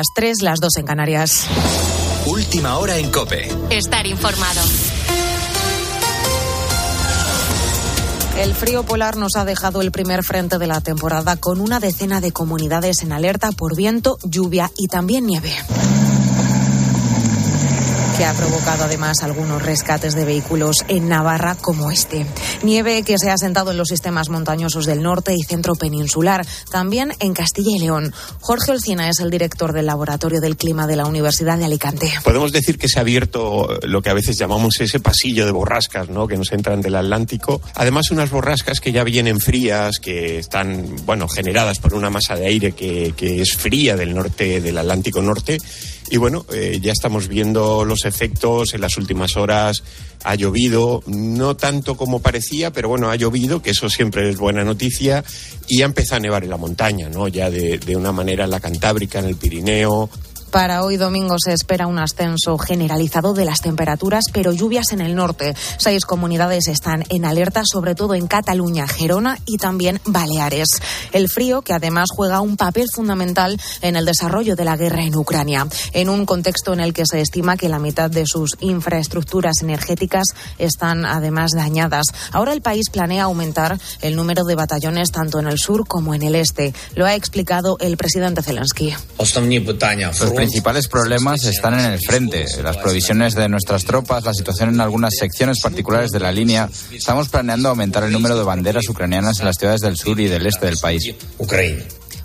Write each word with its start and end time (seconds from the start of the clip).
las 0.00 0.14
3, 0.14 0.40
las 0.40 0.60
2 0.60 0.78
en 0.78 0.86
Canarias. 0.86 1.46
Última 2.24 2.78
hora 2.78 2.96
en 2.96 3.10
Cope. 3.10 3.50
Estar 3.68 4.06
informado. 4.06 4.62
El 8.38 8.54
frío 8.54 8.82
polar 8.84 9.18
nos 9.18 9.36
ha 9.36 9.44
dejado 9.44 9.82
el 9.82 9.92
primer 9.92 10.24
frente 10.24 10.56
de 10.56 10.66
la 10.66 10.80
temporada 10.80 11.36
con 11.36 11.60
una 11.60 11.80
decena 11.80 12.22
de 12.22 12.32
comunidades 12.32 13.02
en 13.02 13.12
alerta 13.12 13.52
por 13.52 13.76
viento, 13.76 14.16
lluvia 14.22 14.70
y 14.78 14.86
también 14.86 15.26
nieve 15.26 15.52
que 18.20 18.26
ha 18.26 18.34
provocado 18.34 18.84
además 18.84 19.22
algunos 19.22 19.62
rescates 19.62 20.14
de 20.14 20.26
vehículos 20.26 20.84
en 20.88 21.08
Navarra 21.08 21.54
como 21.54 21.90
este. 21.90 22.26
Nieve 22.62 23.02
que 23.02 23.16
se 23.16 23.30
ha 23.30 23.38
sentado 23.38 23.70
en 23.70 23.78
los 23.78 23.88
sistemas 23.88 24.28
montañosos 24.28 24.84
del 24.84 25.00
norte 25.00 25.32
y 25.34 25.42
centro 25.42 25.74
peninsular, 25.74 26.46
también 26.70 27.14
en 27.20 27.32
Castilla 27.32 27.70
y 27.74 27.78
León. 27.78 28.12
Jorge 28.40 28.72
Olcina 28.72 29.08
es 29.08 29.20
el 29.20 29.30
director 29.30 29.72
del 29.72 29.86
Laboratorio 29.86 30.42
del 30.42 30.58
Clima 30.58 30.86
de 30.86 30.96
la 30.96 31.06
Universidad 31.06 31.56
de 31.56 31.64
Alicante. 31.64 32.12
Podemos 32.22 32.52
decir 32.52 32.76
que 32.76 32.88
se 32.88 32.98
ha 32.98 33.00
abierto 33.00 33.78
lo 33.84 34.02
que 34.02 34.10
a 34.10 34.14
veces 34.14 34.36
llamamos 34.36 34.78
ese 34.80 35.00
pasillo 35.00 35.46
de 35.46 35.52
borrascas, 35.52 36.10
¿no? 36.10 36.28
Que 36.28 36.36
nos 36.36 36.52
entran 36.52 36.82
del 36.82 36.96
Atlántico. 36.96 37.62
Además, 37.74 38.10
unas 38.10 38.28
borrascas 38.28 38.80
que 38.80 38.92
ya 38.92 39.02
vienen 39.02 39.40
frías, 39.40 39.98
que 39.98 40.40
están, 40.40 40.94
bueno, 41.06 41.26
generadas 41.26 41.78
por 41.78 41.94
una 41.94 42.10
masa 42.10 42.36
de 42.36 42.48
aire 42.48 42.72
que, 42.72 43.14
que 43.16 43.40
es 43.40 43.56
fría 43.56 43.96
del 43.96 44.14
norte, 44.14 44.60
del 44.60 44.76
Atlántico 44.76 45.22
Norte 45.22 45.56
y 46.10 46.16
bueno, 46.16 46.44
eh, 46.52 46.80
ya 46.82 46.90
estamos 46.90 47.28
viendo 47.28 47.84
los 47.84 48.04
efectos 48.04 48.74
en 48.74 48.80
las 48.80 48.96
últimas 48.96 49.36
horas. 49.36 49.82
Ha 50.24 50.34
llovido, 50.34 51.02
no 51.06 51.56
tanto 51.56 51.96
como 51.96 52.20
parecía, 52.20 52.72
pero 52.72 52.88
bueno, 52.88 53.10
ha 53.10 53.16
llovido, 53.16 53.62
que 53.62 53.70
eso 53.70 53.88
siempre 53.88 54.28
es 54.28 54.36
buena 54.36 54.64
noticia. 54.64 55.24
Y 55.68 55.82
ha 55.82 55.84
empezado 55.84 56.16
a 56.16 56.20
nevar 56.20 56.42
en 56.42 56.50
la 56.50 56.56
montaña, 56.56 57.08
¿no? 57.08 57.28
Ya 57.28 57.48
de, 57.48 57.78
de 57.78 57.96
una 57.96 58.10
manera 58.10 58.44
en 58.44 58.50
la 58.50 58.58
Cantábrica, 58.58 59.20
en 59.20 59.26
el 59.26 59.36
Pirineo, 59.36 60.10
para 60.50 60.82
hoy 60.82 60.96
domingo 60.96 61.36
se 61.42 61.52
espera 61.52 61.86
un 61.86 61.98
ascenso 61.98 62.58
generalizado 62.58 63.32
de 63.34 63.44
las 63.44 63.60
temperaturas, 63.60 64.24
pero 64.32 64.52
lluvias 64.52 64.92
en 64.92 65.00
el 65.00 65.14
norte. 65.14 65.54
Seis 65.78 66.04
comunidades 66.04 66.68
están 66.68 67.04
en 67.08 67.24
alerta, 67.24 67.62
sobre 67.64 67.94
todo 67.94 68.14
en 68.14 68.26
Cataluña, 68.26 68.86
Gerona 68.86 69.38
y 69.46 69.56
también 69.56 70.00
Baleares. 70.04 70.68
El 71.12 71.28
frío, 71.28 71.62
que 71.62 71.72
además 71.72 72.08
juega 72.14 72.40
un 72.40 72.56
papel 72.56 72.86
fundamental 72.92 73.60
en 73.80 73.96
el 73.96 74.04
desarrollo 74.04 74.56
de 74.56 74.64
la 74.64 74.76
guerra 74.76 75.02
en 75.02 75.14
Ucrania, 75.14 75.66
en 75.92 76.08
un 76.08 76.26
contexto 76.26 76.72
en 76.72 76.80
el 76.80 76.92
que 76.92 77.06
se 77.06 77.20
estima 77.20 77.56
que 77.56 77.68
la 77.68 77.78
mitad 77.78 78.10
de 78.10 78.26
sus 78.26 78.56
infraestructuras 78.60 79.62
energéticas 79.62 80.26
están 80.58 81.06
además 81.06 81.52
dañadas. 81.54 82.06
Ahora 82.32 82.52
el 82.52 82.62
país 82.62 82.90
planea 82.90 83.24
aumentar 83.24 83.78
el 84.02 84.16
número 84.16 84.44
de 84.44 84.54
batallones 84.54 85.12
tanto 85.12 85.38
en 85.38 85.46
el 85.46 85.58
sur 85.58 85.86
como 85.86 86.14
en 86.14 86.22
el 86.22 86.34
este. 86.34 86.74
Lo 86.94 87.06
ha 87.06 87.14
explicado 87.14 87.76
el 87.80 87.96
presidente 87.96 88.42
Zelensky 88.42 88.94
principales 90.40 90.88
problemas 90.88 91.44
están 91.44 91.78
en 91.78 91.84
el 91.92 91.98
frente, 92.00 92.46
las 92.62 92.78
provisiones 92.78 93.34
de 93.34 93.46
nuestras 93.50 93.84
tropas, 93.84 94.24
la 94.24 94.32
situación 94.32 94.70
en 94.70 94.80
algunas 94.80 95.14
secciones 95.14 95.60
particulares 95.62 96.12
de 96.12 96.18
la 96.18 96.32
línea. 96.32 96.66
Estamos 96.90 97.28
planeando 97.28 97.68
aumentar 97.68 98.04
el 98.04 98.12
número 98.12 98.38
de 98.38 98.44
banderas 98.44 98.88
ucranianas 98.88 99.38
en 99.40 99.44
las 99.44 99.56
ciudades 99.56 99.82
del 99.82 99.98
sur 99.98 100.18
y 100.18 100.28
del 100.28 100.46
este 100.46 100.64
del 100.64 100.78
país. 100.78 101.14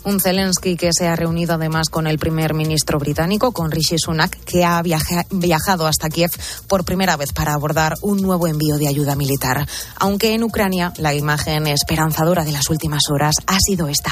Un 0.06 0.22
Zelensky 0.22 0.78
que 0.78 0.92
se 0.98 1.08
ha 1.08 1.16
reunido 1.18 1.56
además 1.56 1.90
con 1.90 2.08
el 2.08 2.18
primer 2.18 2.54
ministro 2.54 3.00
británico, 3.00 3.52
con 3.52 3.70
Rishi 3.70 3.98
Sunak, 3.98 4.34
que 4.46 4.64
ha 4.64 4.82
viajado 4.82 5.86
hasta 5.86 6.08
Kiev 6.08 6.32
por 6.68 6.86
primera 6.86 7.18
vez 7.18 7.34
para 7.34 7.54
abordar 7.54 7.96
un 8.02 8.22
nuevo 8.22 8.48
envío 8.48 8.78
de 8.78 8.88
ayuda 8.88 9.18
militar. 9.18 9.68
Aunque 9.98 10.34
en 10.34 10.44
Ucrania 10.44 10.94
la 11.00 11.14
imagen 11.14 11.68
esperanzadora 11.68 12.46
de 12.46 12.54
las 12.54 12.70
últimas 12.70 13.02
horas 13.12 13.36
ha 13.46 13.58
sido 13.60 13.90
esta. 13.90 14.12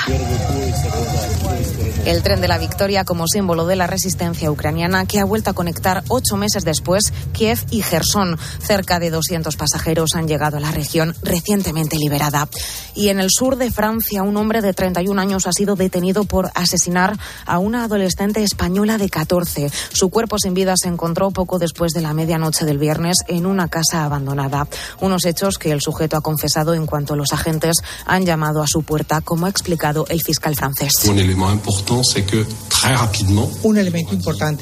El 2.05 2.21
tren 2.21 2.41
de 2.41 2.49
la 2.49 2.57
victoria 2.57 3.05
como 3.05 3.29
símbolo 3.29 3.65
de 3.65 3.77
la 3.77 3.87
resistencia 3.87 4.51
ucraniana 4.51 5.05
que 5.05 5.21
ha 5.21 5.25
vuelto 5.25 5.51
a 5.51 5.53
conectar 5.53 6.03
ocho 6.09 6.35
meses 6.35 6.65
después 6.65 7.13
Kiev 7.31 7.59
y 7.71 7.81
Gerson. 7.81 8.37
Cerca 8.59 8.99
de 8.99 9.09
200 9.09 9.55
pasajeros 9.55 10.09
han 10.15 10.27
llegado 10.27 10.57
a 10.57 10.59
la 10.59 10.71
región 10.71 11.15
recientemente 11.23 11.95
liberada. 11.95 12.49
Y 12.93 13.07
en 13.07 13.21
el 13.21 13.29
sur 13.31 13.55
de 13.55 13.71
Francia, 13.71 14.21
un 14.21 14.35
hombre 14.35 14.61
de 14.61 14.73
31 14.73 15.19
años 15.19 15.47
ha 15.47 15.53
sido 15.53 15.77
detenido 15.77 16.25
por 16.25 16.51
asesinar 16.55 17.17
a 17.45 17.59
una 17.59 17.85
adolescente 17.85 18.43
española 18.43 18.97
de 18.97 19.09
14. 19.09 19.71
Su 19.93 20.09
cuerpo 20.09 20.37
sin 20.39 20.53
vida 20.53 20.75
se 20.75 20.89
encontró 20.89 21.31
poco 21.31 21.57
después 21.57 21.93
de 21.93 22.01
la 22.01 22.13
medianoche 22.13 22.65
del 22.65 22.79
viernes 22.79 23.19
en 23.29 23.45
una 23.45 23.69
casa 23.69 24.03
abandonada. 24.03 24.67
Unos 24.99 25.23
hechos 25.23 25.57
que 25.57 25.71
el 25.71 25.79
sujeto 25.79 26.17
ha 26.17 26.21
confesado 26.21 26.73
en 26.73 26.85
cuanto 26.85 27.15
los 27.15 27.31
agentes 27.31 27.77
han 28.05 28.25
llamado 28.25 28.61
a 28.61 28.67
su 28.67 28.83
puerta, 28.83 29.21
como 29.21 29.45
ha 29.45 29.49
explicado 29.49 30.05
el 30.09 30.21
fiscal 30.21 30.55
francés. 30.57 30.91
Un 31.05 31.17
elemento 31.17 31.53
importante 31.53 31.92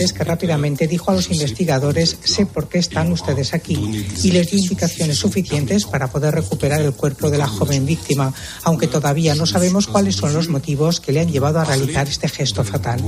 es 0.04 0.14
que 0.14 0.24
rápidamente 0.24 0.88
dijo 0.88 1.12
a 1.12 1.16
los 1.16 1.32
investigadores, 1.32 2.18
sé 2.24 2.46
por 2.46 2.68
qué 2.68 2.78
están 2.78 3.12
ustedes 3.12 3.54
aquí, 3.54 4.06
y 4.24 4.32
les 4.32 4.52
dio 4.52 4.60
indicaciones 4.60 5.18
suficientes 5.18 5.86
para 5.86 6.08
poder 6.08 6.36
recuperar 6.36 6.82
el 6.82 6.94
cuerpo 6.94 7.30
de 7.30 7.38
la 7.38 7.48
joven 7.48 7.86
víctima, 7.86 8.34
aunque 8.64 8.88
todavía 8.88 9.34
no 9.36 9.46
sabemos 9.46 9.88
cuáles 9.88 10.16
son 10.16 10.34
los 10.34 10.50
motivos 10.50 11.00
que 11.00 11.12
le 11.12 11.22
han 11.22 11.32
llevado 11.32 11.60
a 11.60 11.66
realizar 11.66 12.08
este 12.08 12.30
gesto 12.30 12.64
fatal 12.64 13.02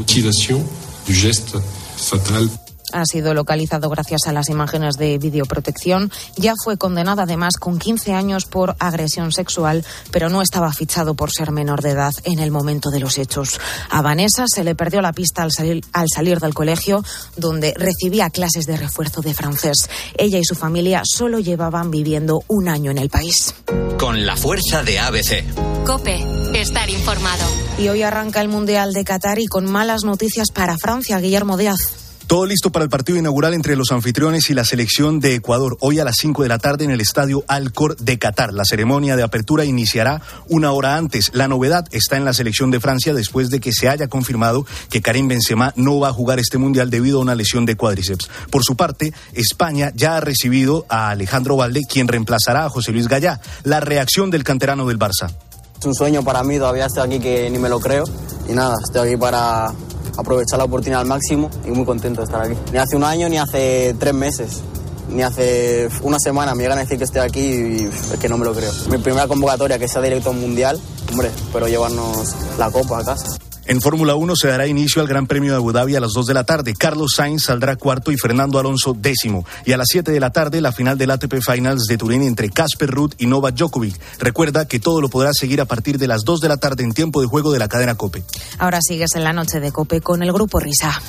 ha 2.93 3.05
sido 3.05 3.33
localizado 3.33 3.89
gracias 3.89 4.21
a 4.27 4.31
las 4.31 4.49
imágenes 4.49 4.95
de 4.95 5.17
videoprotección. 5.17 6.11
Ya 6.37 6.53
fue 6.63 6.77
condenado 6.77 7.21
además 7.21 7.55
con 7.59 7.79
15 7.79 8.13
años 8.13 8.45
por 8.45 8.75
agresión 8.79 9.31
sexual, 9.31 9.85
pero 10.11 10.29
no 10.29 10.41
estaba 10.41 10.71
fichado 10.71 11.15
por 11.15 11.31
ser 11.31 11.51
menor 11.51 11.81
de 11.81 11.91
edad 11.91 12.13
en 12.23 12.39
el 12.39 12.51
momento 12.51 12.89
de 12.89 12.99
los 12.99 13.17
hechos. 13.17 13.59
A 13.89 14.01
Vanessa 14.01 14.45
se 14.47 14.63
le 14.63 14.75
perdió 14.75 15.01
la 15.01 15.13
pista 15.13 15.43
al 15.43 15.51
salir, 15.51 15.83
al 15.91 16.07
salir 16.13 16.39
del 16.39 16.53
colegio, 16.53 17.03
donde 17.35 17.73
recibía 17.75 18.29
clases 18.29 18.65
de 18.65 18.77
refuerzo 18.77 19.21
de 19.21 19.33
francés. 19.33 19.89
Ella 20.17 20.39
y 20.39 20.45
su 20.45 20.55
familia 20.55 21.01
solo 21.03 21.39
llevaban 21.39 21.91
viviendo 21.91 22.43
un 22.47 22.69
año 22.69 22.91
en 22.91 22.97
el 22.97 23.09
país. 23.09 23.53
Con 23.97 24.25
la 24.25 24.35
fuerza 24.35 24.83
de 24.83 24.99
ABC. 24.99 25.85
Cope, 25.85 26.19
estar 26.53 26.89
informado. 26.89 27.45
Y 27.77 27.87
hoy 27.89 28.03
arranca 28.03 28.41
el 28.41 28.47
Mundial 28.47 28.93
de 28.93 29.03
Qatar 29.03 29.39
y 29.39 29.47
con 29.47 29.65
malas 29.65 30.03
noticias 30.03 30.51
para 30.51 30.77
Francia, 30.77 31.19
Guillermo 31.19 31.57
Díaz. 31.57 32.02
Todo 32.28 32.45
listo 32.45 32.72
para 32.72 32.84
el 32.84 32.89
partido 32.89 33.19
inaugural 33.19 33.53
entre 33.53 33.75
los 33.75 33.91
anfitriones 33.91 34.50
y 34.50 34.53
la 34.53 34.63
selección 34.63 35.19
de 35.19 35.35
Ecuador, 35.35 35.78
hoy 35.81 36.00
a 36.00 36.06
las 36.06 36.16
5 36.19 36.44
de 36.44 36.50
la 36.50 36.57
tarde 36.57 36.85
en 36.85 36.91
el 36.91 37.01
estadio 37.01 37.44
Alcor 37.47 37.97
de 37.97 38.17
Qatar. 38.17 38.53
La 38.53 38.63
ceremonia 38.63 39.16
de 39.16 39.23
apertura 39.23 39.66
iniciará 39.66 40.22
una 40.47 40.72
hora 40.72 40.95
antes. 40.95 41.31
La 41.33 41.47
novedad 41.47 41.85
está 41.91 42.16
en 42.16 42.25
la 42.25 42.33
selección 42.33 42.72
de 42.72 42.79
Francia 42.79 43.13
después 43.13 43.50
de 43.50 43.59
que 43.59 43.73
se 43.73 43.89
haya 43.89 44.07
confirmado 44.07 44.66
que 44.89 45.01
Karim 45.01 45.28
Benzema 45.28 45.73
no 45.75 46.00
va 46.00 46.07
a 46.07 46.13
jugar 46.13 46.39
este 46.39 46.57
mundial 46.57 46.89
debido 46.89 47.19
a 47.19 47.22
una 47.22 47.35
lesión 47.35 47.66
de 47.66 47.75
cuádriceps. 47.75 48.29
Por 48.50 48.63
su 48.63 48.75
parte, 48.75 49.13
España 49.33 49.91
ya 49.94 50.16
ha 50.16 50.22
recibido 50.22 50.85
a 50.88 51.09
Alejandro 51.09 51.57
Valde, 51.57 51.81
quien 51.88 52.07
reemplazará 52.07 52.66
a 52.66 52.69
José 52.69 52.94
Luis 52.94 53.09
Gallá. 53.09 53.41
La 53.63 53.81
reacción 53.81 54.31
del 54.31 54.45
canterano 54.45 54.88
del 54.88 54.97
Barça. 54.97 55.29
Es 55.78 55.85
un 55.85 55.94
sueño 55.94 56.23
para 56.23 56.44
mí, 56.44 56.57
todavía 56.57 56.85
estoy 56.85 57.06
aquí 57.06 57.19
que 57.19 57.50
ni 57.50 57.59
me 57.59 57.67
lo 57.67 57.81
creo. 57.81 58.06
Y 58.47 58.53
nada, 58.53 58.75
estoy 58.81 59.09
aquí 59.09 59.17
para 59.17 59.73
aprovechar 60.18 60.59
la 60.59 60.66
oportunidad 60.66 61.01
al 61.01 61.07
máximo 61.07 61.50
y 61.66 61.72
muy 61.72 61.85
contento 61.85 62.22
de 62.22 62.25
estar 62.25 62.41
aquí. 62.41 62.56
Ni 62.72 62.78
hace 62.78 62.96
un 62.96 63.03
año 63.03 63.29
ni 63.29 63.38
hace 63.38 63.96
tres 64.00 64.13
meses 64.13 64.63
ni 65.09 65.22
hace 65.22 65.90
una 66.01 66.18
semana 66.19 66.56
me 66.56 66.63
llegan 66.63 66.79
a 66.79 66.81
decir 66.81 66.97
que 66.97 67.03
estoy 67.03 67.22
aquí 67.22 67.40
y 67.40 67.90
es 68.13 68.19
que 68.19 68.29
no 68.29 68.38
me 68.38 68.46
lo 68.46 68.53
creo. 68.53 68.72
Mi 68.90 68.97
primera 68.97 69.28
convocatoria 69.28 69.78
que 69.78 69.88
sea 69.88 70.01
directo 70.01 70.34
mundial, 70.34 70.79
hombre, 71.12 71.28
espero 71.28 71.68
llevarnos 71.68 72.35
la 72.57 72.72
copa 72.72 73.00
a 73.00 73.06
casa. 73.06 73.38
En 73.66 73.81
Fórmula 73.81 74.16
1 74.16 74.35
se 74.35 74.50
dará 74.50 74.68
inicio 74.68 75.01
al 75.01 75.07
Gran 75.07 75.28
Premio 75.28 75.51
de 75.51 75.57
Abu 75.57 75.72
Dhabi 75.72 75.96
a 75.96 76.00
las 76.00 76.12
2 76.13 76.25
de 76.25 76.34
la 76.34 76.44
tarde. 76.44 76.74
Carlos 76.74 77.13
Sainz 77.16 77.44
saldrá 77.44 77.75
cuarto 77.75 78.12
y 78.12 78.18
Fernando 78.18 78.59
Alonso 78.59 78.94
décimo. 78.94 79.46
Y 79.66 79.72
a 79.72 79.78
las 79.78 79.88
7 79.90 80.12
de 80.12 80.19
la 80.19 80.31
tarde 80.31 80.62
la 80.62 80.72
final 80.72 80.97
del 80.97 81.12
ATP 81.12 81.35
Finals 81.41 81.85
de 81.85 81.97
Turín 81.97 82.24
entre 82.24 82.50
Casper 82.50 82.90
Ruth 82.90 83.13
y 83.18 83.28
Novak 83.28 83.56
Djokovic. 83.56 83.96
Recuerda 84.19 84.68
que 84.68 84.79
todo 84.79 85.01
lo 85.01 85.09
podrás 85.09 85.38
seguir 85.38 85.62
a 85.62 85.66
partir 85.66 85.97
de 85.97 86.07
las 86.07 86.24
2 86.24 86.41
de 86.41 86.50
la 86.50 86.57
tarde 86.57 86.84
en 86.84 86.94
tiempo 86.94 87.22
de 87.22 87.28
juego 87.28 87.51
de 87.51 87.59
la 87.59 87.68
cadena 87.68 87.96
Cope. 87.96 88.24
Ahora 88.59 88.79
sigues 88.81 89.16
en 89.16 89.24
la 89.24 89.34
noche 89.34 89.59
de 89.59 89.72
Cope 89.72 90.01
con 90.01 90.24
el 90.24 90.34
grupo 90.34 90.59
Risa. 90.59 91.01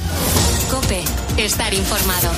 Cope, 0.71 1.03
estar 1.37 1.73
informado. 1.75 2.31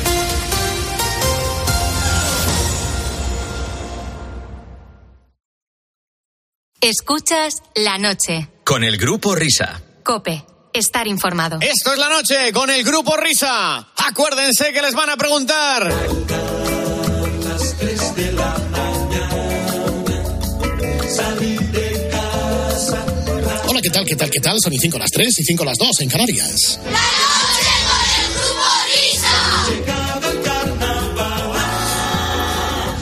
Escuchas 6.81 7.63
la 7.75 7.99
noche. 7.99 8.49
Con 8.63 8.85
el 8.85 8.97
grupo 8.97 9.35
Risa. 9.35 9.83
Cope, 10.07 10.45
estar 10.73 11.09
informado. 11.09 11.59
Esto 11.61 11.93
es 11.93 11.99
la 11.99 12.09
noche 12.09 12.53
con 12.53 12.71
el 12.71 12.85
grupo 12.85 13.17
Risa. 13.17 13.89
Acuérdense 13.97 14.73
que 14.73 14.81
les 14.81 14.95
van 14.95 15.11
a 15.11 15.17
preguntar. 15.17 15.83
Hola, 23.67 23.81
¿qué 23.83 23.91
tal? 23.91 24.07
¿Qué 24.07 24.15
tal? 24.15 24.31
¿Qué 24.31 24.39
tal? 24.39 24.57
Son 24.63 24.73
y 24.73 24.79
5 24.79 24.97
las 24.97 25.11
3 25.11 25.41
y 25.41 25.43
5 25.43 25.65
las 25.65 25.77
2 25.77 26.01
en 26.03 26.09
Canarias. 26.09 26.79
¡La 26.85 27.56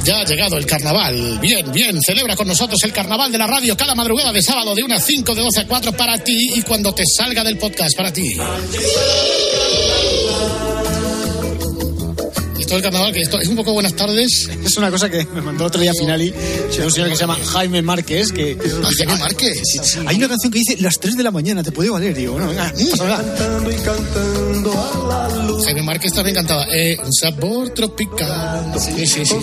Ya 0.04 0.20
ha 0.20 0.24
llegado 0.24 0.58
el 0.58 0.66
carnaval. 0.66 1.38
Bien, 1.40 1.72
bien. 1.72 1.98
Celebra 2.02 2.36
con 2.36 2.46
nosotros 2.46 2.78
el 2.84 2.92
carnaval 2.92 3.32
de 3.32 3.38
la 3.38 3.46
radio 3.46 3.76
cada 3.76 3.94
madrugada 3.94 4.32
de 4.32 4.42
sábado 4.42 4.74
de 4.74 4.82
unas 4.82 5.04
5 5.04 5.34
de 5.34 5.42
12 5.42 5.60
a 5.60 5.66
4 5.66 5.92
para 5.92 6.18
ti 6.18 6.50
y 6.56 6.62
cuando 6.62 6.94
te 6.94 7.04
salga 7.06 7.42
del 7.42 7.56
podcast 7.56 7.96
para 7.96 8.12
ti. 8.12 8.28
Todo 12.74 12.78
el 12.78 12.82
carnaval, 12.82 13.12
que 13.12 13.20
esto 13.20 13.40
es 13.40 13.46
un 13.46 13.54
poco 13.54 13.72
buenas 13.72 13.94
tardes. 13.94 14.50
Es 14.64 14.76
una 14.78 14.90
cosa 14.90 15.08
que 15.08 15.24
me 15.26 15.40
mandó 15.40 15.66
otro 15.66 15.80
día 15.80 15.92
Finali, 15.96 16.32
un 16.32 16.90
señor 16.90 17.08
que 17.08 17.14
se 17.14 17.20
llama 17.20 17.36
Jaime 17.52 17.82
Márquez, 17.82 18.32
que... 18.32 18.58
Ah, 18.82 18.88
Jaime 18.96 19.16
Márquez. 19.16 19.60
Hay 20.06 20.16
una 20.16 20.28
canción 20.28 20.50
que 20.50 20.58
dice 20.58 20.76
las 20.80 20.98
3 20.98 21.16
de 21.16 21.22
la 21.22 21.30
mañana, 21.30 21.62
¿te 21.62 21.70
puede 21.70 21.90
valer? 21.90 22.14
Digo, 22.16 22.32
bueno, 22.32 22.48
venga, 22.48 22.72
Jaime 25.64 25.82
Márquez 25.82 26.12
también 26.12 26.34
cantaba 26.34 26.66
eh, 26.72 26.98
un 27.04 27.12
sabor 27.12 27.70
tropical. 27.70 28.72
Sí, 28.80 29.06
sí, 29.06 29.24
sí. 29.24 29.34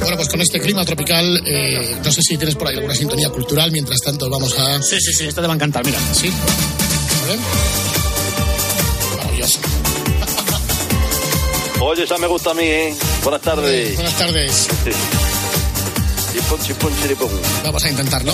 Bueno, 0.00 0.16
pues 0.16 0.28
con 0.28 0.40
este 0.40 0.60
clima 0.60 0.84
tropical, 0.84 1.42
eh, 1.46 1.96
no 2.02 2.10
sé 2.10 2.22
si 2.22 2.36
tienes 2.36 2.56
por 2.56 2.68
ahí 2.68 2.74
alguna 2.76 2.94
sintonía 2.94 3.28
cultural. 3.28 3.70
Mientras 3.70 4.00
tanto, 4.00 4.28
vamos 4.28 4.58
a. 4.58 4.82
Sí, 4.82 4.96
sí, 5.00 5.12
sí, 5.12 5.26
esto 5.26 5.42
te 5.42 5.46
va 5.46 5.52
a 5.52 5.56
encantar, 5.56 5.84
mira. 5.84 5.98
Sí. 6.12 6.28
A 7.22 7.26
ver. 7.26 7.38
Oye, 11.80 12.02
esa 12.02 12.18
me 12.18 12.26
gusta 12.26 12.50
a 12.50 12.54
mí, 12.54 12.64
¿eh? 12.64 12.94
Buenas 13.22 13.42
tardes. 13.42 13.94
Buenas 13.94 14.18
tardes. 14.18 14.68
Vamos 17.64 17.84
a 17.84 17.90
intentarlo. 17.90 18.32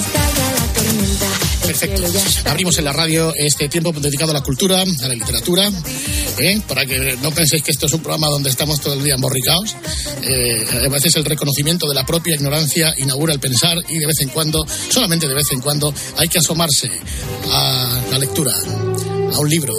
Perfecto. 1.67 2.03
Abrimos 2.47 2.79
en 2.79 2.85
la 2.85 2.93
radio 2.93 3.33
este 3.37 3.69
tiempo 3.69 3.93
dedicado 3.93 4.31
a 4.31 4.35
la 4.35 4.43
cultura, 4.43 4.83
a 4.83 5.09
la 5.09 5.15
literatura, 5.15 5.71
¿eh? 6.39 6.61
para 6.67 6.87
que 6.87 7.19
no 7.23 7.31
penséis 7.31 7.63
que 7.63 7.71
esto 7.71 7.87
es 7.87 7.93
un 7.93 8.01
programa 8.01 8.29
donde 8.29 8.49
estamos 8.51 8.81
todo 8.81 8.95
el 8.95 9.05
día 9.05 9.15
emborricados. 9.15 9.77
Eh, 10.23 10.67
a 10.87 10.89
veces 10.89 11.15
el 11.17 11.25
reconocimiento 11.25 11.87
de 11.87 11.95
la 11.95 12.05
propia 12.05 12.35
ignorancia 12.35 12.95
inaugura 12.99 13.35
el 13.35 13.41
pensar 13.41 13.77
y 13.89 13.99
de 13.99 14.07
vez 14.07 14.21
en 14.21 14.31
cuando, 14.31 14.67
solamente 14.89 15.29
de 15.29 15.35
vez 15.35 15.51
en 15.53 15.61
cuando, 15.61 15.93
hay 16.17 16.29
que 16.29 16.39
asomarse 16.39 16.91
a 17.51 18.01
la 18.11 18.19
lectura, 18.19 18.53
a 19.33 19.39
un 19.39 19.49
libro. 19.49 19.75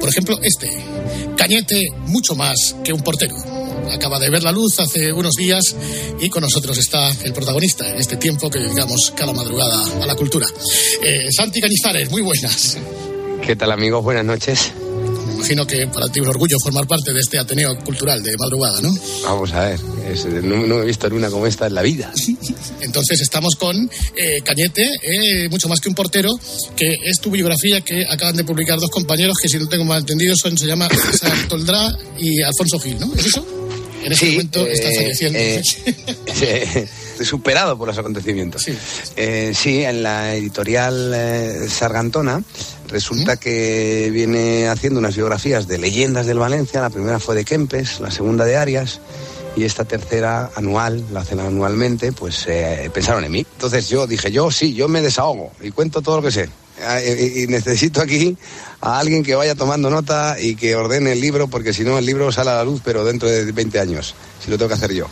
Por 0.00 0.08
ejemplo, 0.08 0.38
este, 0.42 0.95
Cañete, 1.36 1.90
mucho 2.06 2.34
más 2.34 2.76
que 2.82 2.92
un 2.92 3.02
portero 3.02 3.36
acaba 3.92 4.18
de 4.18 4.30
ver 4.30 4.42
la 4.42 4.52
luz 4.52 4.78
hace 4.80 5.12
unos 5.12 5.34
días 5.34 5.62
y 6.20 6.28
con 6.28 6.42
nosotros 6.42 6.76
está 6.78 7.10
el 7.24 7.32
protagonista 7.32 7.88
en 7.88 7.98
este 7.98 8.16
tiempo 8.16 8.50
que 8.50 8.58
dedicamos 8.58 9.12
cada 9.16 9.32
madrugada 9.32 10.02
a 10.02 10.06
la 10.06 10.14
cultura. 10.14 10.46
Eh, 11.02 11.28
Santi 11.30 11.60
Cañizares, 11.60 12.10
muy 12.10 12.22
buenas. 12.22 12.78
¿Qué 13.44 13.56
tal 13.56 13.70
amigos? 13.72 14.02
Buenas 14.02 14.24
noches. 14.24 14.72
Imagino 15.36 15.66
que 15.66 15.86
para 15.86 16.06
ti 16.08 16.20
es 16.20 16.22
un 16.22 16.28
orgullo 16.28 16.56
formar 16.62 16.86
parte 16.86 17.12
de 17.12 17.20
este 17.20 17.38
Ateneo 17.38 17.76
Cultural 17.84 18.22
de 18.22 18.36
madrugada, 18.38 18.80
¿no? 18.80 18.94
Vamos 19.22 19.52
a 19.52 19.68
ver, 19.68 19.80
es, 20.10 20.24
no, 20.24 20.66
no, 20.66 20.82
he 20.82 20.86
visto 20.86 21.06
una 21.08 21.30
como 21.30 21.46
esta 21.46 21.66
en 21.66 21.74
la 21.74 21.82
vida. 21.82 22.10
Entonces 22.80 23.20
estamos 23.20 23.54
con 23.56 23.76
eh, 24.16 24.40
Cañete, 24.42 24.88
eh, 25.02 25.48
mucho 25.50 25.68
más 25.68 25.80
que 25.80 25.88
un 25.88 25.94
portero, 25.94 26.30
que 26.74 26.88
es 27.04 27.20
tu 27.20 27.30
biografía 27.30 27.82
que 27.82 28.04
acaban 28.08 28.36
de 28.36 28.44
publicar 28.44 28.78
dos 28.80 28.90
compañeros 28.90 29.36
que 29.40 29.48
si 29.48 29.58
no 29.58 29.68
tengo 29.68 29.84
mal 29.84 30.00
entendido 30.00 30.34
son, 30.36 30.56
se 30.56 30.66
llama 30.66 30.88
César 31.10 31.48
Toldrá 31.48 31.96
y 32.18 32.40
Alfonso 32.42 32.78
Gil, 32.78 32.98
¿no? 32.98 33.14
¿Es 33.14 33.26
eso? 33.26 33.46
En 34.04 34.16
sí, 34.16 34.32
momento 34.32 34.66
está 34.66 34.88
eh, 34.88 34.94
falleciendo. 34.94 35.38
superado 37.24 37.76
por 37.76 37.88
los 37.88 37.98
acontecimientos. 37.98 38.62
Sí. 38.62 38.76
Eh, 39.16 39.52
sí, 39.54 39.82
en 39.82 40.02
la 40.02 40.34
editorial 40.34 41.12
eh, 41.14 41.68
Sargantona 41.68 42.42
resulta 42.88 43.36
que 43.36 44.10
viene 44.12 44.68
haciendo 44.68 44.98
unas 44.98 45.16
biografías 45.16 45.66
de 45.66 45.78
leyendas 45.78 46.26
del 46.26 46.38
Valencia. 46.38 46.80
La 46.80 46.90
primera 46.90 47.18
fue 47.18 47.34
de 47.34 47.44
Kempes, 47.44 48.00
la 48.00 48.10
segunda 48.10 48.44
de 48.44 48.56
Arias. 48.56 49.00
Y 49.56 49.64
esta 49.64 49.86
tercera 49.86 50.50
anual, 50.54 51.02
la 51.12 51.20
hacen 51.20 51.40
anualmente, 51.40 52.12
pues 52.12 52.44
eh, 52.46 52.90
pensaron 52.92 53.24
en 53.24 53.32
mí. 53.32 53.46
Entonces 53.54 53.88
yo 53.88 54.06
dije, 54.06 54.30
yo 54.30 54.50
sí, 54.50 54.74
yo 54.74 54.86
me 54.86 55.00
desahogo 55.00 55.52
y 55.62 55.70
cuento 55.70 56.02
todo 56.02 56.16
lo 56.16 56.22
que 56.22 56.30
sé. 56.30 56.50
Ah, 56.82 57.00
Y, 57.00 57.42
y 57.42 57.46
necesito 57.46 58.00
aquí 58.00 58.36
a 58.80 58.98
alguien 58.98 59.22
que 59.22 59.34
vaya 59.34 59.54
tomando 59.54 59.90
nota 59.90 60.36
y 60.38 60.56
que 60.56 60.76
ordene 60.76 61.12
el 61.12 61.20
libro, 61.20 61.48
porque 61.48 61.72
si 61.72 61.84
no 61.84 61.98
el 61.98 62.04
libro 62.04 62.30
sale 62.32 62.50
a 62.50 62.56
la 62.56 62.64
luz, 62.64 62.80
pero 62.84 63.04
dentro 63.04 63.28
de 63.28 63.50
20 63.50 63.80
años, 63.80 64.14
si 64.44 64.50
lo 64.50 64.58
tengo 64.58 64.68
que 64.68 64.74
hacer 64.74 64.92
yo. 64.92 65.06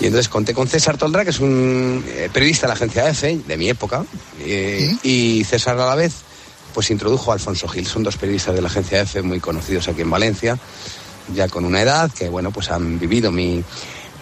Y 0.00 0.06
entonces 0.06 0.28
conté 0.28 0.54
con 0.54 0.66
César 0.66 0.96
Toldrá, 0.96 1.24
que 1.24 1.30
es 1.30 1.40
un 1.40 2.04
eh, 2.08 2.28
periodista 2.32 2.62
de 2.62 2.68
la 2.68 2.74
agencia 2.74 3.08
EFE, 3.08 3.40
de 3.46 3.56
mi 3.56 3.68
época, 3.68 4.04
eh, 4.40 4.96
y 5.02 5.44
César 5.44 5.78
a 5.78 5.86
la 5.86 5.94
vez, 5.94 6.14
pues 6.72 6.90
introdujo 6.90 7.30
a 7.30 7.34
Alfonso 7.34 7.68
Gil. 7.68 7.86
Son 7.86 8.02
dos 8.02 8.16
periodistas 8.16 8.54
de 8.54 8.62
la 8.62 8.68
agencia 8.68 9.00
EFE 9.00 9.22
muy 9.22 9.40
conocidos 9.40 9.86
aquí 9.88 10.00
en 10.00 10.10
Valencia, 10.10 10.58
ya 11.34 11.48
con 11.48 11.64
una 11.64 11.82
edad, 11.82 12.10
que 12.10 12.28
bueno, 12.28 12.50
pues 12.50 12.70
han 12.70 12.98
vivido 12.98 13.30
mi, 13.30 13.62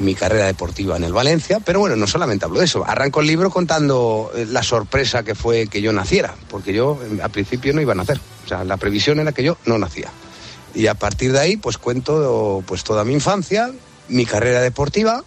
mi 0.02 0.14
carrera 0.14 0.46
deportiva 0.46 0.96
en 0.96 1.04
el 1.04 1.12
Valencia, 1.12 1.60
pero 1.60 1.80
bueno, 1.80 1.96
no 1.96 2.06
solamente 2.06 2.44
hablo 2.44 2.58
de 2.58 2.66
eso, 2.66 2.84
arranco 2.86 3.20
el 3.20 3.26
libro 3.26 3.50
contando 3.50 4.30
eh, 4.34 4.46
la 4.48 4.62
sorpresa 4.62 5.22
que 5.22 5.34
fue 5.34 5.66
que 5.66 5.80
yo 5.80 5.92
naciera, 5.92 6.34
porque 6.48 6.72
yo 6.72 6.98
eh, 7.02 7.20
al 7.22 7.30
principio 7.30 7.72
no 7.72 7.80
iba 7.80 7.92
a 7.92 7.96
nacer, 7.96 8.20
o 8.44 8.48
sea, 8.48 8.64
la 8.64 8.76
previsión 8.76 9.20
era 9.20 9.32
que 9.32 9.42
yo 9.42 9.56
no 9.64 9.78
nacía. 9.78 10.10
Y 10.74 10.86
a 10.86 10.94
partir 10.94 11.32
de 11.32 11.38
ahí, 11.38 11.56
pues 11.56 11.76
cuento 11.78 12.62
pues 12.66 12.82
toda 12.82 13.04
mi 13.04 13.12
infancia, 13.12 13.70
mi 14.08 14.24
carrera 14.24 14.60
deportiva, 14.60 15.22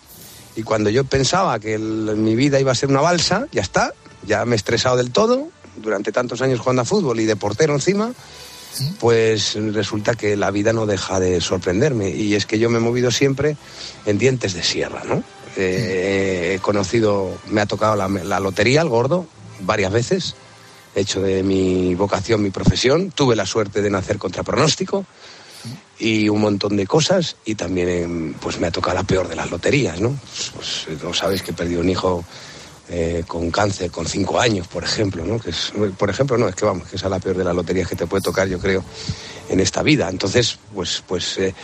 y 0.55 0.63
cuando 0.63 0.89
yo 0.89 1.03
pensaba 1.03 1.59
que 1.59 1.77
mi 1.77 2.35
vida 2.35 2.59
iba 2.59 2.71
a 2.71 2.75
ser 2.75 2.89
una 2.89 3.01
balsa, 3.01 3.47
ya 3.51 3.61
está, 3.61 3.93
ya 4.25 4.45
me 4.45 4.55
he 4.55 4.57
estresado 4.57 4.97
del 4.97 5.11
todo, 5.11 5.49
durante 5.77 6.11
tantos 6.11 6.41
años 6.41 6.59
jugando 6.59 6.81
a 6.81 6.85
fútbol 6.85 7.19
y 7.19 7.25
de 7.25 7.35
portero 7.35 7.73
encima, 7.73 8.13
pues 8.99 9.57
resulta 9.73 10.15
que 10.15 10.35
la 10.35 10.51
vida 10.51 10.73
no 10.73 10.85
deja 10.85 11.19
de 11.19 11.41
sorprenderme. 11.41 12.09
Y 12.09 12.35
es 12.35 12.45
que 12.45 12.59
yo 12.59 12.69
me 12.69 12.77
he 12.77 12.81
movido 12.81 13.11
siempre 13.11 13.57
en 14.05 14.17
dientes 14.17 14.53
de 14.53 14.63
sierra, 14.63 15.03
¿no? 15.05 15.23
Eh, 15.57 16.55
he 16.55 16.59
conocido, 16.59 17.37
me 17.47 17.61
ha 17.61 17.65
tocado 17.65 17.95
la, 17.95 18.39
lotería, 18.39 18.81
el 18.81 18.89
gordo, 18.89 19.25
varias 19.61 19.91
veces. 19.91 20.35
He 20.95 21.01
hecho 21.01 21.21
de 21.21 21.43
mi 21.43 21.95
vocación 21.95 22.41
mi 22.41 22.49
profesión. 22.49 23.11
Tuve 23.11 23.35
la 23.35 23.45
suerte 23.45 23.81
de 23.81 23.89
nacer 23.89 24.17
contra 24.17 24.43
pronóstico 24.43 25.05
y 25.97 26.29
un 26.29 26.41
montón 26.41 26.75
de 26.75 26.87
cosas. 26.87 27.37
Y 27.45 27.55
también 27.55 28.35
pues 28.39 28.59
me 28.59 28.67
ha 28.67 28.71
tocado 28.71 28.95
la 28.95 29.03
peor 29.03 29.27
de 29.27 29.35
las 29.35 29.49
loterías, 29.49 29.99
¿no? 30.01 30.17
Pues, 30.55 30.87
eh, 30.89 30.97
no 31.01 31.13
sabéis 31.13 31.41
que 31.41 31.51
he 31.51 31.53
perdido 31.53 31.81
un 31.81 31.89
hijo 31.89 32.25
eh, 32.87 33.23
con 33.27 33.49
cáncer 33.49 33.89
con 33.89 34.05
cinco 34.05 34.39
años, 34.39 34.67
por 34.67 34.83
ejemplo, 34.83 35.25
¿no? 35.25 35.39
Que 35.39 35.49
es, 35.49 35.73
por 35.97 36.09
ejemplo, 36.09 36.37
no, 36.37 36.47
es 36.47 36.55
que 36.55 36.65
vamos, 36.65 36.87
que 36.87 36.97
esa 36.97 37.07
es 37.07 37.11
la 37.11 37.19
peor 37.19 37.37
de 37.37 37.43
las 37.43 37.55
loterías 37.55 37.87
que 37.87 37.95
te 37.95 38.05
puede 38.05 38.21
tocar, 38.21 38.47
yo 38.47 38.59
creo, 38.59 38.83
en 39.49 39.59
esta 39.59 39.81
vida. 39.81 40.07
Entonces, 40.09 40.59
pues, 40.73 41.03
pues 41.07 41.37
eh, 41.39 41.55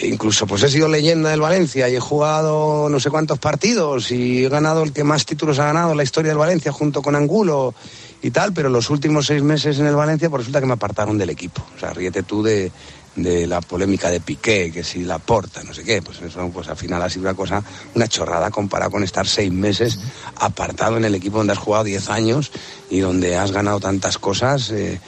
incluso 0.00 0.46
pues 0.46 0.62
he 0.64 0.68
sido 0.68 0.88
leyenda 0.88 1.30
del 1.30 1.40
Valencia 1.40 1.88
y 1.88 1.94
he 1.94 2.00
jugado 2.00 2.88
no 2.88 2.98
sé 2.98 3.10
cuántos 3.10 3.38
partidos 3.38 4.10
y 4.10 4.44
he 4.44 4.48
ganado 4.48 4.82
el 4.82 4.92
que 4.92 5.04
más 5.04 5.24
títulos 5.24 5.58
ha 5.58 5.66
ganado 5.66 5.92
en 5.92 5.96
la 5.96 6.02
historia 6.02 6.30
del 6.30 6.38
Valencia 6.38 6.72
junto 6.72 7.02
con 7.02 7.14
Angulo 7.14 7.74
y 8.22 8.30
tal, 8.30 8.52
pero 8.52 8.68
los 8.68 8.90
últimos 8.90 9.26
seis 9.26 9.42
meses 9.42 9.78
en 9.78 9.86
el 9.86 9.94
Valencia 9.94 10.28
pues 10.30 10.40
resulta 10.40 10.60
que 10.60 10.66
me 10.66 10.72
apartaron 10.72 11.18
del 11.18 11.30
equipo. 11.30 11.64
O 11.76 11.78
sea, 11.78 11.92
ríete 11.92 12.22
tú 12.22 12.42
de, 12.42 12.72
de 13.16 13.46
la 13.46 13.60
polémica 13.60 14.10
de 14.10 14.20
Piqué, 14.20 14.70
que 14.72 14.82
si 14.82 15.04
la 15.04 15.18
porta, 15.18 15.62
no 15.62 15.72
sé 15.72 15.84
qué, 15.84 16.02
pues 16.02 16.20
eso 16.20 16.50
pues 16.52 16.68
al 16.68 16.76
final 16.76 17.02
ha 17.02 17.08
sido 17.08 17.22
una 17.22 17.34
cosa, 17.34 17.62
una 17.94 18.08
chorrada 18.08 18.50
comparado 18.50 18.90
con 18.90 19.04
estar 19.04 19.26
seis 19.26 19.52
meses 19.52 19.98
apartado 20.36 20.96
en 20.96 21.04
el 21.04 21.14
equipo 21.14 21.38
donde 21.38 21.52
has 21.52 21.58
jugado 21.58 21.84
diez 21.84 22.08
años 22.08 22.50
y 22.90 23.00
donde 23.00 23.36
has 23.36 23.52
ganado 23.52 23.80
tantas 23.80 24.18
cosas, 24.18 24.70
eh, 24.70 25.00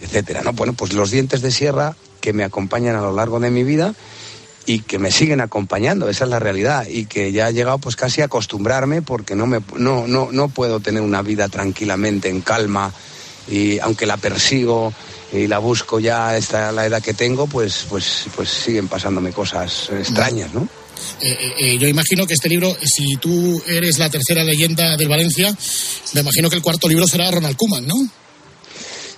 etcétera. 0.00 0.42
¿no? 0.42 0.52
Bueno, 0.52 0.72
pues 0.72 0.92
los 0.92 1.10
dientes 1.10 1.42
de 1.42 1.50
sierra 1.50 1.96
que 2.20 2.32
me 2.32 2.44
acompañan 2.44 2.96
a 2.96 3.02
lo 3.02 3.12
largo 3.12 3.40
de 3.40 3.50
mi 3.50 3.64
vida 3.64 3.94
y 4.66 4.80
que 4.80 4.98
me 4.98 5.10
siguen 5.10 5.40
acompañando, 5.40 6.08
esa 6.08 6.24
es 6.24 6.30
la 6.30 6.38
realidad, 6.38 6.86
y 6.88 7.06
que 7.06 7.32
ya 7.32 7.48
he 7.48 7.52
llegado 7.52 7.78
pues 7.78 7.96
casi 7.96 8.20
a 8.20 8.26
acostumbrarme 8.26 9.02
porque 9.02 9.34
no, 9.34 9.46
me, 9.46 9.60
no, 9.76 10.06
no, 10.06 10.28
no 10.30 10.48
puedo 10.48 10.80
tener 10.80 11.02
una 11.02 11.22
vida 11.22 11.48
tranquilamente, 11.48 12.28
en 12.28 12.40
calma, 12.40 12.92
y 13.48 13.78
aunque 13.80 14.06
la 14.06 14.16
persigo 14.16 14.92
y 15.32 15.46
la 15.46 15.58
busco 15.58 16.00
ya 16.00 16.30
hasta 16.30 16.72
la 16.72 16.86
edad 16.86 17.02
que 17.02 17.14
tengo, 17.14 17.46
pues, 17.46 17.86
pues, 17.88 18.24
pues 18.34 18.48
siguen 18.48 18.88
pasándome 18.88 19.32
cosas 19.32 19.90
extrañas, 19.90 20.52
¿no? 20.52 20.68
Eh, 21.20 21.30
eh, 21.30 21.54
eh, 21.58 21.78
yo 21.78 21.88
imagino 21.88 22.26
que 22.26 22.34
este 22.34 22.48
libro, 22.48 22.76
si 22.82 23.16
tú 23.16 23.62
eres 23.66 23.98
la 23.98 24.10
tercera 24.10 24.44
leyenda 24.44 24.96
del 24.96 25.08
Valencia, 25.08 25.54
me 26.14 26.20
imagino 26.20 26.50
que 26.50 26.56
el 26.56 26.62
cuarto 26.62 26.88
libro 26.88 27.06
será 27.06 27.30
Ronald 27.30 27.56
Koeman, 27.56 27.86
¿no? 27.86 27.94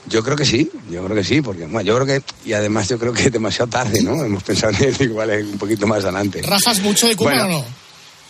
Yo 0.08 0.22
creo 0.22 0.36
que 0.36 0.44
sí, 0.44 0.68
yo 0.90 1.04
creo 1.04 1.16
que 1.16 1.24
sí, 1.24 1.40
porque 1.40 1.64
bueno, 1.64 1.82
yo 1.82 1.94
creo 1.94 2.06
que, 2.06 2.48
y 2.48 2.52
además 2.52 2.88
yo 2.88 2.98
creo 2.98 3.12
que 3.12 3.22
es 3.22 3.32
demasiado 3.32 3.70
tarde, 3.70 4.02
¿no? 4.02 4.24
Hemos 4.24 4.42
pensado 4.42 4.72
en 4.76 4.84
él 4.84 4.96
igual 5.00 5.30
un 5.30 5.58
poquito 5.58 5.86
más 5.86 6.02
adelante. 6.02 6.42
¿Rajas 6.42 6.80
mucho 6.80 7.06
de 7.06 7.14
Bueno, 7.14 7.44
o 7.44 7.48
no? 7.48 7.64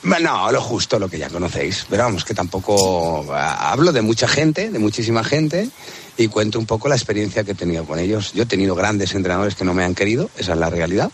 No, 0.02 0.50
lo 0.50 0.60
justo, 0.60 0.98
lo 0.98 1.08
que 1.08 1.18
ya 1.18 1.28
conocéis. 1.28 1.86
Pero 1.88 2.04
vamos, 2.04 2.24
que 2.24 2.34
tampoco 2.34 3.24
ah, 3.32 3.70
hablo 3.70 3.92
de 3.92 4.02
mucha 4.02 4.26
gente, 4.26 4.70
de 4.70 4.78
muchísima 4.78 5.22
gente, 5.22 5.68
y 6.16 6.28
cuento 6.28 6.58
un 6.58 6.66
poco 6.66 6.88
la 6.88 6.96
experiencia 6.96 7.44
que 7.44 7.52
he 7.52 7.54
tenido 7.54 7.84
con 7.84 7.98
ellos. 7.98 8.32
Yo 8.32 8.42
he 8.42 8.46
tenido 8.46 8.74
grandes 8.74 9.14
entrenadores 9.14 9.54
que 9.54 9.64
no 9.64 9.74
me 9.74 9.84
han 9.84 9.94
querido, 9.94 10.28
esa 10.36 10.52
es 10.52 10.58
la 10.58 10.70
realidad. 10.70 11.10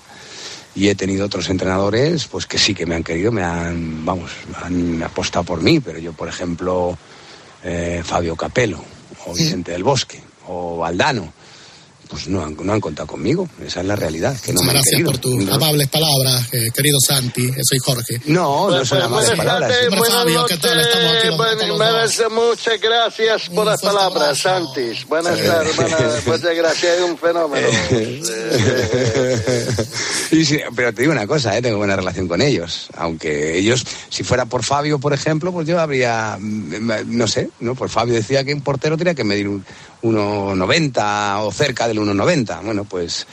Y 0.75 0.89
he 0.89 0.95
tenido 0.95 1.27
otros 1.27 1.51
entrenadores, 1.51 2.27
pues 2.27 2.47
que 2.47 2.57
sí 2.57 2.75
que 2.75 2.87
me 2.87 2.95
han 2.95 3.05
querido, 3.05 3.33
me 3.33 3.43
han, 3.43 4.05
vamos, 4.05 4.31
han 4.63 5.03
apostado 5.03 5.45
por 5.45 5.61
mí. 5.61 5.81
Pero 5.81 5.99
yo, 5.99 6.13
por 6.13 6.29
ejemplo, 6.29 6.97
eh, 7.65 8.03
Fabio 8.05 8.37
Capello, 8.37 8.81
o 9.27 9.35
Vicente 9.35 9.73
del 9.73 9.85
Bosque, 9.85 10.21
o 10.47 10.79
Valdano, 10.79 11.33
pues 12.09 12.27
no 12.29 12.43
han, 12.43 12.57
no 12.63 12.73
han 12.73 12.81
contado 12.81 13.07
conmigo. 13.07 13.49
Esa 13.65 13.81
es 13.81 13.87
la 13.87 13.97
realidad, 13.97 14.37
que 14.41 14.53
no 14.53 14.61
Muchas 14.61 14.65
me 14.65 14.71
han 14.71 14.75
gracias 14.77 14.93
querido. 14.97 15.11
por 15.13 15.19
tus 15.21 15.45
No. 15.45 15.55
amables 15.55 15.89
palabras, 15.89 16.49
eh, 16.55 16.69
querido 16.75 16.99
Santi. 17.01 17.47
eh, 17.49 17.55
Soy 17.63 17.79
Jorge. 17.79 18.21
No, 18.27 18.71
no 18.71 18.85
son 18.85 19.03
amables 19.03 19.31
palabras. 19.33 19.73
Hombre, 19.93 20.11
Fabio, 20.11 20.47
¿qué 20.47 20.57
tal? 20.57 20.81
Estamos 20.81 21.17
aquí 21.19 21.27
los- 21.29 21.37
Bueno, 21.37 21.67
los 21.79 22.17
dos. 22.17 22.33
muchas 22.33 22.81
gracias 22.81 23.49
por 23.55 23.67
las 23.67 23.81
palabras, 23.81 24.39
Santis. 24.39 25.05
Buenas 25.07 25.39
tardes, 25.43 25.77
buenas- 25.77 26.27
muchas 26.27 26.57
gracias, 26.57 26.97
es 26.99 27.03
un 27.03 27.19
fenómeno. 27.19 27.69
Y 30.31 30.45
sí, 30.45 30.59
pero 30.77 30.93
te 30.93 31.03
digo 31.03 31.13
una 31.13 31.27
cosa, 31.27 31.57
¿eh? 31.57 31.63
tengo 31.63 31.79
buena 31.79 31.97
relación 31.97 32.29
con 32.29 32.43
ellos. 32.43 32.89
Aunque 32.97 33.57
ellos, 33.59 33.85
si 34.11 34.23
fuera 34.25 34.45
por 34.45 34.63
Fabio, 34.63 34.99
por 34.99 35.15
ejemplo, 35.15 35.53
pues 35.53 35.67
yo 35.67 35.81
habría, 35.81 36.37
mm, 36.39 37.17
no 37.17 37.27
sé, 37.27 37.49
¿no? 37.61 37.75
Por 37.75 37.89
Fabio 37.89 38.15
decía 38.15 38.45
que 38.45 38.53
un 38.53 38.61
portero 38.61 38.97
tenía 38.99 39.15
que 39.15 39.25
medir 39.25 39.49
un 39.49 39.65
1,90 40.03 41.41
o 41.43 41.51
cerca 41.51 41.89
del 41.89 41.98
1,90. 42.01 42.65
Bueno, 42.65 42.85
pues 42.85 43.27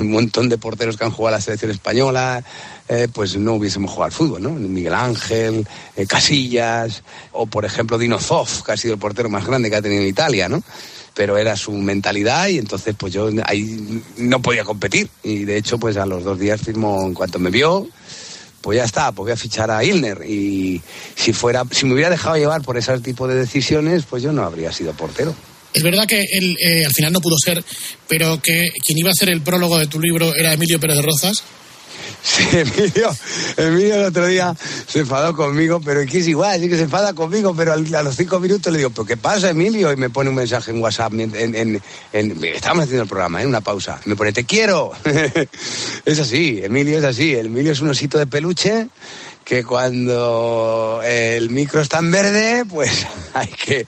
un 0.00 0.10
montón 0.10 0.48
de 0.48 0.58
porteros 0.58 0.96
que 0.96 1.04
han 1.04 1.10
jugado 1.10 1.34
a 1.34 1.38
la 1.38 1.42
selección 1.42 1.70
española, 1.70 2.42
eh, 2.88 3.08
pues 3.12 3.36
no 3.36 3.54
hubiésemos 3.54 3.90
jugado 3.90 4.06
al 4.06 4.12
fútbol, 4.12 4.42
¿no? 4.42 4.50
Miguel 4.50 4.94
Ángel, 4.94 5.66
eh, 5.96 6.06
Casillas, 6.06 7.02
o 7.32 7.46
por 7.46 7.64
ejemplo 7.64 7.98
Dino 7.98 8.18
Zoff, 8.18 8.62
que 8.62 8.72
ha 8.72 8.76
sido 8.76 8.94
el 8.94 9.00
portero 9.00 9.28
más 9.28 9.46
grande 9.46 9.70
que 9.70 9.76
ha 9.76 9.82
tenido 9.82 10.02
Italia, 10.02 10.48
¿no? 10.48 10.62
pero 11.16 11.38
era 11.38 11.56
su 11.56 11.70
mentalidad 11.70 12.48
y 12.48 12.58
entonces 12.58 12.94
pues 12.98 13.12
yo 13.12 13.30
ahí 13.44 14.02
no 14.16 14.42
podía 14.42 14.64
competir 14.64 15.08
y 15.22 15.44
de 15.44 15.56
hecho 15.56 15.78
pues 15.78 15.96
a 15.96 16.06
los 16.06 16.24
dos 16.24 16.40
días 16.40 16.60
firmó 16.60 17.04
en 17.04 17.14
cuanto 17.14 17.38
me 17.38 17.50
vio 17.50 17.86
pues 18.60 18.78
ya 18.78 18.84
está, 18.84 19.12
pues 19.12 19.26
voy 19.26 19.32
a 19.32 19.36
fichar 19.36 19.70
a 19.70 19.84
Ilner 19.84 20.24
y 20.28 20.82
si 21.14 21.32
fuera, 21.32 21.64
si 21.70 21.86
me 21.86 21.92
hubiera 21.92 22.10
dejado 22.10 22.36
llevar 22.36 22.62
por 22.62 22.76
ese 22.78 22.98
tipo 22.98 23.28
de 23.28 23.34
decisiones 23.36 24.06
pues 24.06 24.22
yo 24.22 24.32
no 24.32 24.42
habría 24.42 24.72
sido 24.72 24.92
portero. 24.94 25.34
Es 25.74 25.82
verdad 25.82 26.06
que 26.06 26.22
él 26.32 26.56
eh, 26.60 26.84
al 26.86 26.92
final 26.92 27.12
no 27.12 27.20
pudo 27.20 27.36
ser, 27.36 27.62
pero 28.08 28.40
que 28.40 28.70
quien 28.84 28.96
iba 28.98 29.10
a 29.10 29.14
ser 29.14 29.28
el 29.28 29.42
prólogo 29.42 29.78
de 29.78 29.86
tu 29.88 30.00
libro 30.00 30.34
era 30.34 30.52
Emilio 30.52 30.80
Pérez 30.80 30.96
de 30.96 31.02
Rozas. 31.02 31.42
Sí, 32.22 32.42
Emilio, 32.52 33.14
Emilio 33.58 33.94
el 33.96 34.04
otro 34.04 34.26
día 34.26 34.54
se 34.88 35.00
enfadó 35.00 35.36
conmigo, 35.36 35.80
pero 35.84 36.00
es 36.00 36.10
que 36.10 36.18
es 36.18 36.28
igual, 36.28 36.58
sí 36.58 36.68
que 36.70 36.76
se 36.76 36.82
enfada 36.84 37.12
conmigo, 37.12 37.54
pero 37.54 37.74
a 37.74 38.02
los 38.02 38.16
cinco 38.16 38.40
minutos 38.40 38.72
le 38.72 38.78
digo, 38.78 38.90
¿pero 38.90 39.04
qué 39.04 39.16
pasa, 39.18 39.50
Emilio? 39.50 39.92
Y 39.92 39.96
me 39.96 40.08
pone 40.08 40.30
un 40.30 40.36
mensaje 40.36 40.70
en 40.70 40.80
WhatsApp, 40.80 41.12
en, 41.14 41.34
en- 41.54 41.82
haciendo 42.12 43.02
el 43.02 43.08
programa, 43.08 43.42
en 43.42 43.48
una 43.48 43.60
pausa, 43.60 44.00
me 44.06 44.16
pone, 44.16 44.32
te 44.32 44.44
quiero. 44.44 44.92
es 46.06 46.18
así, 46.18 46.60
Emilio 46.62 46.98
es 46.98 47.04
así, 47.04 47.34
Emilio 47.34 47.72
es 47.72 47.80
un 47.80 47.90
osito 47.90 48.16
de 48.18 48.26
peluche 48.26 48.88
que 49.44 49.62
cuando 49.62 51.00
el 51.04 51.50
micro 51.50 51.80
está 51.80 51.98
en 51.98 52.10
verde, 52.10 52.64
pues 52.68 53.06
hay 53.34 53.48
que, 53.48 53.86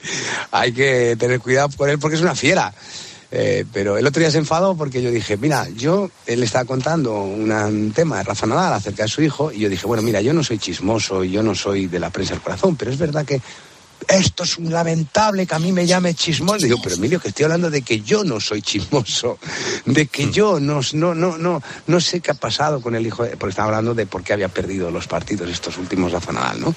hay 0.51 0.73
que 0.73 1.17
tener 1.19 1.41
cuidado 1.41 1.71
con 1.77 1.89
él 1.89 1.99
porque 1.99 2.17
es 2.17 2.23
una 2.23 2.35
fiera. 2.35 2.73
Eh, 3.33 3.65
pero 3.73 3.99
el 3.99 4.07
otro 4.07 4.21
día 4.21 4.31
se 4.31 4.39
enfadó 4.39 4.77
porque 4.77 5.03
yo 5.03 5.11
dije, 5.11 5.37
mira, 5.37 5.69
yo, 5.71 6.11
él 6.27 6.43
estaba 6.45 6.65
contando 6.65 7.23
un 7.23 7.93
tema 7.93 8.19
de 8.19 8.23
Rafa 8.23 8.47
Nadal 8.47 8.75
acerca 8.75 9.03
de 9.03 9.09
su 9.09 9.21
hijo 9.21 9.51
y 9.51 9.59
yo 9.59 9.69
dije, 9.69 9.87
bueno, 9.87 10.03
mira, 10.03 10.21
yo 10.21 10.33
no 10.33 10.45
soy 10.45 10.59
chismoso 10.59 11.25
yo 11.25 11.43
no 11.43 11.55
soy 11.55 11.87
de 11.87 11.99
la 11.99 12.11
prensa 12.11 12.35
del 12.35 12.43
corazón, 12.43 12.77
pero 12.77 12.93
es 12.93 12.99
verdad 12.99 13.25
que 13.25 13.41
esto 14.09 14.45
es 14.45 14.59
un 14.59 14.73
lamentable 14.73 15.47
que 15.47 15.55
a 15.55 15.59
mí 15.59 15.73
me 15.73 15.87
llame 15.87 16.15
chismoso. 16.15 16.65
Digo, 16.65 16.79
pero 16.83 16.95
Emilio, 16.97 17.21
que 17.21 17.29
estoy 17.29 17.45
hablando 17.45 17.71
de 17.71 17.83
que 17.83 18.01
yo 18.01 18.25
no 18.25 18.41
soy 18.41 18.63
chismoso, 18.63 19.39
de 19.85 20.07
que 20.07 20.31
yo 20.31 20.61
no, 20.61 20.81
no, 20.93 21.15
no, 21.15 21.37
no, 21.39 21.63
no 21.87 22.01
sé 22.01 22.21
qué 22.21 22.31
ha 22.31 22.35
pasado 22.35 22.81
con 22.81 22.95
el 22.95 23.07
hijo, 23.07 23.25
de- 23.25 23.37
porque 23.37 23.51
estaba 23.51 23.69
hablando 23.69 23.95
de 23.95 24.07
por 24.07 24.23
qué 24.23 24.33
había 24.33 24.49
perdido 24.49 24.91
los 24.91 25.07
partidos 25.07 25.49
estos 25.51 25.79
últimos 25.79 26.13
Nadal, 26.13 26.61
¿no? 26.61 26.75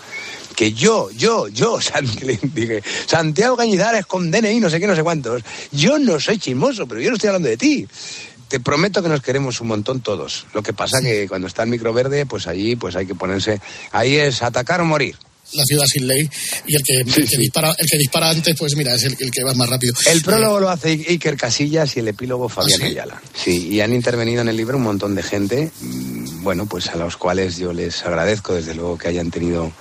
Que 0.55 0.73
yo, 0.73 1.09
yo, 1.11 1.47
yo, 1.47 1.79
dije, 2.53 2.83
Santiago 3.05 3.55
Cañizares 3.55 4.05
con 4.05 4.29
DNI, 4.31 4.59
no 4.59 4.69
sé 4.69 4.79
qué, 4.79 4.87
no 4.87 4.95
sé 4.95 5.03
cuántos. 5.03 5.43
Yo 5.71 5.99
no 5.99 6.19
soy 6.19 6.37
chismoso, 6.37 6.87
pero 6.87 6.99
yo 7.01 7.09
no 7.09 7.15
estoy 7.15 7.27
hablando 7.29 7.47
de 7.49 7.57
ti. 7.57 7.87
Te 8.47 8.59
prometo 8.59 9.03
que 9.03 9.09
nos 9.09 9.21
queremos 9.21 9.61
un 9.61 9.67
montón 9.67 10.01
todos. 10.01 10.47
Lo 10.53 10.63
que 10.63 10.73
pasa 10.73 11.01
que 11.01 11.27
cuando 11.27 11.47
está 11.47 11.63
el 11.63 11.69
micro 11.69 11.93
verde, 11.93 12.25
pues 12.25 12.47
allí 12.47 12.75
pues 12.75 12.95
hay 12.95 13.05
que 13.05 13.13
ponerse. 13.15 13.61
Ahí 13.91 14.15
es 14.17 14.41
atacar 14.41 14.81
o 14.81 14.85
morir. 14.85 15.15
La 15.53 15.63
ciudad 15.65 15.85
sin 15.85 16.07
ley. 16.07 16.29
Y 16.67 16.75
el 16.75 16.83
que, 16.83 16.93
el 16.99 17.27
que 17.27 17.37
dispara, 17.37 17.73
el 17.77 17.87
que 17.87 17.97
dispara 17.97 18.29
antes, 18.29 18.55
pues 18.57 18.75
mira, 18.75 18.93
es 18.93 19.03
el, 19.03 19.15
el 19.19 19.31
que 19.31 19.43
va 19.43 19.53
más 19.53 19.69
rápido. 19.69 19.93
El 20.05 20.21
prólogo 20.21 20.59
lo 20.59 20.69
hace 20.69 20.89
Iker 20.91 21.37
Casillas 21.37 21.95
y 21.97 21.99
el 21.99 22.07
epílogo 22.07 22.49
Fabián 22.49 22.79
¿Ah, 22.81 22.85
sí? 22.85 22.91
Ayala. 22.91 23.21
Sí, 23.33 23.67
y 23.69 23.81
han 23.81 23.93
intervenido 23.93 24.41
en 24.41 24.49
el 24.49 24.57
libro 24.57 24.77
un 24.77 24.83
montón 24.83 25.15
de 25.15 25.23
gente, 25.23 25.71
mm, 25.81 26.43
bueno, 26.43 26.65
pues 26.65 26.87
a 26.89 26.95
los 26.95 27.17
cuales 27.17 27.57
yo 27.57 27.73
les 27.73 28.03
agradezco 28.05 28.53
desde 28.53 28.75
luego 28.75 28.97
que 28.97 29.07
hayan 29.07 29.31
tenido 29.31 29.71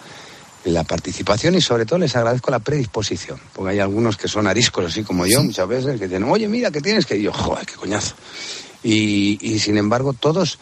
la 0.64 0.84
participación 0.84 1.54
y 1.54 1.60
sobre 1.60 1.86
todo 1.86 1.98
les 1.98 2.14
agradezco 2.16 2.50
la 2.50 2.58
predisposición, 2.58 3.40
porque 3.52 3.72
hay 3.72 3.78
algunos 3.78 4.16
que 4.16 4.28
son 4.28 4.46
ariscos 4.46 4.86
así 4.86 5.02
como 5.02 5.26
yo 5.26 5.42
muchas 5.42 5.68
veces, 5.68 5.98
que 5.98 6.08
dicen, 6.08 6.24
oye, 6.24 6.48
mira, 6.48 6.70
¿qué 6.70 6.80
tienes 6.80 7.06
que...? 7.06 7.16
Y 7.16 7.22
yo, 7.22 7.32
joder, 7.32 7.64
qué 7.66 7.74
coñazo. 7.74 8.14
Y, 8.82 9.38
y 9.40 9.58
sin 9.58 9.76
embargo, 9.76 10.12
todos, 10.12 10.58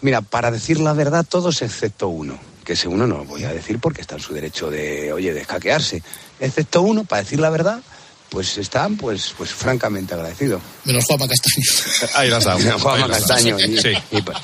mira, 0.00 0.20
para 0.20 0.50
decir 0.50 0.80
la 0.80 0.92
verdad, 0.92 1.26
todos 1.28 1.62
excepto 1.62 2.08
uno, 2.08 2.38
que 2.68 2.74
ese 2.74 2.86
uno 2.86 3.06
no 3.06 3.16
lo 3.16 3.24
voy 3.24 3.44
a 3.44 3.48
decir 3.54 3.78
porque 3.78 4.02
está 4.02 4.16
en 4.16 4.20
su 4.20 4.34
derecho 4.34 4.70
de, 4.70 5.10
oye, 5.10 5.32
de 5.32 5.40
escaquearse, 5.40 6.02
excepto 6.38 6.82
uno, 6.82 7.04
para 7.04 7.22
decir 7.22 7.40
la 7.40 7.48
verdad, 7.48 7.80
pues 8.28 8.58
están, 8.58 8.98
pues, 8.98 9.32
pues 9.38 9.48
francamente 9.54 10.12
agradecidos. 10.12 10.60
Menos 10.84 11.02
Juanma 11.06 11.26
Castaño. 11.26 12.10
Ahí 12.14 12.28
las 12.28 12.44
damos. 12.44 12.82
Juanma 12.82 13.04
Ahí 13.06 13.10
las 13.10 13.20
Castaño 13.24 13.58
y, 13.58 13.78
Sí. 13.78 13.92
y 14.10 14.20
Pa- 14.20 14.38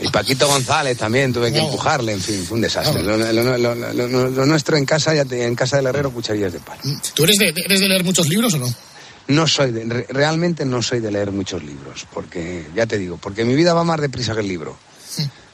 y 0.00 0.08
Paquito 0.08 0.48
González 0.48 0.98
también 0.98 1.32
tuve 1.32 1.52
que 1.52 1.58
No. 1.58 1.66
empujarle, 1.66 2.10
en 2.12 2.20
fin, 2.20 2.44
fue 2.44 2.56
un 2.56 2.62
desastre. 2.62 3.04
Lo, 3.04 3.16
lo- 3.16 3.32
lo- 3.32 3.56
lo- 3.56 3.74
lo- 3.76 4.08
lo- 4.08 4.30
lo 4.30 4.46
nuestro 4.46 4.76
en 4.76 4.84
casa, 4.84 5.14
ya 5.14 5.24
te- 5.24 5.46
en 5.46 5.54
casa 5.54 5.76
del 5.76 5.86
herrero, 5.86 6.10
cucharillas 6.10 6.52
de 6.52 6.58
pan. 6.58 6.76
¿Tú 7.14 7.22
eres 7.22 7.36
de, 7.38 7.54
eres 7.64 7.78
de 7.78 7.88
leer 7.88 8.02
muchos 8.02 8.28
libros 8.28 8.52
o 8.54 8.58
no? 8.58 8.74
No 9.28 9.46
soy 9.46 9.70
de- 9.70 9.84
re- 9.84 10.06
realmente 10.08 10.64
no 10.64 10.82
soy 10.82 10.98
de 10.98 11.12
leer 11.12 11.30
muchos 11.30 11.62
libros, 11.62 12.08
porque 12.12 12.66
ya 12.74 12.86
te 12.86 12.98
digo, 12.98 13.16
porque 13.16 13.44
mi 13.44 13.54
vida 13.54 13.74
va 13.74 13.84
más 13.84 14.00
deprisa 14.00 14.34
que 14.34 14.40
el 14.40 14.48
libro. 14.48 14.76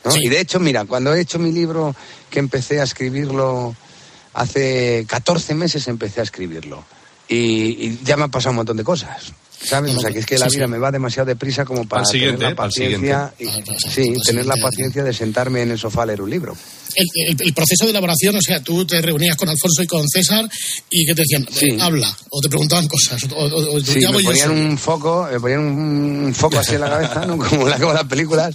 ¿No? 0.05 0.11
Sí. 0.13 0.21
Y 0.25 0.29
de 0.29 0.41
hecho, 0.41 0.61
mira, 0.61 0.85
cuando 0.85 1.15
he 1.15 1.21
hecho 1.21 1.39
mi 1.39 1.53
libro, 1.53 1.95
que 2.31 2.39
empecé 2.39 2.81
a 2.81 2.85
escribirlo 2.85 3.75
hace 4.35 5.05
14 5.09 5.55
meses, 5.55 5.89
empecé 5.89 6.21
a 6.21 6.25
escribirlo. 6.25 6.85
Y, 7.29 7.37
y 7.87 8.01
ya 8.05 8.17
me 8.17 8.25
han 8.25 8.31
pasado 8.31 8.51
un 8.51 8.57
montón 8.57 8.77
de 8.77 8.85
cosas. 8.85 9.33
¿Sabes? 9.59 9.97
O 9.97 10.01
sea, 10.01 10.11
que 10.13 10.19
es 10.19 10.27
que 10.27 10.39
la 10.39 10.49
sí, 10.51 10.57
vida 10.59 10.67
sí. 10.67 10.71
me 10.71 10.79
va 10.79 10.93
demasiado 10.93 11.27
deprisa 11.27 11.65
como 11.65 11.89
para 11.89 12.03
Al 12.03 12.07
siguiente, 12.07 12.37
tener 12.45 12.57
la 12.59 12.65
al 12.65 12.71
siguiente. 12.73 13.09
paciencia. 13.09 13.35
y- 13.39 13.73
Ah, 13.73 13.91
sí, 13.91 14.15
tener 14.25 14.47
la 14.47 14.55
paciencia 14.63 15.03
de 15.03 15.13
sentarme 15.15 15.63
en 15.63 15.71
el 15.73 15.79
sofá 15.79 16.03
a 16.03 16.07
leer 16.07 16.21
un 16.21 16.29
libro. 16.31 16.55
El, 16.95 17.07
el- 17.31 17.37
el 17.43 17.55
proceso 17.55 17.85
de 17.87 17.91
elaboración, 17.91 18.37
o 18.37 18.43
sea, 18.43 18.63
tú 18.63 18.87
te 18.87 19.01
reunías 19.01 19.35
con 19.35 19.49
Alfonso 19.49 19.83
y 19.83 19.87
con 19.87 20.07
César 20.07 20.49
y 20.91 21.07
que 21.07 21.15
te 21.15 21.23
decían, 21.23 21.47
Sí. 21.51 21.67
eh, 21.71 21.79
habla, 21.81 22.15
o 22.31 22.41
te 22.41 22.49
preguntaban 22.51 22.87
cosas, 22.87 23.25
o, 23.33 23.35
o- 23.35 23.77
o- 23.77 23.81
Sí, 23.81 23.99
me 24.01 24.13
voy 24.13 24.23
yo 24.23 24.29
ponían 24.31 24.49
solo. 24.49 24.61
un 24.61 24.79
foco, 24.79 25.29
me 25.33 25.41
ponían 25.41 25.61
un, 25.61 26.25
un 26.27 26.35
foco 26.35 26.59
así 26.59 26.75
en 26.75 26.83
la 26.83 26.91
cabeza, 26.91 27.27
¿no? 27.27 27.39
como, 27.49 27.67
la, 27.67 27.81
como 27.81 27.93
las 27.95 28.05
películas. 28.05 28.55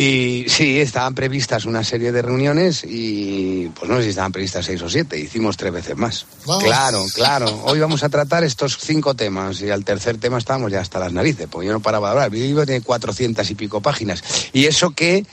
Y 0.00 0.46
sí, 0.48 0.80
estaban 0.80 1.14
previstas 1.14 1.66
una 1.66 1.84
serie 1.84 2.10
de 2.10 2.22
reuniones 2.22 2.84
y 2.84 3.68
pues 3.78 3.90
no 3.90 3.98
sé 3.98 4.04
si 4.04 4.08
estaban 4.10 4.32
previstas 4.32 4.64
seis 4.64 4.80
o 4.80 4.88
siete, 4.88 5.18
hicimos 5.18 5.58
tres 5.58 5.72
veces 5.72 5.96
más. 5.96 6.24
Claro, 6.64 7.04
claro. 7.14 7.62
Hoy 7.64 7.80
vamos 7.80 8.02
a 8.02 8.08
tratar 8.08 8.42
estos 8.42 8.78
cinco 8.80 9.14
temas 9.14 9.60
y 9.60 9.68
al 9.68 9.84
tercer 9.84 10.16
tema 10.16 10.38
estábamos 10.38 10.72
ya 10.72 10.80
hasta 10.80 10.98
las 10.98 11.12
narices, 11.12 11.48
porque 11.50 11.66
yo 11.66 11.72
no 11.74 11.80
paraba 11.80 12.08
de 12.08 12.12
hablar. 12.12 12.30
Mi 12.30 12.40
libro 12.40 12.64
tiene 12.64 12.80
cuatrocientas 12.80 13.50
y 13.50 13.54
pico 13.56 13.82
páginas. 13.82 14.22
Y 14.54 14.64
eso 14.64 14.92
que 14.92 15.26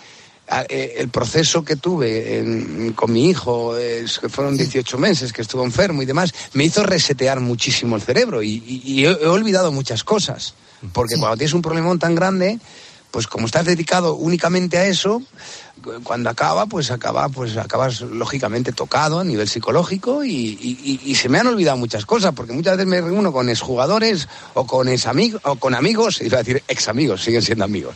eh, 0.69 0.93
el 0.97 1.09
proceso 1.09 1.63
que 1.63 1.77
tuve 1.77 2.39
en- 2.39 2.91
con 2.93 3.13
mi 3.13 3.29
hijo, 3.29 3.77
es 3.77 4.19
que 4.19 4.27
fueron 4.27 4.57
18 4.57 4.97
meses 4.97 5.31
que 5.31 5.41
estuvo 5.43 5.63
enfermo 5.63 6.01
y 6.01 6.05
demás, 6.05 6.33
me 6.53 6.65
hizo 6.65 6.83
resetear 6.83 7.39
muchísimo 7.39 7.95
el 7.95 8.01
cerebro 8.01 8.43
y, 8.43 8.61
y- 8.67 8.81
y 8.85 9.05
he, 9.05 9.09
he 9.11 9.27
olvidado 9.27 9.71
muchas 9.71 10.03
cosas. 10.03 10.55
Porque 10.93 11.15
cuando 11.17 11.37
tienes 11.37 11.53
un 11.53 11.61
problemón 11.63 11.97
tan 11.99 12.13
grande, 12.13 12.59
pues 13.11 13.27
como 13.27 13.45
estás 13.45 13.65
dedicado 13.65 14.15
únicamente 14.15 14.77
a 14.77 14.85
eso, 14.85 15.21
cu- 15.83 16.01
cuando 16.03 16.29
acaba, 16.29 16.65
pues 16.65 16.91
acaba, 16.91 17.29
pues 17.29 17.55
acabas 17.57 18.01
lógicamente 18.01 18.73
tocado 18.73 19.19
a 19.19 19.23
nivel 19.23 19.47
psicológico 19.47 20.23
y, 20.23 20.29
y- 20.31 20.79
y- 20.83 21.11
y 21.11 21.15
se 21.15 21.29
me 21.29 21.39
han 21.39 21.47
olvidado 21.47 21.77
muchas 21.77 22.05
cosas, 22.05 22.33
porque 22.35 22.53
muchas 22.53 22.77
veces 22.77 22.87
me 22.89 23.01
reúno 23.01 23.31
con 23.31 23.49
exjugadores 23.49 24.27
o 24.53 24.67
con 24.67 24.87
examigos, 24.89 25.41
o 25.45 25.55
con 25.55 25.73
amigos, 25.73 26.21
iba 26.21 26.37
a 26.39 26.43
decir 26.43 26.61
ex 26.67 26.87
amigos, 26.89 27.23
siguen 27.23 27.41
siendo 27.41 27.63
amigos, 27.65 27.95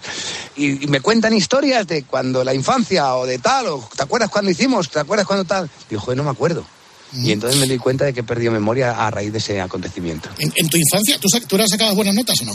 y, 0.55 0.83
y 0.83 0.87
me 0.87 1.01
cuentan 1.01 1.33
historias 1.33 1.85
de 1.87 2.03
cuando 2.03 2.43
la 2.43 2.53
infancia 2.53 3.15
o 3.15 3.25
de 3.25 3.37
tal, 3.39 3.67
o 3.67 3.89
¿te 3.95 4.03
acuerdas 4.03 4.29
cuando 4.29 4.49
hicimos? 4.51 4.89
¿Te 4.89 4.99
acuerdas 4.99 5.27
cuando 5.27 5.45
tal? 5.45 5.69
Digo, 5.89 6.01
joder, 6.01 6.17
no 6.17 6.23
me 6.23 6.31
acuerdo. 6.31 6.65
Y 7.13 7.33
entonces 7.33 7.59
me 7.59 7.67
di 7.67 7.77
cuenta 7.77 8.05
de 8.05 8.13
que 8.13 8.21
he 8.21 8.23
perdido 8.23 8.53
memoria 8.53 9.05
a 9.05 9.11
raíz 9.11 9.33
de 9.33 9.39
ese 9.39 9.59
acontecimiento. 9.59 10.29
En, 10.39 10.49
en 10.55 10.69
tu 10.69 10.77
infancia, 10.77 11.19
¿tú, 11.19 11.27
tú 11.45 11.57
sacabas 11.67 11.93
buenas 11.93 12.15
notas 12.15 12.39
o 12.41 12.45
no? 12.45 12.53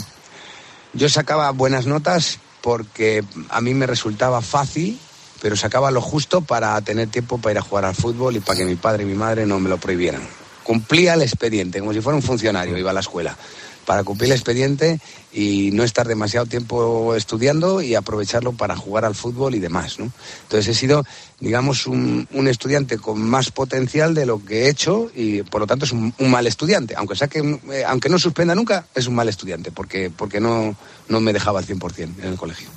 Yo 0.93 1.07
sacaba 1.09 1.51
buenas 1.51 1.85
notas 1.85 2.39
porque 2.67 3.23
a 3.47 3.61
mí 3.61 3.73
me 3.73 3.87
resultaba 3.87 4.41
fácil, 4.41 4.99
pero 5.41 5.55
sacaba 5.55 5.89
lo 5.89 6.01
justo 6.01 6.41
para 6.41 6.81
tener 6.81 7.07
tiempo 7.07 7.37
para 7.37 7.53
ir 7.53 7.57
a 7.59 7.61
jugar 7.61 7.85
al 7.85 7.95
fútbol 7.95 8.35
y 8.35 8.41
para 8.41 8.57
que 8.57 8.65
mi 8.65 8.75
padre 8.75 9.03
y 9.03 9.05
mi 9.05 9.13
madre 9.13 9.45
no 9.45 9.57
me 9.57 9.69
lo 9.69 9.77
prohibieran. 9.77 10.21
Cumplía 10.63 11.13
el 11.13 11.21
expediente, 11.21 11.79
como 11.79 11.93
si 11.93 12.01
fuera 12.01 12.17
un 12.17 12.21
funcionario, 12.21 12.77
iba 12.77 12.91
a 12.91 12.93
la 12.93 12.99
escuela. 12.99 13.37
Para 13.87 14.03
cumplir 14.03 14.29
el 14.31 14.35
expediente 14.35 14.99
y 15.33 15.71
no 15.71 15.83
estar 15.83 16.05
demasiado 16.09 16.45
tiempo 16.45 17.15
estudiando 17.15 17.81
y 17.81 17.95
aprovecharlo 17.95 18.51
para 18.51 18.75
jugar 18.75 19.05
al 19.05 19.15
fútbol 19.15 19.55
y 19.55 19.59
demás, 19.59 19.97
¿no? 19.97 20.11
Entonces 20.43 20.67
he 20.75 20.77
sido, 20.77 21.05
digamos, 21.39 21.87
un, 21.87 22.27
un 22.33 22.47
estudiante 22.49 22.97
con 22.97 23.21
más 23.21 23.49
potencial 23.49 24.13
de 24.13 24.25
lo 24.25 24.43
que 24.43 24.63
he 24.65 24.69
hecho 24.69 25.09
y 25.15 25.41
por 25.43 25.61
lo 25.61 25.67
tanto 25.67 25.85
es 25.85 25.93
un, 25.93 26.13
un 26.19 26.29
mal 26.29 26.45
estudiante. 26.47 26.95
Aunque 26.97 27.15
sea 27.15 27.29
que, 27.29 27.39
eh, 27.39 27.83
aunque 27.87 28.09
no 28.09 28.19
suspenda 28.19 28.53
nunca, 28.55 28.85
es 28.93 29.07
un 29.07 29.15
mal 29.15 29.29
estudiante 29.29 29.71
porque, 29.71 30.09
porque 30.09 30.41
no, 30.41 30.75
no 31.07 31.21
me 31.21 31.31
dejaba 31.31 31.59
al 31.59 31.65
100% 31.65 31.97
en 32.21 32.27
el 32.27 32.35
colegio. 32.35 32.67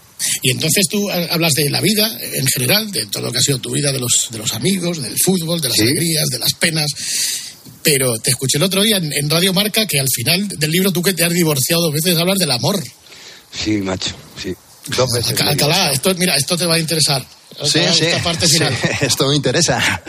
Y 0.42 0.52
entonces 0.52 0.86
tú 0.88 1.10
hablas 1.10 1.54
de 1.54 1.70
la 1.70 1.80
vida 1.80 2.08
en 2.22 2.46
general, 2.46 2.88
de 2.92 3.06
todo 3.06 3.24
lo 3.24 3.32
que 3.32 3.38
ha 3.38 3.42
sido 3.42 3.58
tu 3.58 3.72
vida, 3.72 3.90
de 3.90 3.98
los, 3.98 4.28
de 4.30 4.38
los 4.38 4.52
amigos, 4.54 5.02
del 5.02 5.16
fútbol, 5.24 5.60
de 5.60 5.68
las 5.70 5.76
Sí. 5.76 5.82
alegrías, 5.82 6.28
de 6.28 6.38
las 6.38 6.54
penas. 6.54 6.86
Pero 7.82 8.12
te 8.18 8.30
escuché 8.30 8.58
el 8.58 8.64
otro 8.64 8.82
día 8.82 8.98
en, 8.98 9.12
en 9.12 9.30
Radio 9.30 9.52
Marca 9.54 9.86
que 9.86 9.98
al 9.98 10.08
final 10.14 10.46
del 10.48 10.70
libro 10.70 10.92
tú 10.92 11.02
que 11.02 11.14
te 11.14 11.24
has 11.24 11.32
divorciado 11.32 11.82
dos 11.82 11.92
veces 11.94 12.18
hablas 12.18 12.38
del 12.38 12.50
amor. 12.50 12.82
Sí, 13.52 13.78
macho, 13.78 14.14
sí. 14.40 14.54
Dos 14.96 15.08
veces. 15.12 15.30
Alca- 15.32 15.50
Alcalá, 15.50 15.92
esto, 15.92 16.14
mira, 16.16 16.36
esto 16.36 16.56
te 16.56 16.66
va 16.66 16.74
a 16.74 16.78
interesar. 16.78 17.24
Sí, 17.64 17.80
sí, 17.94 18.04
Esta 18.06 18.22
parte 18.22 18.46
sí, 18.46 18.54
final. 18.58 18.76
esto 19.00 19.26
me 19.28 19.36
interesa. 19.36 20.02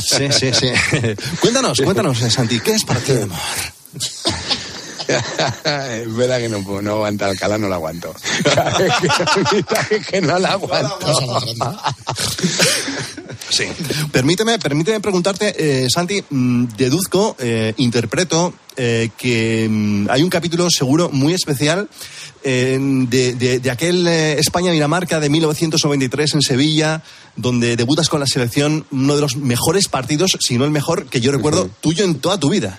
Sí, 0.00 0.28
sí, 0.30 0.50
sí. 0.52 0.68
Cuéntanos, 1.40 1.78
cuéntanos, 1.80 2.20
eh, 2.22 2.30
Santi, 2.30 2.60
¿qué 2.60 2.72
es 2.72 2.84
para 2.84 3.00
ti 3.00 3.12
el 3.12 3.22
amor? 3.22 3.38
es 5.08 6.14
verdad 6.16 6.38
que 6.38 6.48
no, 6.48 6.60
no 6.82 6.92
aguanta 6.92 7.26
Alcalá, 7.26 7.58
no 7.58 7.68
la 7.68 7.76
aguanto. 7.76 8.14
que, 9.88 10.00
que 10.00 10.20
no 10.20 10.38
la 10.38 10.52
aguanto. 10.52 10.98
Sí. 13.50 13.64
Permíteme, 14.12 14.58
permíteme 14.58 15.00
preguntarte, 15.00 15.54
eh, 15.84 15.88
Santi, 15.88 16.22
mm, 16.28 16.64
deduzco, 16.76 17.34
eh, 17.38 17.72
interpreto 17.78 18.52
eh, 18.76 19.10
que 19.16 19.66
mm, 19.68 20.06
hay 20.10 20.22
un 20.22 20.30
capítulo 20.30 20.68
seguro 20.70 21.08
muy 21.10 21.32
especial 21.32 21.88
eh, 22.44 22.78
de, 22.80 23.34
de- 23.34 23.58
de 23.58 23.70
aquel 23.70 24.06
eh, 24.06 24.38
España-Dinamarca 24.38 25.18
de 25.18 25.28
1993 25.30 26.34
en 26.34 26.42
Sevilla, 26.42 27.02
donde 27.36 27.76
debutas 27.76 28.08
con 28.08 28.20
la 28.20 28.26
selección, 28.26 28.84
uno 28.90 29.14
de 29.14 29.20
los 29.20 29.36
mejores 29.36 29.88
partidos, 29.88 30.36
si 30.40 30.58
no 30.58 30.64
el 30.64 30.70
mejor, 30.70 31.06
que 31.06 31.20
yo 31.20 31.32
recuerdo 31.32 31.68
tuyo 31.80 32.04
en 32.04 32.16
toda 32.16 32.38
tu 32.38 32.50
vida. 32.50 32.78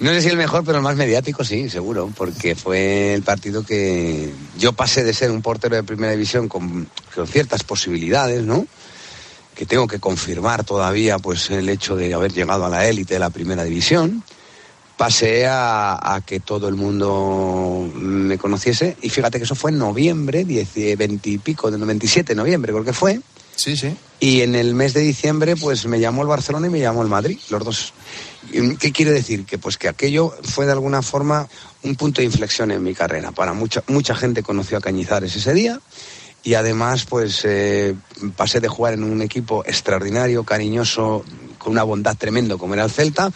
No 0.00 0.10
sé 0.10 0.22
si 0.22 0.28
el 0.28 0.36
mejor, 0.36 0.62
pero 0.64 0.78
el 0.78 0.84
más 0.84 0.94
mediático, 0.94 1.42
sí, 1.42 1.68
seguro, 1.68 2.12
porque 2.16 2.54
fue 2.54 3.14
el 3.14 3.22
partido 3.22 3.64
que 3.64 4.30
yo 4.56 4.72
pasé 4.72 5.02
de 5.02 5.12
ser 5.12 5.32
un 5.32 5.42
portero 5.42 5.74
de 5.74 5.82
primera 5.82 6.12
división 6.12 6.46
con, 6.46 6.88
con 7.14 7.26
ciertas 7.26 7.64
posibilidades, 7.64 8.44
¿no? 8.44 8.64
Que 9.58 9.66
tengo 9.66 9.88
que 9.88 9.98
confirmar 9.98 10.62
todavía, 10.62 11.18
pues, 11.18 11.50
el 11.50 11.68
hecho 11.68 11.96
de 11.96 12.14
haber 12.14 12.32
llegado 12.32 12.64
a 12.64 12.68
la 12.68 12.86
élite 12.86 13.14
de 13.14 13.20
la 13.20 13.30
primera 13.30 13.64
división. 13.64 14.22
Pasé 14.96 15.48
a, 15.48 16.14
a 16.14 16.20
que 16.20 16.38
todo 16.38 16.68
el 16.68 16.76
mundo 16.76 17.90
me 17.92 18.38
conociese, 18.38 18.96
y 19.02 19.08
fíjate 19.08 19.38
que 19.38 19.44
eso 19.44 19.56
fue 19.56 19.72
en 19.72 19.78
noviembre, 19.78 20.44
10, 20.44 20.96
20 20.96 21.30
y 21.30 21.38
pico, 21.38 21.72
de 21.72 21.76
27 21.76 22.34
de 22.34 22.36
noviembre, 22.36 22.72
creo 22.72 22.84
que 22.84 22.92
fue. 22.92 23.20
Sí, 23.56 23.76
sí. 23.76 23.96
Y 24.20 24.42
en 24.42 24.54
el 24.54 24.74
mes 24.74 24.94
de 24.94 25.00
diciembre, 25.00 25.56
pues 25.56 25.86
me 25.86 25.98
llamó 25.98 26.22
el 26.22 26.28
Barcelona 26.28 26.68
y 26.68 26.70
me 26.70 26.78
llamó 26.78 27.02
el 27.02 27.08
Madrid, 27.08 27.38
los 27.50 27.64
dos. 27.64 27.92
¿Y 28.52 28.76
¿Qué 28.76 28.92
quiere 28.92 29.10
decir? 29.10 29.44
Que 29.44 29.58
pues 29.58 29.76
que 29.76 29.88
aquello 29.88 30.32
fue 30.42 30.66
de 30.66 30.72
alguna 30.72 31.02
forma 31.02 31.48
un 31.82 31.96
punto 31.96 32.20
de 32.20 32.26
inflexión 32.26 32.70
en 32.70 32.82
mi 32.82 32.94
carrera. 32.94 33.32
Para 33.32 33.54
mucha, 33.54 33.82
mucha 33.88 34.14
gente 34.14 34.44
conoció 34.44 34.78
a 34.78 34.80
Cañizares 34.80 35.34
ese 35.34 35.52
día 35.52 35.80
y 36.42 36.54
además 36.54 37.04
pues 37.04 37.44
eh, 37.44 37.94
pasé 38.36 38.60
de 38.60 38.68
jugar 38.68 38.94
en 38.94 39.04
un 39.04 39.22
equipo 39.22 39.64
extraordinario, 39.66 40.44
cariñoso, 40.44 41.24
con 41.58 41.72
una 41.72 41.82
bondad 41.82 42.16
tremendo 42.16 42.58
como 42.58 42.74
era 42.74 42.84
el 42.84 42.90
Celta, 42.90 43.30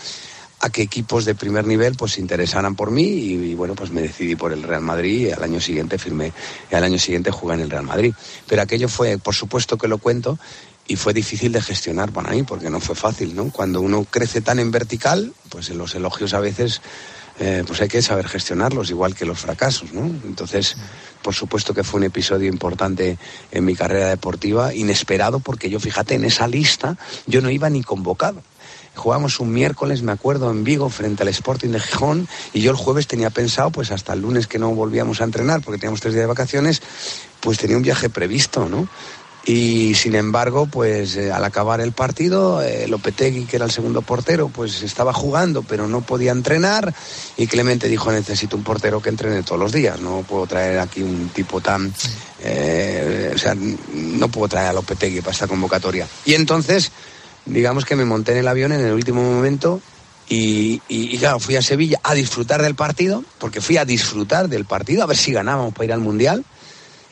a 0.61 0.71
que 0.71 0.83
equipos 0.83 1.25
de 1.25 1.35
primer 1.35 1.67
nivel 1.67 1.97
pues 1.97 2.13
se 2.13 2.21
interesaran 2.21 2.77
por 2.77 2.93
mí 2.93 3.03
y, 3.03 3.55
bueno 3.55 3.75
pues 3.75 3.91
me 3.91 4.01
decidí 4.01 4.37
por 4.37 4.53
el 4.53 4.63
Real 4.63 4.83
Madrid 4.83 5.27
y 5.27 5.31
al 5.33 5.43
año 5.43 5.61
siguiente 5.61 5.99
firmé 5.99 6.33
y 6.71 6.75
al 6.75 6.85
año 6.85 6.99
siguiente 6.99 7.33
jugué 7.33 7.55
en 7.55 7.61
el 7.61 7.71
Real 7.71 7.85
Madrid. 7.85 8.15
Pero 8.47 8.63
aquello 8.63 8.89
fue 8.89 9.19
por 9.19 9.35
supuesto 9.35 9.77
que 9.77 9.89
lo 9.89 9.99
cuento 9.99 10.39
y 10.87 10.95
fue 10.97 11.13
difícil 11.13 11.53
de 11.53 11.61
gestionar 11.61 12.13
para 12.13 12.31
mí 12.31 12.45
porque 12.45 12.71
no 12.71 12.79
fue 12.79 12.95
fácil 12.95 13.35
no 13.35 13.51
cuando 13.51 13.81
uno 13.81 14.07
crece 14.09 14.41
tan 14.41 14.61
en 14.61 14.71
vertical 14.71 15.33
pues 15.49 15.69
los 15.71 15.95
elogios 15.97 16.33
a 16.33 16.41
veces 16.41 16.81
eh, 17.39 17.65
pues 17.67 17.81
hay 17.81 17.89
que 17.89 18.03
saber 18.03 18.29
gestionarlos 18.29 18.91
igual 18.91 19.15
que 19.15 19.25
los 19.25 19.39
fracasos 19.39 19.93
no 19.93 20.05
entonces 20.25 20.77
por 21.23 21.35
supuesto 21.35 21.75
que 21.75 21.85
fue 21.85 21.99
un 21.99 22.05
episodio 22.05 22.49
importante 22.49 23.19
en 23.51 23.65
mi 23.65 23.75
carrera 23.75 24.09
deportiva 24.09 24.75
inesperado 24.75 25.41
porque 25.41 25.71
yo 25.71 25.81
fíjate 25.81 26.15
en 26.15 26.25
esa 26.25 26.49
lista 26.49 26.97
yo 27.27 27.41
no 27.41 27.51
iba 27.51 27.71
ni 27.71 27.83
convocado 27.83 28.43
Jugamos 28.95 29.41
un 29.41 29.53
miércoles, 29.53 30.03
me 30.03 30.13
acuerdo, 30.13 30.51
en 30.51 30.65
Vigo 30.65 30.91
frente 30.91 31.23
al 31.23 31.29
Sporting 31.31 31.71
de 31.71 31.81
Gijón 31.81 32.29
y 32.53 32.61
yo 32.61 32.71
el 32.71 32.77
jueves 32.77 33.07
tenía 33.07 33.31
pensado, 33.31 33.71
pues 33.71 33.91
hasta 33.91 34.13
el 34.13 34.21
lunes 34.21 34.47
que 34.47 34.59
no 34.59 34.75
volvíamos 34.75 35.21
a 35.21 35.25
entrenar 35.25 35.63
porque 35.63 35.79
teníamos 35.79 36.01
tres 36.01 36.13
días 36.13 36.25
de 36.25 36.29
vacaciones, 36.29 36.83
pues 37.41 37.59
tenía 37.59 37.79
un 37.79 37.83
viaje 37.83 38.11
previsto, 38.11 38.69
¿no? 38.69 38.89
Y 39.45 39.95
sin 39.95 40.15
embargo, 40.15 40.67
pues 40.67 41.17
eh, 41.17 41.33
al 41.33 41.45
acabar 41.45 41.81
el 41.81 41.93
partido, 41.93 42.63
eh, 42.63 42.87
Lopetegui, 42.87 43.45
que 43.45 43.57
era 43.57 43.65
el 43.65 43.73
segundo 43.73 44.01
portero, 44.03 44.49
pues 44.49 44.83
estaba 44.83 45.13
jugando, 45.13 45.63
pero 45.63 45.89
no 45.89 46.01
podía 46.03 46.31
entrenar. 46.31 46.95
Y 47.37 47.49
Clemente 47.49 47.89
dijo: 47.89 48.13
Necesito 48.13 48.57
un 48.57 48.63
portero 48.63 49.03
que 49.03 49.09
entrene 49.09 49.43
todos 49.43 49.61
los 49.61 49.73
días. 49.73 50.01
No 50.01 50.23
puedo 50.23 50.47
traer 50.47 50.79
aquí 50.79 51.03
un 51.03 51.29
tipo 51.31 51.61
tan. 51.61 51.93
eh, 52.41 53.33
o 53.35 53.39
sea, 53.39 53.55
no 53.57 54.29
puedo 54.29 54.47
traer 54.49 54.69
a 54.69 54.73
Lopetegui 54.75 55.21
para 55.21 55.33
esta 55.33 55.49
convocatoria. 55.49 56.07
Y 56.25 56.35
entonces, 56.35 56.93
digamos 57.45 57.85
que 57.85 57.97
me 57.97 58.05
monté 58.05 58.33
en 58.33 58.39
el 58.39 58.49
avión 58.49 58.71
en 58.73 58.81
el 58.81 58.93
último 58.93 59.23
momento. 59.23 59.81
Y, 60.29 60.81
y- 60.89 61.15
y 61.15 61.19
claro, 61.19 61.41
fui 61.41 61.57
a 61.57 61.63
Sevilla 61.63 61.99
a 62.05 62.15
disfrutar 62.15 62.63
del 62.63 62.77
partido, 62.77 63.25
porque 63.39 63.61
fui 63.61 63.77
a 63.77 63.85
disfrutar 63.85 64.49
del 64.49 64.65
partido, 64.67 65.03
a 65.03 65.07
ver 65.07 65.17
si 65.17 65.33
ganábamos 65.33 65.75
para 65.75 65.87
ir 65.87 65.93
al 65.93 66.01
Mundial. 66.01 66.45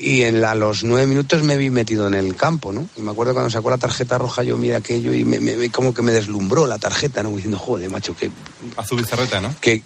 Y 0.02 0.22
en 0.22 0.40
la- 0.40 0.52
a 0.52 0.54
los 0.54 0.82
nueve 0.82 1.06
minutos 1.06 1.42
me 1.42 1.58
vi 1.58 1.68
metido 1.68 2.06
en 2.08 2.14
el 2.14 2.34
campo, 2.34 2.72
¿no? 2.72 2.88
Y 2.96 3.02
me 3.02 3.10
acuerdo 3.10 3.34
cuando 3.34 3.50
sacó 3.50 3.68
la 3.68 3.76
tarjeta 3.76 4.16
roja, 4.16 4.42
yo 4.42 4.56
miré 4.56 4.74
aquello 4.76 5.12
y 5.12 5.24
me, 5.24 5.70
como 5.70 5.92
que 5.92 6.00
me 6.00 6.10
deslumbró 6.12 6.66
la 6.66 6.78
tarjeta, 6.78 7.22
¿no? 7.22 7.30
Diciendo, 7.30 7.58
joder, 7.58 7.90
macho, 7.90 8.16
que... 8.16 8.30
Azul 8.76 8.98
bizarreta, 9.02 9.40
¿no? 9.42 9.54
que 9.60 9.82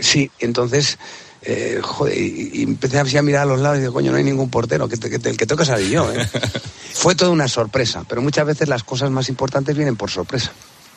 sí. 0.00 0.30
entonces, 0.38 0.98
eh, 1.42 1.80
joder, 1.82 2.16
y, 2.16 2.62
empecé 2.62 2.98
así 2.98 3.18
a 3.18 3.22
mirar 3.22 3.42
a 3.42 3.46
los 3.46 3.60
lados 3.60 3.76
y 3.78 3.80
digo, 3.82 3.92
coño, 3.92 4.10
no 4.10 4.16
hay 4.16 4.24
ningún 4.24 4.48
portero, 4.50 4.88
que, 4.88 4.96
te- 4.96 5.10
que 5.10 5.18
te- 5.18 5.28
el 5.30 5.36
que 5.36 5.46
toca 5.46 5.64
salir 5.66 5.90
yo, 5.90 6.10
¿eh? 6.12 6.26
Fue 6.94 7.14
toda 7.14 7.30
una 7.30 7.46
sorpresa, 7.46 8.04
pero 8.08 8.22
muchas 8.22 8.46
veces 8.46 8.68
las 8.68 8.82
cosas 8.84 9.10
más 9.10 9.28
importantes 9.28 9.76
vienen 9.76 9.96
por 9.96 10.10
sorpresa. 10.10 10.50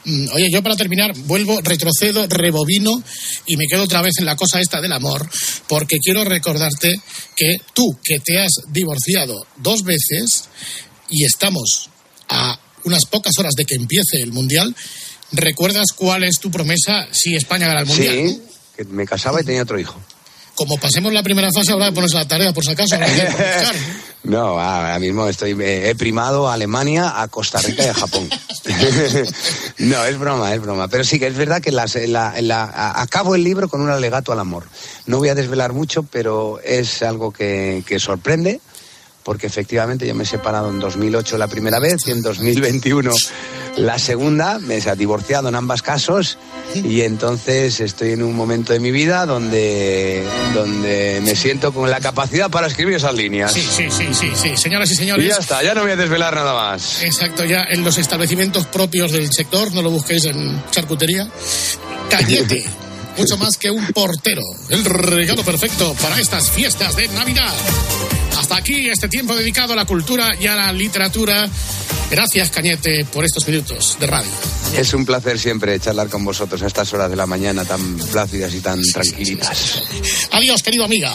Mm, 0.05 0.29
Oye, 0.33 0.49
yo 0.51 0.63
para 0.63 0.75
terminar 0.75 1.15
vuelvo, 1.25 1.59
retrocedo, 1.61 2.25
rebobino 2.27 3.03
y 3.45 3.57
me 3.57 3.65
quedo 3.67 3.83
otra 3.83 4.01
vez 4.01 4.13
en 4.19 4.25
la 4.25 4.35
cosa 4.35 4.59
esta 4.59 4.81
del 4.81 4.93
amor, 4.93 5.29
porque 5.67 5.97
quiero 6.03 6.23
recordarte 6.23 6.99
que 7.35 7.57
tú, 7.73 7.85
que 8.03 8.19
te 8.19 8.39
has 8.39 8.51
divorciado 8.69 9.45
dos 9.57 9.83
veces 9.83 10.45
y 11.09 11.25
estamos 11.25 11.89
a 12.29 12.59
unas 12.83 13.05
pocas 13.05 13.37
horas 13.37 13.53
de 13.55 13.65
que 13.65 13.75
empiece 13.75 14.21
el 14.23 14.31
Mundial, 14.31 14.75
¿recuerdas 15.31 15.87
cuál 15.95 16.23
es 16.23 16.39
tu 16.39 16.49
promesa 16.49 17.07
si 17.11 17.35
España 17.35 17.67
gana 17.67 17.81
el 17.81 17.85
Mundial? 17.85 18.15
Sí, 18.15 18.41
que 18.75 18.85
me 18.85 19.05
casaba 19.05 19.41
y 19.41 19.43
tenía 19.43 19.63
otro 19.63 19.79
hijo. 19.79 20.01
Como 20.65 20.77
pasemos 20.81 21.11
la 21.13 21.23
primera 21.23 21.49
fase, 21.55 21.71
habrá 21.71 21.87
que 21.87 21.91
ponerse 21.93 22.15
la 22.17 22.27
tarea 22.27 22.53
por 22.53 22.63
si 22.63 22.71
acaso. 22.71 22.97
¿no? 22.97 23.05
No, 24.23 24.59
ahora 24.59 24.99
mismo 24.99 25.27
estoy 25.27 25.57
eh, 25.59 25.89
he 25.89 25.95
primado 25.95 26.47
a 26.47 26.53
Alemania, 26.53 27.19
a 27.23 27.27
Costa 27.27 27.59
Rica 27.59 27.83
y 27.83 27.87
a 27.87 27.93
Japón. 27.95 28.29
no, 29.79 30.05
es 30.05 30.19
broma, 30.19 30.53
es 30.53 30.61
broma. 30.61 30.87
Pero 30.87 31.03
sí 31.03 31.17
que 31.19 31.25
es 31.27 31.35
verdad 31.35 31.59
que 31.61 31.71
las- 31.71 31.95
la- 31.95 32.93
acabo 33.01 33.33
el 33.33 33.43
libro 33.43 33.67
con 33.67 33.81
un 33.81 33.89
alegato 33.89 34.31
al 34.31 34.39
amor. 34.39 34.65
No 35.07 35.17
voy 35.17 35.29
a 35.29 35.35
desvelar 35.35 35.73
mucho, 35.73 36.03
pero 36.03 36.59
es 36.63 37.01
algo 37.01 37.31
que 37.31 37.83
sorprende. 37.99 38.61
Porque 39.23 39.47
efectivamente 39.47 40.07
yo 40.07 40.15
me 40.15 40.23
he 40.23 40.27
separado 40.27 40.69
en 40.69 40.79
2008 40.79 41.37
la 41.37 41.47
primera 41.47 41.79
vez 41.79 42.07
y 42.07 42.11
en 42.11 42.21
2021 42.21 43.11
la 43.77 43.99
segunda. 43.99 44.59
Me 44.59 44.77
he 44.77 44.95
divorciado 44.95 45.49
en 45.49 45.55
ambos 45.55 45.81
casos 45.81 46.37
y 46.73 47.01
entonces 47.01 47.79
estoy 47.79 48.11
en 48.11 48.23
un 48.23 48.35
momento 48.35 48.73
de 48.73 48.79
mi 48.79 48.91
vida 48.91 49.25
donde, 49.25 50.23
donde 50.53 51.21
me 51.23 51.35
siento 51.35 51.73
con 51.73 51.89
la 51.89 51.99
capacidad 51.99 52.49
para 52.49 52.67
escribir 52.67 52.95
esas 52.95 53.13
líneas. 53.13 53.51
Sí, 53.51 53.61
sí, 53.61 53.87
sí, 53.89 54.07
sí, 54.13 54.31
sí. 54.35 54.57
Señoras 54.57 54.91
y 54.91 54.95
señores. 54.95 55.25
Y 55.25 55.29
ya 55.29 55.37
está, 55.37 55.63
ya 55.63 55.73
no 55.73 55.81
voy 55.81 55.91
a 55.91 55.95
desvelar 55.95 56.35
nada 56.35 56.53
más. 56.53 57.03
Exacto, 57.03 57.45
ya 57.45 57.65
en 57.69 57.83
los 57.83 57.97
establecimientos 57.97 58.65
propios 58.67 59.11
del 59.11 59.31
sector, 59.31 59.73
no 59.73 59.81
lo 59.81 59.89
busquéis 59.89 60.25
en 60.25 60.63
charcutería. 60.71 61.27
Cañete, 62.09 62.63
mucho 63.17 63.37
más 63.37 63.57
que 63.57 63.69
un 63.69 63.85
portero. 63.87 64.41
El 64.69 64.83
regalo 64.85 65.43
perfecto 65.43 65.95
para 66.01 66.19
estas 66.19 66.49
fiestas 66.51 66.95
de 66.95 67.07
Navidad. 67.09 67.53
Hasta 68.39 68.57
aquí 68.57 68.89
este 68.89 69.07
tiempo 69.07 69.35
dedicado 69.35 69.73
a 69.73 69.75
la 69.75 69.85
cultura 69.85 70.35
y 70.39 70.47
a 70.47 70.55
la 70.55 70.71
literatura. 70.73 71.47
Gracias, 72.09 72.49
Cañete, 72.49 73.05
por 73.05 73.23
estos 73.23 73.47
minutos 73.47 73.97
de 73.99 74.07
radio. 74.07 74.29
Es 74.75 74.93
un 74.93 75.05
placer 75.05 75.39
siempre 75.39 75.79
charlar 75.79 76.09
con 76.09 76.23
vosotros 76.23 76.61
a 76.61 76.67
estas 76.67 76.91
horas 76.93 77.09
de 77.09 77.15
la 77.15 77.25
mañana 77.25 77.65
tan 77.65 77.97
plácidas 77.97 78.53
y 78.53 78.59
tan 78.59 78.81
tranquilitas. 78.81 79.83
Adiós, 80.31 80.61
querido 80.63 80.85
amiga. 80.85 81.13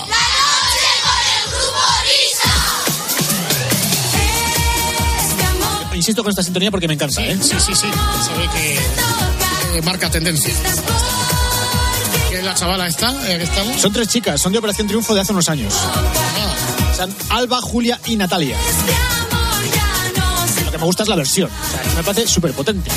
Insisto 5.94 6.22
con 6.22 6.30
esta 6.30 6.42
sintonía 6.42 6.70
porque 6.70 6.86
me 6.86 6.94
encanta, 6.94 7.24
¿eh? 7.24 7.36
Sí, 7.40 7.54
sí, 7.58 7.74
sí. 7.74 7.86
Se 8.24 8.38
ve 8.38 8.48
que 8.54 9.78
eh, 9.78 9.82
marca 9.82 10.10
tendencia. 10.10 10.52
¿Qué 12.28 12.38
es 12.38 12.44
la 12.44 12.54
chavala 12.54 12.86
esta? 12.86 13.10
Eh, 13.28 13.38
que 13.38 13.44
estamos? 13.44 13.80
Son 13.80 13.92
tres 13.92 14.08
chicas, 14.08 14.40
son 14.40 14.52
de 14.52 14.58
Operación 14.58 14.86
Triunfo 14.86 15.14
de 15.14 15.20
hace 15.20 15.32
unos 15.32 15.48
años. 15.48 15.74
Son 16.96 17.14
Alba, 17.30 17.60
Julia 17.60 18.00
y 18.06 18.16
Natalia. 18.16 18.56
Lo 20.64 20.70
que 20.70 20.78
me 20.78 20.84
gusta 20.84 21.02
es 21.02 21.08
la 21.08 21.16
versión. 21.16 21.50
O 21.50 21.70
sea, 21.70 21.82
me 21.94 22.02
parece 22.02 22.26
súper 22.26 22.52
potente. 22.52 22.90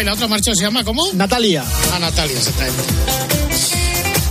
Y 0.00 0.04
la 0.04 0.14
otra 0.14 0.28
marcha 0.28 0.54
se 0.54 0.62
llama 0.62 0.82
¿cómo? 0.82 1.12
Natalia. 1.12 1.62
Ah, 1.92 1.98
Natalia, 1.98 2.34
exactamente. 2.38 2.82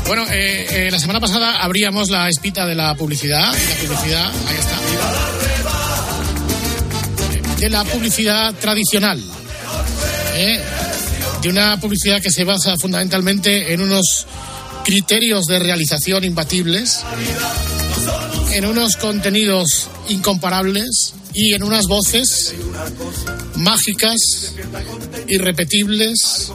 Bueno, 0.07 0.25
eh, 0.31 0.87
eh, 0.87 0.91
la 0.91 0.97
semana 0.97 1.19
pasada 1.19 1.61
abríamos 1.61 2.09
la 2.09 2.27
espita 2.27 2.65
de 2.65 2.73
la 2.73 2.95
publicidad. 2.95 3.53
La 3.53 3.75
publicidad, 3.75 4.31
ahí 4.47 4.55
está. 4.57 4.79
De 7.59 7.69
la 7.69 7.83
publicidad 7.83 8.55
tradicional. 8.55 9.23
¿eh? 10.33 10.59
De 11.43 11.49
una 11.49 11.79
publicidad 11.79 12.19
que 12.19 12.31
se 12.31 12.43
basa 12.45 12.75
fundamentalmente 12.81 13.71
en 13.71 13.81
unos 13.81 14.25
criterios 14.83 15.45
de 15.45 15.59
realización 15.59 16.23
imbatibles, 16.23 17.01
en 18.53 18.65
unos 18.65 18.95
contenidos 18.95 19.87
incomparables 20.07 21.13
y 21.35 21.53
en 21.53 21.61
unas 21.61 21.85
voces 21.85 22.55
mágicas, 23.59 24.55
irrepetibles 25.27 26.51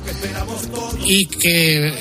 y 1.05 1.27
que 1.27 1.93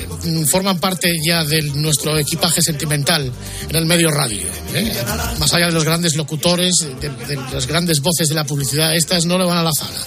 forman 0.46 0.78
parte 0.78 1.12
ya 1.26 1.44
de 1.44 1.62
nuestro 1.62 2.16
equipaje 2.18 2.62
sentimental 2.62 3.30
en 3.68 3.76
el 3.76 3.86
medio 3.86 4.10
radio. 4.10 4.46
¿eh? 4.74 4.92
Más 5.38 5.52
allá 5.54 5.66
de 5.66 5.72
los 5.72 5.84
grandes 5.84 6.16
locutores, 6.16 6.74
de, 7.00 7.08
de 7.08 7.36
las 7.52 7.66
grandes 7.66 8.00
voces 8.00 8.28
de 8.28 8.34
la 8.34 8.44
publicidad, 8.44 8.94
estas 8.94 9.26
no 9.26 9.38
le 9.38 9.44
van 9.44 9.58
a 9.58 9.62
la 9.62 9.70
zaga. 9.76 10.00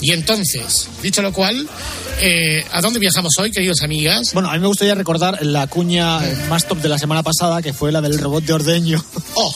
Y 0.00 0.12
entonces, 0.12 0.88
dicho 1.02 1.22
lo 1.22 1.32
cual, 1.32 1.68
eh, 2.20 2.64
¿a 2.72 2.80
dónde 2.80 2.98
viajamos 2.98 3.32
hoy, 3.38 3.50
queridos 3.50 3.82
amigas? 3.82 4.32
Bueno, 4.32 4.50
a 4.50 4.54
mí 4.54 4.60
me 4.60 4.66
gustaría 4.66 4.94
recordar 4.94 5.44
la 5.44 5.66
cuña 5.66 6.20
más 6.48 6.66
top 6.66 6.78
de 6.78 6.88
la 6.88 6.98
semana 6.98 7.22
pasada, 7.22 7.62
que 7.62 7.72
fue 7.72 7.92
la 7.92 8.00
del 8.00 8.18
robot 8.18 8.44
de 8.44 8.52
ordeño. 8.52 9.04
Oh, 9.34 9.54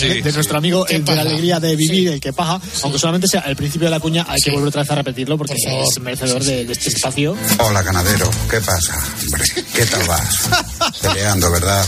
de, 0.00 0.22
de 0.22 0.32
nuestro 0.32 0.58
amigo 0.58 0.84
¿Qué 0.84 0.96
el 0.96 1.04
de 1.04 1.14
la 1.14 1.22
alegría 1.22 1.60
de 1.60 1.76
vivir, 1.76 2.08
el 2.08 2.20
que 2.20 2.32
paja. 2.32 2.60
Aunque 2.82 2.98
solamente 2.98 3.28
sea 3.28 3.40
el 3.42 3.56
principio 3.56 3.86
de 3.86 3.90
la 3.90 4.00
cuña, 4.00 4.26
hay 4.28 4.40
que 4.40 4.50
volver 4.50 4.68
otra 4.68 4.82
vez 4.82 4.90
a 4.90 4.94
repetirlo 4.96 5.38
porque 5.38 5.54
Por 5.54 5.88
es 5.88 6.00
merecedor 6.00 6.42
de, 6.42 6.64
de 6.64 6.72
este 6.72 6.88
espacio. 6.88 7.36
Hola, 7.58 7.82
ganadero. 7.82 8.30
¿Qué 8.50 8.60
pasa? 8.60 8.94
Hombre, 9.34 9.64
¿qué 9.74 9.84
tal 9.86 10.04
vas? 10.06 10.48
Peleando, 11.02 11.50
¿verdad? 11.50 11.84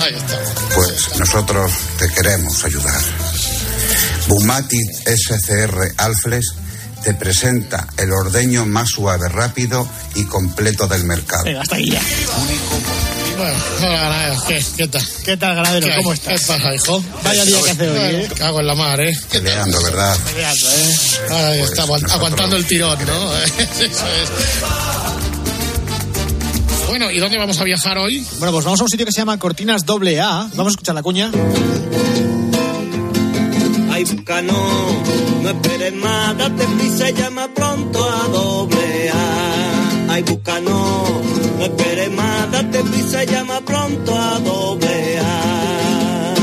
Ahí 0.00 0.14
está. 0.16 0.38
Pues 0.74 1.16
nosotros 1.16 1.70
te 1.96 2.08
queremos 2.12 2.64
ayudar. 2.64 3.00
Bumati 4.26 4.78
SCR 5.06 5.94
Alfles 5.96 6.46
te 7.04 7.14
presenta 7.14 7.86
el 7.98 8.12
ordeño 8.12 8.66
más 8.66 8.88
suave, 8.88 9.28
rápido 9.28 9.88
y 10.16 10.24
completo 10.24 10.88
del 10.88 11.04
mercado. 11.04 11.44
Venga, 11.44 11.60
hasta 11.62 11.76
ahí 11.76 11.88
ya. 11.90 12.00
Bueno, 13.36 13.56
hola, 13.80 14.36
¿qué, 14.48 14.64
¿qué 14.76 14.88
tal? 14.88 15.06
¿Qué 15.24 15.36
tal, 15.36 15.54
ganadero? 15.54 15.86
¿Cómo 15.98 16.12
estás? 16.14 16.40
¿Qué 16.40 16.46
pasa, 16.48 16.74
hijo? 16.74 17.04
Vaya 17.22 17.44
día 17.44 17.62
que 17.62 17.70
hace 17.70 17.88
hoy, 17.90 17.98
¿eh? 18.24 18.28
Cago 18.36 18.60
en 18.60 18.66
la 18.66 18.74
mar, 18.74 19.00
¿eh? 19.00 19.16
Peleando, 19.30 19.80
¿verdad? 19.82 20.16
Peleando, 20.24 20.66
¿eh? 20.70 20.98
Ahí 21.30 21.58
Pues 21.60 21.70
está, 21.70 21.82
aguant- 21.84 21.88
nosotros- 22.02 22.12
aguantando 22.12 22.56
el 22.56 22.66
tirón, 22.66 22.98
¿no? 23.06 23.36
Eso 23.58 23.82
es. 23.84 23.92
Bueno, 26.92 27.10
¿y 27.10 27.20
dónde 27.20 27.38
vamos 27.38 27.58
a 27.58 27.64
viajar 27.64 27.96
hoy? 27.96 28.18
Bueno, 28.36 28.52
pues 28.52 28.66
vamos 28.66 28.78
a 28.78 28.82
un 28.82 28.90
sitio 28.90 29.06
que 29.06 29.12
se 29.12 29.22
llama 29.22 29.38
Cortinas 29.38 29.86
Doble 29.86 30.20
A. 30.20 30.46
Vamos 30.54 30.66
a 30.66 30.70
escuchar 30.72 30.94
la 30.94 31.02
cuña. 31.02 31.30
Ay, 33.90 34.04
Bucano, 34.04 35.02
no 35.42 35.48
esperes 35.48 35.94
más, 35.94 36.36
date 36.36 36.66
prisa 36.76 37.08
y 37.08 37.14
llama 37.14 37.48
pronto 37.54 38.10
a 38.10 38.28
doble 38.28 39.10
A. 39.10 40.12
Ay, 40.12 40.22
Bucano, 40.22 41.22
no 41.56 41.64
esperes 41.64 42.10
más, 42.10 42.52
date 42.52 42.80
prisa 42.80 43.24
y 43.24 43.26
llama 43.26 43.62
pronto 43.62 44.14
a 44.14 44.38
doble 44.40 45.18
A. 45.18 46.34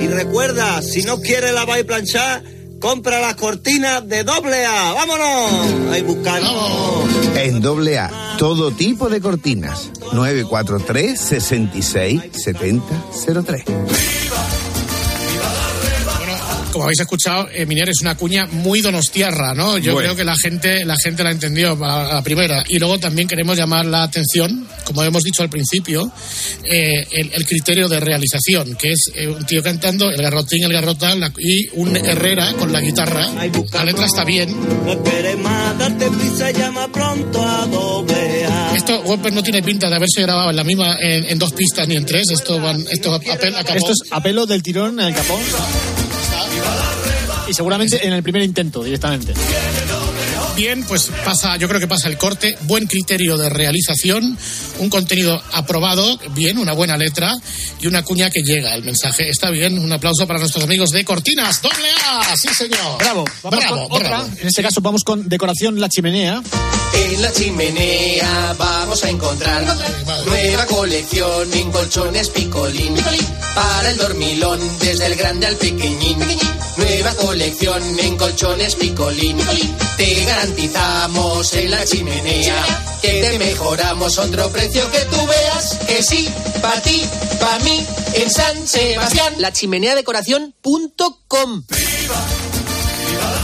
Y 0.00 0.06
recuerda, 0.06 0.80
si 0.80 1.02
no 1.02 1.18
quieres 1.18 1.52
lavar 1.52 1.80
y 1.80 1.82
planchar, 1.82 2.44
compra 2.82 3.20
las 3.20 3.36
cortinas 3.36 4.06
de 4.08 4.24
doble 4.24 4.66
A. 4.66 4.92
¡Vámonos! 4.92 5.92
Ay, 5.92 6.02
Bucano. 6.02 7.04
En 7.36 7.60
doble 7.60 7.98
A, 7.98 8.34
todo 8.38 8.72
tipo 8.72 9.08
de 9.08 9.20
cortinas. 9.20 9.90
943 10.12 11.18
66 11.18 12.22
70 12.32 12.84
03. 13.44 13.64
Como 16.72 16.84
habéis 16.84 17.00
escuchado, 17.00 17.48
eh, 17.52 17.66
Miner 17.66 17.90
es 17.90 18.00
una 18.00 18.16
cuña 18.16 18.46
muy 18.46 18.80
donostiarra, 18.80 19.54
¿no? 19.54 19.76
Yo 19.76 19.92
Bueno. 19.92 20.06
creo 20.08 20.16
que 20.16 20.24
la 20.24 20.34
gente, 20.36 20.84
la 20.86 20.96
gente 20.96 21.22
la 21.22 21.30
entendió 21.30 21.72
a 21.84 22.10
a 22.10 22.14
la 22.14 22.22
primera. 22.22 22.64
Y 22.66 22.78
luego 22.78 22.98
también 22.98 23.28
queremos 23.28 23.56
llamar 23.58 23.84
la 23.84 24.04
atención, 24.04 24.66
como 24.84 25.02
hemos 25.04 25.22
dicho 25.22 25.42
al 25.42 25.50
principio, 25.50 26.10
eh, 26.64 27.06
el, 27.12 27.30
el 27.34 27.46
criterio 27.46 27.88
de 27.88 28.00
realización, 28.00 28.74
que 28.76 28.92
es 28.92 29.10
eh, 29.14 29.28
un 29.28 29.44
tío 29.44 29.62
cantando, 29.62 30.08
el 30.10 30.20
garrotín, 30.22 30.64
el 30.64 30.72
garrotán, 30.72 31.20
la- 31.20 31.32
y 31.38 31.68
un 31.74 31.94
Herrera 31.96 32.54
con 32.54 32.72
la 32.72 32.80
guitarra. 32.80 33.28
La 33.72 33.84
letra 33.84 34.06
está 34.06 34.24
bien. 34.24 34.56
No 34.86 34.92
esperes 34.92 35.38
más, 35.38 35.78
date 35.78 36.10
prisa 36.10 36.50
y 36.50 36.54
llama 36.54 36.90
pronto 36.90 37.42
a 37.46 37.66
doble 37.66 38.46
A. 38.46 38.74
Esto, 38.76 39.00
Whopper 39.02 39.32
no 39.34 39.42
tiene 39.42 39.62
pinta 39.62 39.90
de 39.90 39.96
haberse 39.96 40.22
grabado 40.22 40.48
en 40.50 40.56
la 40.56 40.64
misma, 40.64 40.96
en, 41.00 41.26
en 41.26 41.38
dos 41.38 41.52
pistas 41.52 41.86
ni 41.86 41.96
en 41.96 42.06
tres. 42.06 42.30
Esto 42.30 42.58
van, 42.60 42.82
esto 42.90 43.12
apel, 43.14 43.54
acabó. 43.56 43.78
Esto 43.78 43.92
es 43.92 43.98
a 44.10 44.22
pelo 44.22 44.46
del 44.46 44.62
tirón 44.62 44.98
en 45.00 45.08
el 45.08 45.14
capón. 45.14 45.40
Y 47.52 47.54
seguramente 47.54 48.06
en 48.06 48.14
el 48.14 48.22
primer 48.22 48.40
intento, 48.40 48.82
directamente. 48.82 49.34
Bien, 50.56 50.82
pues 50.84 51.10
pasa, 51.22 51.58
yo 51.58 51.68
creo 51.68 51.78
que 51.78 51.86
pasa 51.86 52.08
el 52.08 52.16
corte, 52.16 52.56
buen 52.62 52.86
criterio 52.86 53.36
de 53.36 53.50
realización, 53.50 54.38
un 54.78 54.88
contenido 54.88 55.38
aprobado, 55.52 56.18
bien, 56.30 56.56
una 56.56 56.72
buena 56.72 56.96
letra 56.96 57.34
y 57.78 57.88
una 57.88 58.02
cuña 58.02 58.30
que 58.30 58.40
llega. 58.40 58.74
El 58.74 58.84
mensaje 58.84 59.28
está 59.28 59.50
bien. 59.50 59.78
Un 59.78 59.92
aplauso 59.92 60.26
para 60.26 60.38
nuestros 60.38 60.64
amigos 60.64 60.92
de 60.92 61.04
Cortinas. 61.04 61.60
Doble 61.60 61.88
A, 62.06 62.34
sí 62.38 62.48
señor. 62.54 62.96
Bravo. 62.98 63.26
Vamos 63.42 63.60
bravo, 63.60 63.88
con 63.88 63.96
otra. 63.98 64.08
bravo. 64.08 64.30
En 64.40 64.48
este 64.48 64.62
caso 64.62 64.80
vamos 64.80 65.04
con 65.04 65.28
decoración 65.28 65.78
La 65.78 65.90
Chimenea. 65.90 66.42
En 66.94 67.20
la 67.20 67.32
chimenea 67.32 68.54
vamos 68.58 69.04
a 69.04 69.10
encontrar 69.10 69.62
nueva 70.24 70.64
colección 70.66 71.52
en 71.52 71.70
colchones 71.70 72.30
picolín. 72.30 72.94
Para 73.54 73.90
el 73.90 73.98
dormilón, 73.98 74.58
desde 74.80 75.04
el 75.04 75.16
grande 75.16 75.48
al 75.48 75.56
pequeñín. 75.56 76.18
Nueva 76.76 77.14
colección 77.14 77.82
en 77.98 78.16
colchones 78.16 78.74
picolín. 78.76 79.36
Te 79.96 80.24
garantizamos 80.24 81.52
en 81.54 81.70
la 81.70 81.84
chimenea 81.84 82.64
que 83.02 83.20
te 83.20 83.38
mejoramos 83.38 84.18
otro 84.18 84.50
precio 84.50 84.90
que 84.90 85.00
tú 85.00 85.26
veas. 85.26 85.78
Que 85.86 86.02
sí, 86.02 86.28
para 86.62 86.80
ti, 86.80 87.02
para 87.40 87.58
mí, 87.64 87.86
en 88.14 88.30
San 88.30 88.66
Sebastián. 88.66 89.34
La 89.38 89.52
chimenea 89.52 89.94
decoración.com. 89.94 91.64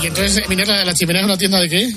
Y 0.03 0.07
entonces, 0.07 0.49
Minerva, 0.49 0.85
la 0.85 0.95
chimenea 0.95 1.23
es 1.23 1.27
una 1.27 1.39
tienda 1.39 1.61
de 1.61 1.69
qué? 1.69 1.93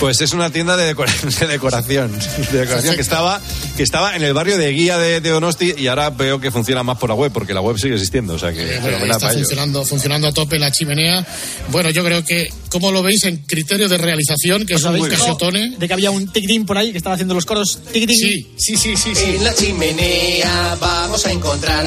Pues 0.00 0.18
es 0.22 0.32
una 0.32 0.50
tienda 0.50 0.78
de, 0.78 0.94
decora- 0.94 1.12
de 1.40 1.46
decoración, 1.46 2.10
de 2.52 2.58
decoración 2.58 2.94
que 2.94 3.02
estaba, 3.02 3.38
que 3.76 3.82
estaba 3.82 4.16
en 4.16 4.22
el 4.22 4.32
barrio 4.32 4.56
de 4.56 4.72
Guía 4.72 4.96
de, 4.96 5.20
de 5.20 5.28
Donosti 5.30 5.74
y 5.76 5.88
ahora 5.88 6.08
veo 6.08 6.40
que 6.40 6.50
funciona 6.50 6.82
más 6.82 6.96
por 6.96 7.10
la 7.10 7.14
web 7.14 7.30
porque 7.32 7.52
la 7.52 7.60
web 7.60 7.76
sigue 7.78 7.94
existiendo, 7.94 8.32
o 8.34 8.38
sea 8.38 8.50
que 8.50 8.62
Eh, 8.62 8.80
fenomenal 8.80 9.02
está 9.10 9.18
para 9.20 9.32
ellos. 9.34 9.42
funcionando, 9.48 9.84
funcionando 9.84 10.28
a 10.28 10.32
tope 10.32 10.58
la 10.58 10.70
chimenea. 10.72 11.26
Bueno, 11.68 11.90
yo 11.90 12.02
creo 12.02 12.24
que, 12.24 12.48
¿cómo 12.70 12.90
lo 12.92 13.02
veis 13.02 13.24
en 13.24 13.36
criterio 13.38 13.90
de 13.90 13.98
realización? 13.98 14.64
Que 14.64 14.72
es 14.74 14.78
¿Os 14.80 14.84
un 14.84 14.88
habéis 14.88 15.04
fijado 15.08 15.36
casiotone. 15.36 15.76
De 15.78 15.86
que 15.86 15.92
había 15.92 16.10
un 16.10 16.32
tictín 16.32 16.64
por 16.64 16.78
ahí 16.78 16.92
que 16.92 16.96
estaba 16.98 17.14
haciendo 17.14 17.34
los 17.34 17.44
coros. 17.44 17.78
Tictín. 17.92 18.16
Sí, 18.16 18.46
sí, 18.56 18.76
sí, 18.78 18.96
sí, 18.96 19.14
sí. 19.14 19.24
En 19.36 19.44
la 19.44 19.54
chimenea 19.54 20.76
vamos 20.80 21.26
a 21.26 21.30
encontrar 21.30 21.86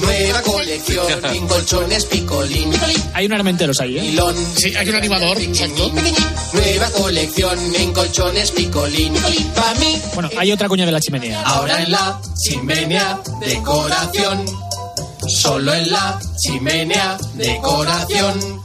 nueva 0.00 0.42
colección 0.42 1.06
en 1.32 1.46
colchones 1.46 2.04
picolín. 2.06 2.72
Hay 3.12 3.26
un 3.26 3.32
armenteros 3.32 3.80
ahí, 3.80 3.96
¿eh? 3.98 4.16
Sí, 4.56 4.74
hay 4.74 4.88
un 4.88 4.96
animador, 4.96 5.38
exacto. 5.40 5.92
Nueva 6.52 6.90
colección 6.90 7.43
en 7.52 7.92
colchones 7.92 8.50
picolín. 8.52 9.14
Pa' 9.54 9.74
mí, 9.78 10.00
Bueno, 10.14 10.30
hay 10.38 10.52
otra 10.52 10.68
cuña 10.68 10.86
de 10.86 10.92
La 10.92 11.00
Chimenea. 11.00 11.42
ahora 11.42 11.82
en 11.82 11.90
la 11.90 12.18
chimenea 12.42 13.20
decoración. 13.40 14.44
Solo 15.28 15.72
en 15.74 15.90
la 15.90 16.18
chimenea 16.38 17.18
decoración. 17.34 18.62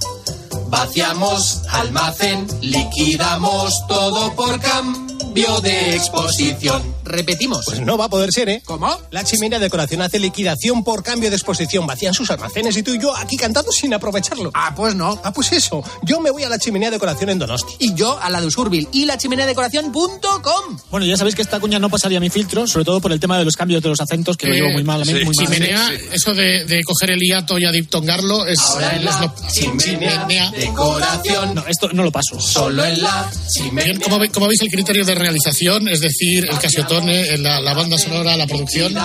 Vaciamos 0.68 1.62
almacén, 1.70 2.48
liquidamos 2.62 3.86
todo 3.88 4.34
por 4.36 4.60
cambio 4.62 5.60
de 5.62 5.96
exposición. 5.96 6.82
Repetimos. 7.10 7.66
Pues 7.66 7.82
no 7.82 7.98
va 7.98 8.06
a 8.06 8.10
poder 8.10 8.32
ser, 8.32 8.48
¿eh? 8.50 8.62
¿Cómo? 8.66 8.98
La 9.12 9.24
chimenea 9.24 9.60
de 9.60 9.66
decoración 9.66 10.02
hace 10.02 10.20
liquidación 10.20 10.84
por 10.84 11.04
cambio 11.04 11.30
de 11.30 11.36
exposición. 11.36 11.86
Vacían 11.88 12.14
sus 12.14 12.30
almacenes 12.32 12.78
y 12.78 12.84
tú 12.84 12.94
y 12.94 13.00
yo 13.02 13.16
aquí 13.16 13.36
cantando 13.36 13.72
sin 13.72 13.94
aprovecharlo. 13.94 14.52
Ah, 14.54 14.74
pues 14.76 14.96
no. 14.96 15.20
Ah, 15.24 15.34
pues 15.34 15.52
eso. 15.52 15.84
Yo 16.04 16.20
me 16.20 16.32
voy 16.32 16.44
a 16.44 16.50
la 16.50 16.58
chimenea 16.60 16.90
de 16.90 16.96
decoración 16.98 17.30
en 17.32 17.40
Donosti. 17.40 17.74
Y 17.80 17.94
yo 17.96 18.20
a 18.22 18.30
la 18.30 18.40
de 18.42 18.48
Usurbil 18.48 18.88
y 18.92 19.06
la 19.06 19.18
chimenea 19.18 19.46
de 19.46 19.52
decoración.com. 19.52 20.78
Bueno, 20.92 21.06
ya 21.06 21.18
sabéis 21.18 21.36
que 21.36 21.42
esta 21.42 21.60
cuña 21.60 21.80
no 21.80 21.90
pasaría 21.90 22.20
mi 22.20 22.30
filtro, 22.30 22.68
sobre 22.68 22.86
todo 22.86 23.02
por 23.02 23.12
el 23.12 23.20
tema 23.20 23.38
de 23.38 23.46
los 23.46 23.56
cambios 23.56 23.82
de 23.82 23.90
los 23.90 24.00
acentos, 24.00 24.38
que 24.38 24.48
lo 24.48 24.54
llevo 24.54 24.70
muy 24.72 24.84
mal. 24.84 25.06
Sí. 25.06 25.14
muy 25.14 25.24
mal. 25.26 25.34
Chimenea, 25.36 25.92
eso 26.14 26.34
de, 26.34 26.66
de 26.66 26.84
coger 26.84 27.12
el 27.12 27.20
hiato 27.20 27.58
y 27.58 27.66
adiptongarlo 27.66 28.46
es, 28.46 28.60
Ahora 28.60 28.92
en 28.96 29.00
es 29.00 29.06
la 29.06 29.22
lo- 29.22 29.34
chimenea 29.52 30.52
decoración. 30.52 31.56
No, 31.56 31.66
esto 31.68 31.90
no 31.94 32.04
lo 32.04 32.12
paso. 32.12 32.40
Solo 32.40 32.84
en 32.86 33.02
la 33.02 33.30
chimenea. 33.52 33.86
Bien, 33.86 34.00
¿Cómo, 34.02 34.20
ve- 34.20 34.30
cómo 34.30 34.48
veis 34.48 34.62
el 34.62 34.70
criterio 34.70 35.06
de 35.06 35.16
realización? 35.16 35.88
Es 35.88 36.02
decir, 36.02 36.48
el 36.50 36.58
casiotone, 37.00 37.38
la, 37.38 37.60
la 37.62 37.74
banda 37.74 37.98
sonora, 37.98 38.36
la 38.36 38.48
producción. 38.48 38.96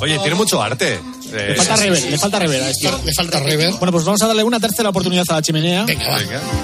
Oye, 0.00 0.18
tiene 0.18 0.34
mucho 0.34 0.62
arte. 0.62 1.00
Eh, 1.34 1.54
Le 1.56 1.56
falta 1.56 1.76
rever, 1.76 2.10
le 2.10 2.18
falta 2.18 2.38
rever 2.38 2.62
a 2.62 2.68
esto. 2.70 3.00
Le 3.04 3.12
falta 3.14 3.40
rever. 3.40 3.72
Bueno, 3.74 3.90
pues 3.92 4.04
vamos 4.04 4.20
a 4.22 4.26
darle 4.26 4.44
una 4.44 4.60
tercera 4.60 4.90
oportunidad 4.90 5.24
a 5.28 5.34
la 5.34 5.42
chimenea. 5.42 5.84
Venga, 5.84 6.08
va. 6.10 6.18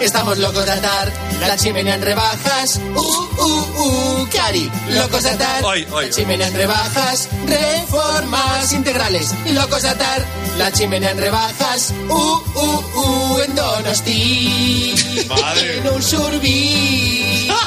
Estamos 0.05 0.37
locos 0.39 0.65
de 0.67 0.73
atar 0.73 1.11
la 1.41 1.57
chimenea 1.57 1.95
en 1.95 2.03
rebajas. 2.03 2.79
Uh, 2.95 3.01
uh, 3.01 4.23
uh, 4.23 4.29
Cari. 4.31 4.71
Locos 4.91 5.23
de 5.23 5.31
atar 5.31 5.65
Ay, 5.67 5.87
ay. 5.97 6.07
la 6.07 6.11
chimenea 6.15 6.49
en 6.49 6.55
rebajas. 6.55 7.29
Reformas 7.47 8.73
integrales. 8.73 9.35
Locos 9.53 9.83
de 9.83 9.89
atar 9.89 10.25
la 10.59 10.71
chimenea 10.71 11.13
en 11.13 11.19
rebajas. 11.19 11.95
Uh, 12.09 12.13
uh, 12.15 12.99
uh, 13.35 13.39
en 13.47 13.55
Donosti. 13.55 14.95
Madre. 15.29 15.79
En 15.79 15.89
Usurbil. 15.89 17.49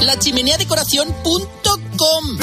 La 0.00 0.18
chimenea 0.18 0.58
decoración.com. 1.94 2.38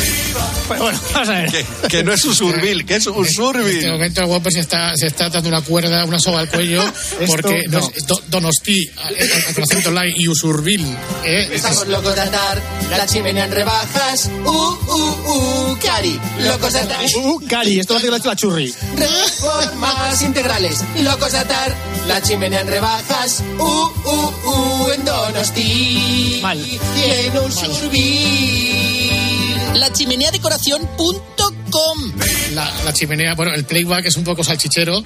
Pero 0.67 0.83
bueno, 0.83 0.99
vamos 1.13 1.29
a 1.29 1.33
ver. 1.33 1.51
Que, 1.51 1.65
que 1.89 2.03
no 2.03 2.13
es 2.13 2.23
Usurbil, 2.25 2.85
que 2.85 2.95
es 2.95 3.05
En 3.07 3.13
este 3.13 3.21
Usurbil. 3.21 3.91
momento 3.91 4.21
el 4.21 4.27
guapo 4.27 4.51
se 4.51 4.59
está, 4.59 4.95
se 4.95 5.07
está 5.07 5.29
dando 5.29 5.49
una 5.49 5.61
cuerda, 5.61 6.05
una 6.05 6.19
soga 6.19 6.39
al 6.39 6.49
cuello, 6.49 6.83
porque 7.27 7.63
no. 7.69 7.79
no 7.79 7.91
es 7.95 8.05
Do- 8.07 8.21
Donosti, 8.27 8.79
eh, 8.83 8.91
eh, 9.19 9.53
con 9.53 9.63
acento 9.63 9.89
online, 9.89 10.13
y 10.17 10.27
Usurbil. 10.27 10.85
¿eh? 11.25 11.49
Estamos 11.53 11.87
locos 11.87 12.15
de 12.15 12.21
atar 12.21 12.61
la 12.89 13.05
chimenea 13.05 13.45
en 13.45 13.51
rebajas. 13.51 14.29
Uh, 14.45 14.49
uh, 14.49 15.71
uh, 15.71 15.77
Cari. 15.83 16.19
Locos 16.39 16.73
de 16.73 16.79
atar. 16.79 17.05
Uh, 17.17 17.41
Cari, 17.47 17.79
esto 17.79 17.93
lo 17.93 17.99
hace 18.17 18.27
la 18.27 18.35
churri. 18.35 18.73
Reformas 18.95 20.21
integrales. 20.21 20.79
Locos 21.01 21.31
de 21.31 21.39
atar 21.39 21.75
la 22.07 22.21
chimenea 22.21 22.61
en 22.61 22.67
rebajas. 22.67 23.43
Uh, 23.57 23.63
uh, 23.63 24.33
uh, 24.85 24.91
en 24.91 25.05
Donosti. 25.05 26.39
Mal. 26.41 26.57
Y 26.59 26.79
en 27.03 27.37
Usurbil. 27.37 28.90
La 29.75 29.91
chimenea 29.91 30.29
decoración.com. 30.31 32.11
La, 32.53 32.69
la 32.83 32.93
chimenea, 32.93 33.33
bueno, 33.35 33.53
el 33.53 33.63
playback 33.63 34.05
es 34.05 34.17
un 34.17 34.23
poco 34.25 34.43
salchichero, 34.43 35.01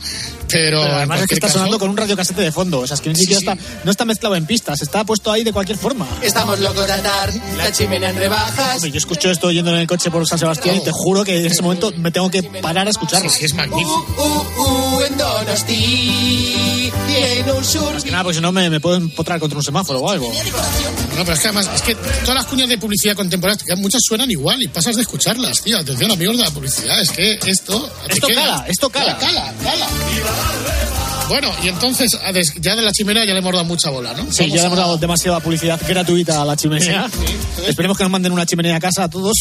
pero. 0.49 0.81
Pero 0.81 0.83
además 0.95 1.21
es 1.21 1.27
que 1.27 1.35
está 1.35 1.47
caso- 1.47 1.59
sonando 1.59 1.77
con 1.79 1.89
un 1.91 1.97
radiocasete 1.97 2.41
de 2.41 2.51
fondo. 2.51 2.79
O 2.79 2.87
sea, 2.87 2.95
es 2.95 3.01
que 3.01 3.09
ni 3.09 3.15
siquiera 3.15 3.39
está, 3.39 3.57
no 3.83 3.91
está 3.91 4.03
mezclado 4.05 4.35
en 4.35 4.45
pistas, 4.45 4.81
está 4.81 5.03
puesto 5.03 5.31
ahí 5.31 5.43
de 5.43 5.53
cualquier 5.53 5.77
forma. 5.77 6.07
Estamos 6.23 6.59
locos 6.59 6.87
de 6.87 6.93
atar 6.93 7.31
la 7.57 7.71
chimenea 7.71 8.09
en 8.09 8.17
rebajas. 8.17 8.75
Hombre, 8.77 8.91
Yo 8.91 8.97
escucho 8.97 9.29
esto 9.29 9.51
yendo 9.51 9.71
en 9.73 9.77
el 9.81 9.87
coche 9.87 10.09
por 10.09 10.27
San 10.27 10.39
Sebastián 10.39 10.77
y 10.77 10.83
te 10.83 10.91
juro 10.91 11.23
que 11.23 11.39
en 11.39 11.45
ese 11.45 11.61
momento 11.61 11.91
me 11.97 12.11
tengo 12.11 12.29
que 12.31 12.41
parar 12.43 12.87
a 12.87 12.89
escucharlo. 12.89 13.29
Sí, 13.29 13.45
es 13.45 13.53
Uh, 13.53 13.57
magnífico. 13.57 14.05
uh, 14.17 14.61
uh, 14.61 15.01
en 15.03 15.17
Donosti. 15.17 16.91
En 17.17 17.49
Usurbil. 17.51 17.93
Más 17.93 18.03
que 18.03 18.11
nada, 18.11 18.23
porque 18.23 18.35
si 18.35 18.41
no 18.41 18.51
me, 18.51 18.69
me 18.69 18.79
puedo 18.79 18.97
empotrar 18.97 19.39
contra 19.39 19.57
un 19.57 19.63
semáforo 19.63 19.99
o 19.99 20.09
algo. 20.09 20.31
No, 21.15 21.21
pero 21.23 21.33
es 21.33 21.39
que 21.39 21.47
además, 21.47 21.69
es 21.73 21.81
que 21.81 21.95
todas 21.95 22.35
las 22.35 22.45
cuñas 22.47 22.67
de 22.67 22.77
publicidad 22.77 23.15
contemporánea, 23.15 23.75
muchas 23.77 24.01
suenan 24.03 24.29
igual 24.31 24.54
y 24.61 24.67
pasas 24.67 24.95
de 24.95 25.01
escucharlas, 25.03 25.61
tío. 25.61 25.77
Atención, 25.77 26.11
amigos 26.11 26.37
de 26.37 26.43
la 26.43 26.51
publicidad, 26.51 26.99
es 27.01 27.11
que 27.11 27.39
esto. 27.47 27.89
Esto 28.09 28.27
queda. 28.27 28.41
cala, 28.41 28.65
esto 28.67 28.89
cala. 28.89 29.17
Cala, 29.17 29.53
cala. 29.63 29.87
Bueno, 31.27 31.51
y 31.63 31.69
entonces, 31.69 32.11
ya 32.59 32.75
de 32.75 32.81
la 32.83 32.91
chimenea 32.91 33.25
ya 33.25 33.33
le 33.33 33.39
hemos 33.39 33.51
dado 33.51 33.65
mucha 33.65 33.89
bola, 33.89 34.13
¿no? 34.13 34.31
Sí, 34.31 34.47
ya 34.47 34.57
le 34.61 34.65
hemos 34.65 34.77
dado 34.77 34.97
demasiada 34.97 35.39
publicidad 35.39 35.81
gratuita 35.87 36.39
a 36.41 36.45
la 36.45 36.55
chimenea. 36.55 37.09
Esperemos 37.67 37.97
que 37.97 38.03
nos 38.03 38.11
manden 38.11 38.31
una 38.31 38.45
chimenea 38.45 38.75
a 38.75 38.79
casa 38.79 39.05
a 39.05 39.09
todos. 39.09 39.33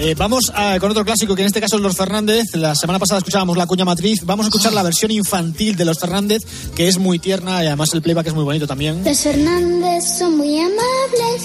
Eh, 0.00 0.14
vamos 0.16 0.50
a- 0.54 0.78
con 0.80 0.90
otro 0.90 1.04
clásico, 1.04 1.34
que 1.34 1.42
en 1.42 1.46
este 1.48 1.60
caso 1.60 1.76
es 1.76 1.82
Los 1.82 1.94
Fernández. 1.96 2.46
La 2.54 2.74
semana 2.74 2.98
pasada 2.98 3.18
escuchábamos 3.18 3.58
la 3.58 3.66
cuña 3.66 3.84
matriz. 3.84 4.20
Vamos 4.24 4.46
a 4.46 4.48
escuchar 4.48 4.72
la 4.72 4.82
versión 4.82 5.10
infantil 5.10 5.76
de 5.76 5.84
Los 5.84 5.98
Fernández, 5.98 6.42
que 6.74 6.88
es 6.88 6.96
muy 6.98 7.18
tierna 7.18 7.62
y 7.62 7.66
además 7.66 7.90
el 7.92 8.00
playback 8.00 8.28
es 8.28 8.34
muy 8.34 8.44
bonito 8.44 8.66
también. 8.66 9.04
Los 9.04 9.20
Fernández 9.20 10.04
son 10.18 10.38
muy 10.38 10.58
amables, 10.58 11.42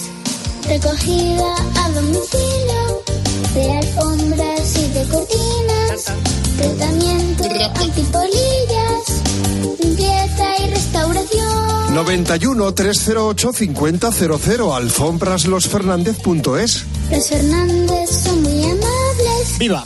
recogida 0.70 1.54
a 1.82 1.90
domicilio, 1.90 3.02
de 3.54 3.78
alfombras 3.78 4.78
y 4.78 4.86
de 4.92 5.02
cortinas, 5.08 6.04
tratamiento 6.56 7.44
antipolillas, 7.74 9.20
limpieza 9.80 10.46
y 10.60 10.70
restauración. 10.70 11.92
91 11.92 12.72
308 12.72 13.52
5000 13.52 14.30
alfombraslosfernández.es 14.72 16.84
Los 17.10 17.28
Fernández 17.28 18.22
son 18.22 18.40
muy 18.42 18.62
amables. 18.62 19.58
¡Viva! 19.58 19.84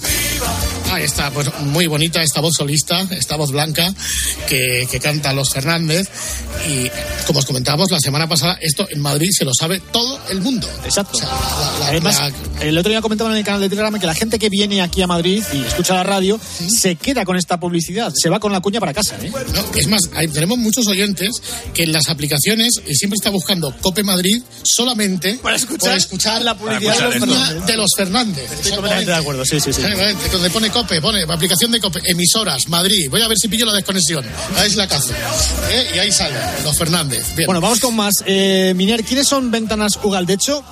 Ahí 0.94 1.04
está, 1.04 1.30
pues 1.30 1.48
muy 1.60 1.86
bonita 1.86 2.22
esta 2.22 2.40
voz 2.40 2.54
solista, 2.56 3.00
esta 3.10 3.36
voz 3.36 3.50
blanca 3.50 3.92
que, 4.48 4.86
que 4.90 5.00
canta 5.00 5.32
Los 5.32 5.50
Fernández. 5.50 6.08
Y 6.68 6.90
como 7.26 7.40
os 7.40 7.46
comentábamos 7.46 7.90
la 7.90 7.98
semana 8.00 8.28
pasada, 8.28 8.56
esto 8.60 8.86
en 8.90 9.00
Madrid 9.00 9.28
se 9.36 9.44
lo 9.44 9.52
sabe 9.58 9.80
todo 9.92 10.18
el 10.30 10.40
mundo. 10.40 10.68
Exacto. 10.84 11.16
O 11.18 11.20
sea, 11.20 11.28
la- 11.28 11.78
la- 11.80 11.88
Además, 11.88 12.20
la- 12.20 12.62
el 12.64 12.78
otro 12.78 12.90
día 12.90 13.00
comentaban 13.02 13.32
en 13.32 13.38
el 13.38 13.44
canal 13.44 13.60
de 13.60 13.68
Telegram 13.68 13.98
que 13.98 14.06
la 14.06 14.14
gente 14.14 14.38
que 14.38 14.48
viene 14.48 14.80
aquí 14.82 15.02
a 15.02 15.06
Madrid 15.06 15.42
y 15.52 15.62
escucha 15.64 15.94
la 15.94 16.02
radio 16.04 16.38
se 16.68 16.96
queda 16.96 17.24
con 17.24 17.36
esta 17.36 17.58
publicidad, 17.58 18.12
se 18.14 18.28
va 18.30 18.38
con 18.40 18.52
la 18.52 18.60
cuña 18.60 18.80
para 18.80 18.94
casa. 18.94 19.16
¿eh? 19.22 19.30
No, 19.54 19.64
es 19.78 19.86
más, 19.88 20.02
hay- 20.14 20.28
tenemos 20.28 20.58
muchos 20.58 20.86
oyentes 20.86 21.30
que 21.74 21.82
en 21.84 21.92
las 21.92 22.08
aplicaciones 22.08 22.74
eh, 22.86 22.94
siempre 22.94 23.16
está 23.16 23.30
buscando 23.30 23.74
Cope 23.80 24.02
Madrid 24.02 24.42
solamente 24.62 25.34
Para 25.42 25.56
escuchar 25.56 25.90
por 25.90 25.98
escuchar 25.98 26.42
la 26.42 26.56
publicidad 26.56 26.94
de 26.96 27.02
los 27.02 27.14
Fernández. 27.14 27.66
de 27.66 27.76
los 27.76 27.90
Fernández. 27.96 28.50
Estoy 28.52 28.72
completamente 28.72 29.10
de 29.10 29.16
acuerdo, 29.16 29.44
sí, 29.44 29.60
sí, 29.60 29.72
sí. 29.72 29.82
Donde 30.32 30.50
pone 30.50 30.70
Cope, 30.70 30.83
pone 31.00 31.22
aplicación 31.22 31.70
de 31.70 31.80
Cope, 31.80 32.00
emisoras, 32.04 32.68
Madrid. 32.68 33.08
Voy 33.10 33.22
a 33.22 33.28
ver 33.28 33.38
si 33.38 33.48
pillo 33.48 33.66
la 33.66 33.74
desconexión. 33.74 34.24
Ahí 34.56 34.66
es 34.66 34.76
la 34.76 34.86
cazo. 34.86 35.12
¿Eh? 35.70 35.92
Y 35.94 35.98
ahí 35.98 36.12
sale, 36.12 36.36
los 36.62 36.76
Fernández. 36.76 37.34
Bueno, 37.46 37.60
vamos 37.60 37.80
con 37.80 37.94
más. 37.96 38.14
Eh, 38.26 38.72
Miner, 38.76 39.04
¿quiénes 39.04 39.26
son 39.26 39.50
ventanas 39.50 39.98
Ugaldecho? 40.02 40.64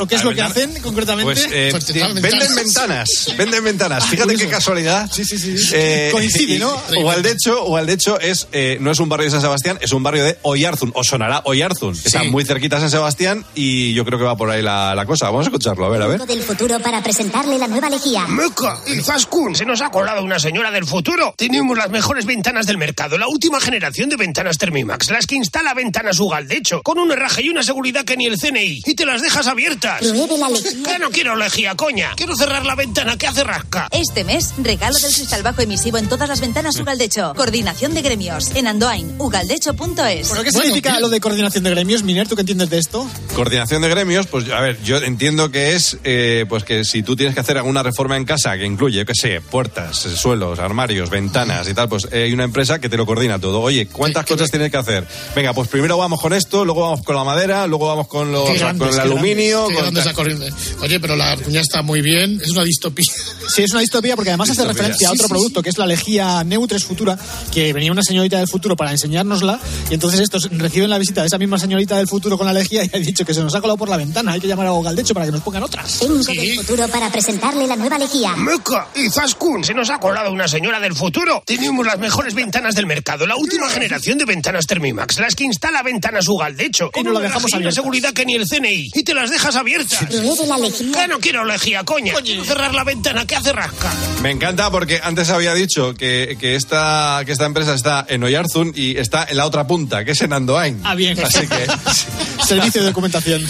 ¿O 0.00 0.06
qué 0.06 0.14
es 0.16 0.20
Ah, 0.20 0.24
lo 0.24 0.34
que 0.34 0.42
hacen 0.42 0.80
concretamente? 0.82 1.32
Pues, 1.32 1.48
eh, 1.52 1.68
Pues 1.70 1.92
venden 1.92 2.22
ventanas. 2.22 2.54
ventanas, 2.54 3.34
venden 3.36 3.64
ventanas. 3.64 4.04
Fíjate 4.04 4.22
curioso. 4.24 4.44
qué 4.44 4.50
casualidad. 4.50 5.10
Sí, 5.12 5.24
sí, 5.24 5.38
sí. 5.38 5.56
Eh, 5.72 6.10
Coincide, 6.12 6.58
¿no? 6.58 6.80
Ugaldecho, 7.00 7.64
Ugaldecho 7.66 8.20
es, 8.20 8.48
eh, 8.52 8.78
no 8.80 8.90
es 8.90 8.98
un 9.00 9.08
barrio 9.08 9.26
de 9.26 9.30
San 9.32 9.40
Sebastián, 9.40 9.78
es 9.80 9.92
un 9.92 10.02
barrio 10.02 10.24
de 10.24 10.38
Oyarzun, 10.42 10.92
o 10.94 11.04
sonará 11.04 11.42
Oyarzun. 11.44 11.94
Está 12.04 12.22
muy 12.24 12.44
cerquita 12.44 12.76
a 12.76 12.80
San 12.80 12.90
Sebastián 12.90 13.44
y 13.54 13.94
yo 13.94 14.04
creo 14.04 14.18
que 14.18 14.24
va 14.24 14.36
por 14.36 14.50
ahí 14.50 14.62
la, 14.62 14.94
la 14.94 15.06
cosa. 15.06 15.26
Vamos 15.26 15.46
a 15.46 15.48
escucharlo, 15.48 15.86
a 15.86 15.88
ver, 15.88 16.02
a 16.02 16.06
ver. 16.06 16.20
del 16.26 16.42
futuro 16.42 16.78
para 16.80 17.02
presentarle 17.02 17.58
la 17.58 17.66
nueva 17.68 17.88
lejía. 17.90 18.26
¡Meca! 18.28 18.78
¡Izaskun! 18.86 19.54
Se 19.56 19.64
nos 19.64 19.80
ha 19.80 19.90
colado 19.90 20.22
una 20.22 20.38
señora 20.38 20.70
del 20.70 20.84
futuro. 20.86 21.34
Tenemos 21.36 21.76
las 21.76 21.90
mejores 21.90 22.24
ventanas 22.26 22.66
del 22.66 22.78
mercado, 22.78 23.18
la 23.18 23.28
última 23.28 23.60
generación 23.60 24.08
de 24.08 24.16
ventanas 24.16 24.58
Thermimax, 24.58 25.10
las 25.10 25.26
que 25.26 25.34
instala 25.36 25.74
ventanas 25.74 26.18
Ugaldecho, 26.20 26.82
con 26.82 26.98
un 26.98 27.10
herraje 27.12 27.42
y 27.42 27.48
una 27.48 27.62
seguridad 27.62 28.04
que 28.04 28.16
ni 28.16 28.26
el 28.26 28.38
CNI, 28.38 28.82
y 28.86 28.94
te 28.94 29.04
las 29.06 29.22
dejas 29.22 29.46
abiertas. 29.46 29.87
Pruebe 29.98 30.38
la 30.38 30.48
lejía. 30.50 30.82
Que 30.82 30.98
no 30.98 31.10
quiero 31.10 31.36
lejía, 31.36 31.74
coña. 31.74 32.12
Quiero 32.16 32.36
cerrar 32.36 32.66
la 32.66 32.74
ventana 32.74 33.16
que 33.16 33.26
hace 33.26 33.44
rasca. 33.44 33.88
Este 33.90 34.24
mes, 34.24 34.54
regalo 34.58 34.98
del 34.98 35.12
cristal 35.12 35.42
bajo 35.42 35.62
emisivo 35.62 35.98
en 35.98 36.08
todas 36.08 36.28
las 36.28 36.40
ventanas 36.40 36.78
Ugaldecho. 36.78 37.34
Coordinación 37.34 37.94
de 37.94 38.02
gremios. 38.02 38.54
En 38.54 38.66
Andoain, 38.66 39.14
ugaldecho.es. 39.18 40.28
Bueno, 40.28 40.44
¿qué 40.44 40.52
significa 40.52 41.00
lo 41.00 41.08
de 41.08 41.20
coordinación 41.20 41.64
de 41.64 41.70
gremios, 41.70 42.02
Miner? 42.02 42.28
¿Tú 42.28 42.34
qué 42.34 42.42
entiendes 42.42 42.70
de 42.70 42.78
esto? 42.78 43.06
Coordinación 43.34 43.82
de 43.82 43.88
gremios, 43.88 44.26
pues 44.26 44.50
a 44.50 44.60
ver, 44.60 44.82
yo 44.82 44.98
entiendo 44.98 45.50
que 45.50 45.74
es 45.74 45.98
eh, 46.04 46.46
pues 46.48 46.64
que 46.64 46.84
si 46.84 47.02
tú 47.02 47.16
tienes 47.16 47.34
que 47.34 47.40
hacer 47.40 47.56
alguna 47.56 47.82
reforma 47.82 48.16
en 48.16 48.24
casa 48.24 48.56
que 48.56 48.64
incluye, 48.64 48.98
yo 48.98 49.06
qué 49.06 49.14
sé, 49.14 49.40
puertas, 49.40 49.96
suelos, 49.96 50.58
armarios, 50.58 51.10
ventanas 51.10 51.68
y 51.68 51.74
tal, 51.74 51.88
pues 51.88 52.08
eh, 52.10 52.24
hay 52.24 52.32
una 52.32 52.44
empresa 52.44 52.80
que 52.80 52.88
te 52.88 52.96
lo 52.96 53.06
coordina 53.06 53.38
todo. 53.38 53.60
Oye, 53.60 53.86
¿cuántas 53.86 54.26
cosas 54.26 54.50
tienes 54.50 54.70
que 54.70 54.76
hacer? 54.76 55.06
Venga, 55.34 55.52
pues 55.52 55.68
primero 55.68 55.96
vamos 55.96 56.20
con 56.20 56.32
esto, 56.32 56.64
luego 56.64 56.82
vamos 56.82 57.02
con 57.02 57.16
la 57.16 57.24
madera, 57.24 57.66
luego 57.66 57.86
vamos 57.86 58.08
con, 58.08 58.32
los, 58.32 58.58
grandes, 58.58 58.88
con 58.88 58.94
el 58.94 59.00
aluminio. 59.00 59.66
grandes, 59.66 59.77
tal. 59.84 60.04
la 60.04 60.12
corriente. 60.14 60.52
Oye, 60.80 61.00
pero 61.00 61.16
la 61.16 61.36
cuña 61.36 61.60
está 61.60 61.82
muy 61.82 62.00
bien, 62.02 62.40
es 62.42 62.50
una 62.50 62.64
distopía. 62.64 63.12
Sí, 63.48 63.62
es 63.62 63.70
una 63.70 63.80
distopía 63.80 64.16
porque 64.16 64.30
además 64.30 64.50
hace 64.50 64.64
referencia 64.64 65.08
a 65.08 65.12
otro 65.12 65.26
sí, 65.26 65.28
producto 65.28 65.62
que 65.62 65.70
es 65.70 65.78
la 65.78 65.86
lejía 65.86 66.44
Neutres 66.44 66.84
Futura, 66.84 67.18
que 67.52 67.72
venía 67.72 67.92
una 67.92 68.02
señorita 68.02 68.38
del 68.38 68.48
futuro 68.48 68.76
para 68.76 68.90
enseñárnosla 68.90 69.58
y 69.90 69.94
entonces 69.94 70.20
estos 70.20 70.48
reciben 70.50 70.90
la 70.90 70.98
visita 70.98 71.22
de 71.22 71.28
esa 71.28 71.38
misma 71.38 71.58
señorita 71.58 71.96
del 71.96 72.08
futuro 72.08 72.36
con 72.38 72.46
la 72.46 72.52
lejía 72.52 72.84
y 72.84 72.90
ha 72.92 72.98
dicho 72.98 73.24
que 73.24 73.34
se 73.34 73.40
nos 73.40 73.54
ha 73.54 73.60
colado 73.60 73.76
por 73.76 73.88
la 73.88 73.96
ventana, 73.96 74.32
hay 74.32 74.40
que 74.40 74.46
llamar 74.48 74.66
a 74.66 74.70
Gogaldecho 74.70 75.14
para 75.14 75.26
que 75.26 75.32
nos 75.32 75.42
pongan 75.42 75.62
otras. 75.62 76.00
Del 76.00 76.58
futuro 76.58 76.88
para 76.88 77.10
presentarle 77.10 77.66
la 77.66 77.76
nueva 77.76 77.98
lejía. 77.98 78.36
¡Meca! 78.36 78.88
¡Izaskun! 78.94 79.64
Se 79.64 79.74
nos 79.74 79.90
ha 79.90 79.98
colado 79.98 80.30
una 80.30 80.48
señora 80.48 80.80
del 80.80 80.94
futuro. 80.94 81.42
Tenemos 81.46 81.84
las 81.86 81.98
mejores 81.98 82.34
ventanas 82.34 82.74
del 82.74 82.86
mercado, 82.86 83.26
la 83.26 83.36
última 83.36 83.68
generación 83.68 84.18
de 84.18 84.24
ventanas 84.24 84.66
Thermimax, 84.66 85.18
las 85.18 85.34
que 85.34 85.44
instala 85.44 85.82
ventanas 85.82 86.28
Ugaldecho, 86.28 86.90
Y 86.94 87.02
nos 87.02 87.14
la 87.14 87.20
dejamos 87.20 87.50
y 87.50 87.54
una 87.54 87.56
abierta. 87.56 87.74
seguridad 87.80 88.12
que 88.12 88.24
ni 88.24 88.34
el 88.34 88.46
CNI, 88.48 88.90
y 88.94 89.02
te 89.02 89.14
las 89.14 89.30
dejas 89.30 89.56
abiertas. 89.58 90.06
Que 90.08 91.08
no 91.08 91.18
quiero 91.20 91.44
lejía, 91.44 91.84
coña. 91.84 92.14
Cerrar 92.44 92.74
la 92.74 92.84
ventana, 92.84 93.26
que 93.26 93.36
hace 93.36 93.52
rasca. 93.52 93.92
Me 94.22 94.30
encanta 94.30 94.70
porque 94.70 95.00
antes 95.02 95.30
había 95.30 95.54
dicho 95.54 95.94
que, 95.94 96.36
que, 96.40 96.54
esta, 96.54 97.22
que 97.26 97.32
esta 97.32 97.46
empresa 97.46 97.74
está 97.74 98.06
en 98.08 98.22
Oyarzún 98.22 98.72
y 98.74 98.96
está 98.96 99.26
en 99.28 99.36
la 99.36 99.46
otra 99.46 99.66
punta, 99.66 100.04
que 100.04 100.12
es 100.12 100.20
en 100.22 100.32
Andoain. 100.32 100.80
Ah, 100.84 100.94
bien. 100.94 101.18
Así 101.20 101.46
que. 101.46 101.66
Servicio 102.46 102.80
de 102.80 102.88
documentación. 102.88 103.42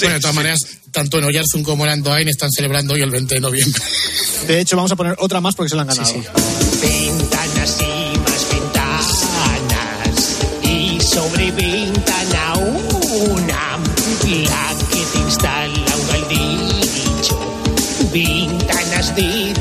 bueno, 0.00 0.14
de 0.14 0.20
todas 0.20 0.34
maneras, 0.34 0.66
tanto 0.90 1.18
en 1.18 1.24
Oyarzún 1.24 1.62
como 1.62 1.84
en 1.84 1.92
Andoain 1.92 2.28
están 2.28 2.50
celebrando 2.50 2.94
hoy 2.94 3.02
el 3.02 3.10
20 3.10 3.34
de 3.36 3.40
noviembre. 3.40 3.82
De 4.46 4.60
hecho, 4.60 4.76
vamos 4.76 4.92
a 4.92 4.96
poner 4.96 5.16
otra 5.18 5.40
más 5.40 5.54
porque 5.54 5.70
se 5.70 5.76
la 5.76 5.82
han 5.82 5.88
ganado. 5.88 6.12
Ventanas 6.82 7.78
y 7.80 8.18
más 8.18 8.46
ventanas. 8.50 9.26
Y 10.62 11.00
sobre 11.00 11.50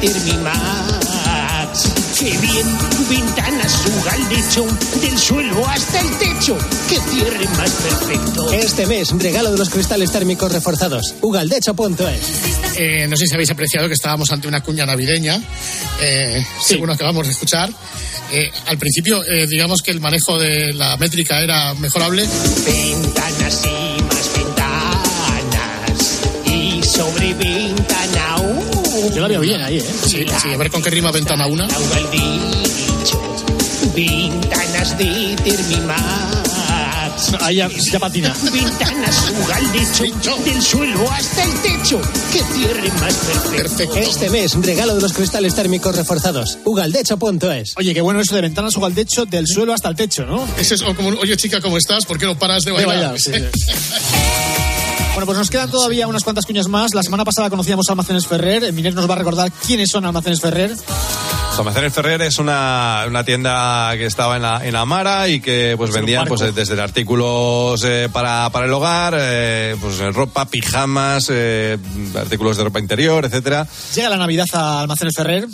Thermimax. 0.01 1.93
Qué 2.17 2.37
bien, 2.37 2.67
ventanas 3.09 3.85
Ugaldecho. 3.97 4.65
Del 5.01 5.17
suelo 5.17 5.67
hasta 5.67 5.99
el 5.99 6.17
techo. 6.17 6.57
Que 6.87 6.99
cierre 6.99 7.45
más 7.57 7.71
perfecto. 7.71 8.51
Este 8.51 8.85
mes, 8.85 9.11
regalo 9.17 9.51
de 9.51 9.57
los 9.57 9.69
cristales 9.69 10.11
térmicos 10.11 10.51
reforzados. 10.51 11.15
Ugaldecho.es. 11.21 12.77
Eh, 12.77 13.07
no 13.07 13.15
sé 13.15 13.27
si 13.27 13.33
habéis 13.33 13.51
apreciado 13.51 13.87
que 13.87 13.93
estábamos 13.93 14.31
ante 14.31 14.47
una 14.47 14.61
cuña 14.61 14.85
navideña, 14.85 15.41
eh, 16.01 16.45
según 16.61 16.89
acabamos 16.89 17.25
de 17.25 17.31
escuchar. 17.31 17.69
Eh, 18.31 18.51
al 18.67 18.77
principio, 18.77 19.23
eh, 19.25 19.47
digamos 19.47 19.81
que 19.81 19.91
el 19.91 19.99
manejo 19.99 20.37
de 20.37 20.73
la 20.73 20.97
métrica 20.97 21.41
era 21.41 21.73
mejorable. 21.73 22.27
Ventanas 22.65 23.65
y 23.65 23.88
Yo 29.19 29.23
la 29.23 29.27
veo 29.27 29.41
bien 29.41 29.61
ahí, 29.61 29.79
¿eh? 29.79 29.85
Sí, 30.05 30.25
sí, 30.41 30.53
a 30.53 30.55
ver 30.55 30.71
con 30.71 30.81
qué 30.81 30.89
rima 30.89 31.11
ventana 31.11 31.45
una. 31.45 31.67
Ventanas 33.93 34.97
de. 34.97 35.35
Ahí 37.41 37.57
ya, 37.57 37.67
ya 37.67 37.99
patina. 37.99 38.33
Ventanas 38.49 39.33
Ugaldecho. 39.43 40.37
Del 40.45 40.61
suelo 40.61 41.11
hasta 41.11 41.43
el 41.43 41.53
techo. 41.59 41.99
Que 42.31 42.41
cierre 42.53 42.89
más 43.01 43.13
perfecto. 43.57 43.97
Este 43.97 44.29
mes, 44.29 44.53
regalo 44.53 44.95
de 44.95 45.01
los 45.01 45.11
cristales 45.11 45.53
térmicos 45.53 45.93
reforzados. 45.97 46.57
Ugaldecho.es. 46.63 47.73
Oye, 47.75 47.93
qué 47.93 47.99
bueno 47.99 48.21
eso 48.21 48.35
de 48.35 48.41
ventanas 48.43 48.77
al 48.77 48.95
techo, 48.95 49.25
del 49.25 49.47
suelo 49.47 49.73
hasta 49.73 49.89
el 49.89 49.97
techo, 49.97 50.25
¿no? 50.25 50.47
Es 50.57 50.81
como, 50.95 51.09
oye 51.09 51.35
chica, 51.35 51.59
¿cómo 51.59 51.77
estás? 51.77 52.05
¿Por 52.05 52.17
qué 52.17 52.25
no 52.25 52.39
paras 52.39 52.63
de 52.63 52.71
bailar? 52.71 52.95
bailar, 52.95 53.19
sí, 53.19 53.33
sí. 53.33 54.59
Bueno, 55.19 55.33
pues 55.33 55.37
nos 55.37 55.49
quedan 55.49 55.69
todavía 55.69 56.07
unas 56.07 56.23
cuantas 56.23 56.45
cuñas 56.45 56.69
más. 56.69 56.95
La 56.95 57.03
semana 57.03 57.25
pasada 57.25 57.49
conocíamos 57.49 57.89
a 57.89 57.91
Almacenes 57.91 58.25
Ferrer. 58.25 58.71
Miner 58.71 58.95
nos 58.95 59.09
va 59.09 59.15
a 59.15 59.17
recordar 59.17 59.51
quiénes 59.51 59.91
son 59.91 60.05
Almacenes 60.05 60.39
Ferrer. 60.39 60.77
Almacenes 61.59 61.93
Ferrer 61.93 62.21
es 62.21 62.39
una, 62.39 63.03
una 63.07 63.23
tienda 63.23 63.91
que 63.97 64.05
estaba 64.05 64.37
en 64.37 64.41
la, 64.43 64.65
en 64.65 64.75
Amara 64.75 65.27
y 65.27 65.41
que 65.41 65.75
pues 65.77 65.91
vendían 65.91 66.25
pues 66.25 66.55
desde 66.55 66.81
artículos 66.81 67.83
eh, 67.83 68.07
para, 68.11 68.49
para 68.49 68.65
el 68.65 68.73
hogar, 68.73 69.15
eh, 69.17 69.75
pues 69.81 69.99
ropa, 70.13 70.45
pijamas, 70.45 71.27
eh, 71.29 71.77
artículos 72.15 72.55
de 72.57 72.63
ropa 72.63 72.79
interior, 72.79 73.25
etcétera. 73.25 73.67
Llega 73.93 74.09
la 74.09 74.17
Navidad 74.17 74.45
a 74.53 74.81
Almacenes 74.81 75.15
Ferrer. 75.15 75.47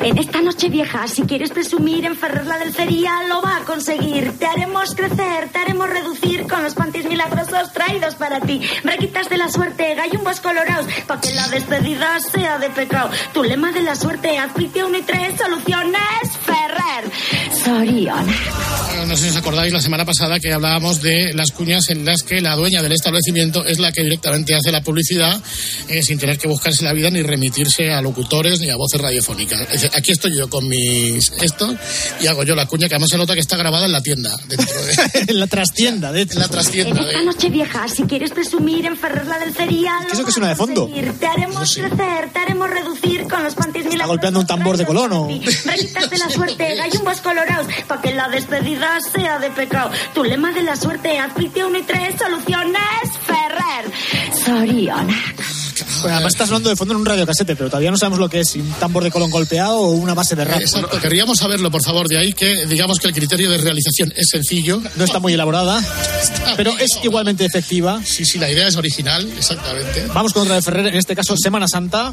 En 0.00 0.18
esta 0.18 0.42
noche 0.42 0.68
vieja, 0.68 1.08
si 1.08 1.22
quieres 1.22 1.50
presumir 1.50 2.04
en 2.04 2.16
Ferrer 2.16 2.46
la 2.46 2.58
del 2.58 2.74
cereal, 2.74 3.28
lo 3.28 3.40
va 3.40 3.56
a 3.56 3.64
conseguir. 3.64 4.38
Te 4.38 4.46
haremos 4.46 4.94
crecer, 4.94 5.48
te 5.50 5.58
haremos 5.58 5.88
reducir 5.88 6.46
con 6.46 6.62
los 6.62 6.74
panties 6.74 7.08
milagrosos 7.08 7.72
traídos 7.72 8.14
para 8.14 8.40
ti. 8.40 8.60
Requitas 8.84 9.28
de 9.28 9.38
la 9.38 9.48
suerte, 9.48 9.94
gallumbos 9.94 10.40
colorados, 10.40 10.86
para 11.06 11.20
que 11.20 11.32
la 11.32 11.48
despedida 11.48 12.20
sea 12.20 12.58
de 12.58 12.70
pecado. 12.70 13.10
Tu 13.32 13.42
lema 13.42 13.72
de 13.72 13.82
la 13.82 13.96
suerte, 13.96 14.38
adquite 14.38 14.84
uno 14.84 14.98
y 14.98 15.02
tres, 15.02 15.40
soluciones 15.46 16.02
Ferrer. 16.44 17.10
Soriona. 17.64 18.34
Bueno, 18.88 19.06
no 19.06 19.16
sé 19.16 19.24
si 19.24 19.28
os 19.30 19.36
acordáis 19.36 19.72
la 19.72 19.80
semana 19.80 20.04
pasada 20.04 20.40
que 20.40 20.52
hablábamos 20.52 21.02
de 21.02 21.32
las 21.34 21.52
cuñas 21.52 21.88
en 21.90 22.04
las 22.04 22.22
que 22.22 22.40
la 22.40 22.54
dueña 22.56 22.82
del 22.82 22.92
establecimiento 22.92 23.64
es 23.64 23.78
la 23.78 23.92
que 23.92 24.02
directamente 24.02 24.54
hace 24.54 24.72
la 24.72 24.82
publicidad 24.82 25.40
eh, 25.88 26.02
sin 26.02 26.18
tener 26.18 26.38
que 26.38 26.48
buscarse 26.48 26.84
la 26.84 26.92
vida 26.92 27.10
ni 27.10 27.22
remitirse 27.22 27.92
a 27.92 28.00
locutores 28.00 28.60
ni 28.60 28.70
a 28.70 28.76
voces 28.76 29.00
radiofónicas. 29.00 29.60
Es 29.62 29.68
decir, 29.82 29.90
aquí 29.94 30.12
estoy 30.12 30.36
yo 30.36 30.48
con 30.48 30.66
mis 30.68 31.30
esto 31.40 31.74
y 32.20 32.26
hago 32.26 32.42
yo 32.44 32.54
la 32.54 32.66
cuña 32.66 32.88
que 32.88 32.94
además 32.94 33.10
se 33.10 33.18
nota 33.18 33.34
que 33.34 33.40
está 33.40 33.56
grabada 33.56 33.86
en 33.86 33.92
la 33.92 34.02
tienda. 34.02 34.36
Dentro 34.48 34.82
de, 34.82 34.94
en 35.32 35.40
la 35.40 35.46
trastienda, 35.46 36.12
de 36.12 36.22
hecho. 36.22 36.34
En 36.34 36.40
la 36.40 36.48
trastienda. 36.48 37.00
En 37.00 37.06
esta 37.08 37.22
noche 37.22 37.50
vieja, 37.50 37.88
si 37.88 38.02
quieres 38.04 38.30
presumir 38.30 38.86
en 38.86 38.96
Ferrer 38.96 39.26
la 39.26 39.38
del 39.38 39.54
cereal, 39.54 40.00
¿Qué 40.06 40.12
es 40.12 40.14
eso 40.14 40.24
que 40.24 40.32
suena 40.32 40.48
de 40.48 40.56
fondo? 40.56 40.88
Te 41.20 41.26
haremos 41.26 41.74
crecer, 41.74 42.30
te 42.32 42.38
haremos 42.38 42.70
reducir 42.70 43.22
con 43.28 43.42
los 43.42 43.54
panties 43.54 43.84
Está 43.84 43.94
milagrosos. 43.94 44.08
golpeando 44.08 44.40
un 44.40 44.46
tambor 44.46 44.76
de 44.76 44.86
Colón 44.86 45.12
o... 45.12 45.25
Requitas 45.28 46.10
de 46.10 46.18
la 46.18 46.30
suerte, 46.30 46.74
gallumbos 46.76 47.20
colorados, 47.20 47.66
para 47.86 48.00
que 48.00 48.14
la 48.14 48.28
despedida 48.28 48.98
sea 49.00 49.38
de 49.38 49.50
pecado. 49.50 49.90
Tu 50.14 50.24
lema 50.24 50.52
de 50.52 50.62
la 50.62 50.76
suerte, 50.76 51.18
adquite 51.18 51.64
uno 51.64 51.78
y 51.78 51.82
tres, 51.82 52.14
soluciones 52.18 52.80
Ferrer. 53.26 54.36
Soriona. 54.44 55.34
Bueno, 56.00 56.16
además 56.16 56.34
estás 56.34 56.48
hablando 56.48 56.70
de 56.70 56.76
fondo 56.76 56.94
en 56.94 57.00
un 57.00 57.06
radiocasete, 57.06 57.56
pero 57.56 57.68
todavía 57.68 57.90
no 57.90 57.96
sabemos 57.96 58.18
lo 58.18 58.28
que 58.28 58.40
es, 58.40 58.54
un 58.54 58.70
tambor 58.72 59.02
de 59.02 59.10
colón 59.10 59.30
golpeado 59.30 59.78
o 59.78 59.90
una 59.90 60.14
base 60.14 60.36
de 60.36 60.44
rap. 60.44 60.60
Exacto, 60.60 61.00
querríamos 61.00 61.38
saberlo, 61.38 61.70
por 61.70 61.82
favor, 61.82 62.06
de 62.08 62.18
ahí 62.18 62.32
que 62.32 62.66
digamos 62.66 62.98
que 62.98 63.08
el 63.08 63.14
criterio 63.14 63.50
de 63.50 63.58
realización 63.58 64.12
es 64.16 64.28
sencillo. 64.30 64.80
No 64.96 65.04
está 65.04 65.18
muy 65.18 65.32
elaborada, 65.32 65.82
pero 66.56 66.76
es 66.78 66.90
igualmente 67.02 67.44
efectiva. 67.44 68.00
Sí, 68.04 68.24
sí, 68.24 68.38
la 68.38 68.50
idea 68.50 68.68
es 68.68 68.76
original, 68.76 69.28
exactamente. 69.36 70.06
Vamos 70.12 70.32
con 70.32 70.42
otra 70.42 70.56
de 70.56 70.62
Ferrer, 70.62 70.86
en 70.88 70.96
este 70.96 71.14
caso 71.16 71.36
Semana 71.36 71.66
Santa. 71.68 72.12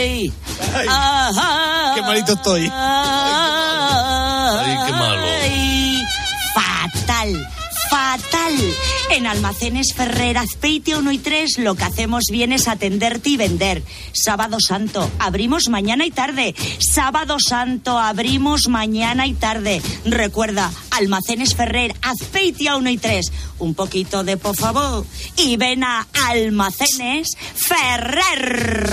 Ay, 0.00 0.32
Qué 1.94 2.02
malito 2.02 2.32
estoy. 2.32 2.70
Ay, 2.72 4.76
qué 4.86 4.92
malo. 4.92 5.26
Fatal, 6.54 7.48
fatal. 7.90 8.54
En 9.10 9.26
Almacenes 9.26 9.92
Ferrer, 9.94 10.38
Azpeite 10.38 10.96
1 10.96 11.12
y 11.12 11.18
3, 11.18 11.58
lo 11.58 11.74
que 11.74 11.84
hacemos 11.84 12.24
bien 12.30 12.52
es 12.52 12.68
atenderte 12.68 13.30
y 13.30 13.36
vender. 13.36 13.82
Sábado 14.12 14.58
Santo, 14.60 15.10
abrimos 15.18 15.68
mañana 15.68 16.06
y 16.06 16.10
tarde. 16.10 16.54
Sábado 16.78 17.36
Santo, 17.38 17.98
abrimos 17.98 18.68
mañana 18.68 19.26
y 19.26 19.34
tarde. 19.34 19.82
Recuerda, 20.04 20.70
Almacenes 20.92 21.54
Ferrer, 21.54 21.94
Azpeitia 22.02 22.76
1 22.76 22.90
y 22.90 22.98
3. 22.98 23.32
Un 23.58 23.74
poquito 23.74 24.24
de 24.24 24.36
por 24.36 24.56
favor. 24.56 25.04
Y 25.36 25.56
ven 25.56 25.84
a 25.84 26.06
Almacenes 26.28 27.28
Ferrer. 27.54 28.88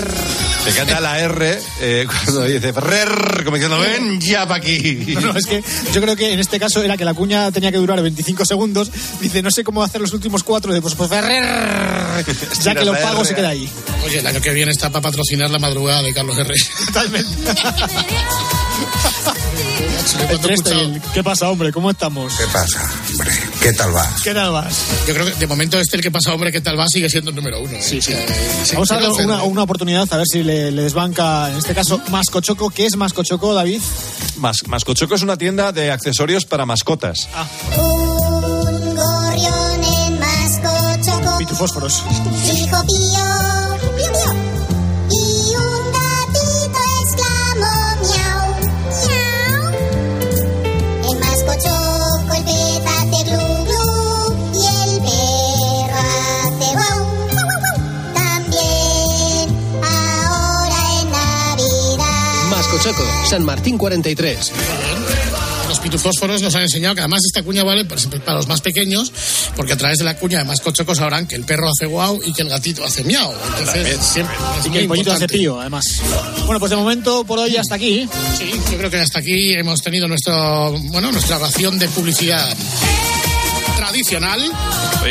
Me 0.68 0.74
encanta 0.74 1.00
la 1.00 1.18
R 1.18 1.58
eh, 1.80 2.06
cuando 2.06 2.44
dice 2.44 2.74
Ferrer, 2.74 3.42
como 3.42 3.56
diciendo, 3.56 3.80
ven 3.80 4.20
ya 4.20 4.46
pa' 4.46 4.56
aquí. 4.56 5.14
No, 5.14 5.32
no, 5.32 5.38
es 5.38 5.46
que 5.46 5.64
yo 5.94 6.02
creo 6.02 6.14
que 6.14 6.34
en 6.34 6.40
este 6.40 6.60
caso 6.60 6.82
era 6.82 6.94
que 6.98 7.06
la 7.06 7.14
cuña 7.14 7.50
tenía 7.50 7.72
que 7.72 7.78
durar 7.78 8.02
25 8.02 8.44
segundos. 8.44 8.90
Dice, 9.18 9.40
no 9.40 9.50
sé 9.50 9.64
cómo 9.64 9.82
hacer 9.82 10.02
los 10.02 10.12
últimos 10.12 10.42
cuatro. 10.42 10.70
Dice, 10.70 10.82
pues, 10.82 10.94
pues 10.94 11.08
Ferrer. 11.08 11.42
Ya 12.60 12.74
que 12.74 12.84
lo 12.84 12.92
pago 12.92 13.20
R. 13.20 13.28
se 13.28 13.34
queda 13.34 13.48
ahí. 13.48 13.66
Oye, 14.04 14.18
el 14.18 14.26
año 14.26 14.42
que 14.42 14.52
viene 14.52 14.70
está 14.70 14.90
para 14.90 15.00
patrocinar 15.00 15.48
la 15.48 15.58
madrugada 15.58 16.02
de 16.02 16.12
Carlos 16.12 16.36
Herrera. 16.36 16.64
Totalmente. 16.86 17.62
El, 20.38 21.00
¿Qué 21.12 21.22
pasa, 21.22 21.48
hombre? 21.50 21.72
¿Cómo 21.72 21.90
estamos? 21.90 22.32
¿Qué 22.36 22.44
pasa, 22.52 22.82
hombre? 23.10 23.30
¿Qué 23.60 23.72
tal 23.72 23.92
vas? 23.92 24.22
¿Qué 24.22 24.32
tal 24.34 24.52
vas? 24.52 24.74
Yo 25.06 25.14
creo 25.14 25.26
que 25.26 25.32
de 25.32 25.46
momento 25.46 25.78
este 25.78 25.96
el 25.96 26.02
que 26.02 26.10
pasa, 26.10 26.32
hombre, 26.32 26.50
¿qué 26.52 26.60
tal 26.60 26.78
va? 26.78 26.86
Sigue 26.88 27.08
siendo 27.10 27.30
el 27.30 27.36
número 27.36 27.60
uno. 27.60 27.72
¿eh? 27.72 27.82
Sí, 27.82 28.00
sea, 28.00 28.18
sí, 28.64 28.74
Vamos 28.74 28.90
a 28.90 28.94
darle 28.94 29.08
una, 29.10 29.36
Ferrer. 29.36 29.50
una 29.50 29.62
oportunidad 29.62 30.06
a 30.12 30.16
ver 30.16 30.26
si 30.30 30.42
le, 30.42 30.70
le 30.70 30.82
desbanca, 30.82 31.50
en 31.50 31.56
este 31.56 31.74
caso, 31.74 32.00
Mascochoco. 32.10 32.70
¿Qué 32.70 32.86
es 32.86 32.96
Mascochoco, 32.96 33.52
David? 33.54 33.80
Mas, 34.36 34.56
Mascochoco 34.66 35.14
es 35.14 35.22
una 35.22 35.36
tienda 35.36 35.72
de 35.72 35.90
accesorios 35.90 36.44
para 36.44 36.64
mascotas. 36.64 37.28
Un 37.76 38.96
gorrión 38.96 39.84
en 39.84 40.18
mascochoco. 40.20 41.38
Pitufósforos. 41.38 42.02
Pío, 42.44 42.84
pío, 42.86 43.57
San 63.26 63.44
Martín 63.44 63.76
43. 63.76 64.52
Los 65.68 65.80
pitufósforos 65.80 66.42
nos 66.42 66.54
han 66.54 66.62
enseñado 66.62 66.94
que 66.94 67.00
además 67.00 67.22
esta 67.26 67.42
cuña 67.42 67.64
vale 67.64 67.84
para, 67.84 68.34
los 68.34 68.46
más 68.46 68.60
pequeños, 68.60 69.12
porque 69.56 69.72
a 69.72 69.76
través 69.76 69.98
de 69.98 70.04
la 70.04 70.16
cuña 70.16 70.38
de 70.38 70.44
mascochoco 70.44 70.94
sabrán 70.94 71.26
que 71.26 71.34
el 71.34 71.44
perro 71.44 71.68
hace 71.68 71.86
guau 71.86 72.20
y 72.24 72.32
que 72.32 72.42
el 72.42 72.48
gatito 72.48 72.84
hace 72.84 73.02
miau. 73.02 73.32
Entonces, 73.58 73.98
siempre, 74.00 74.34
Y 74.64 74.70
que 74.70 74.78
el 74.78 74.86
pollito 74.86 75.10
hace 75.10 75.24
importante. 75.24 75.38
pío, 75.38 75.60
además. 75.60 75.84
Bueno, 76.46 76.60
pues 76.60 76.70
de 76.70 76.76
momento, 76.76 77.24
por 77.24 77.40
hoy, 77.40 77.56
hasta 77.56 77.74
aquí. 77.74 78.08
Sí, 78.38 78.50
yo 78.70 78.78
creo 78.78 78.90
que 78.90 78.98
hasta 78.98 79.18
aquí 79.18 79.54
hemos 79.54 79.82
tenido 79.82 80.06
nuestro, 80.06 80.70
bueno, 80.90 81.10
nuestra 81.10 81.38
ración 81.38 81.78
de 81.78 81.88
publicidad. 81.88 82.56
tradicional. 83.76 84.40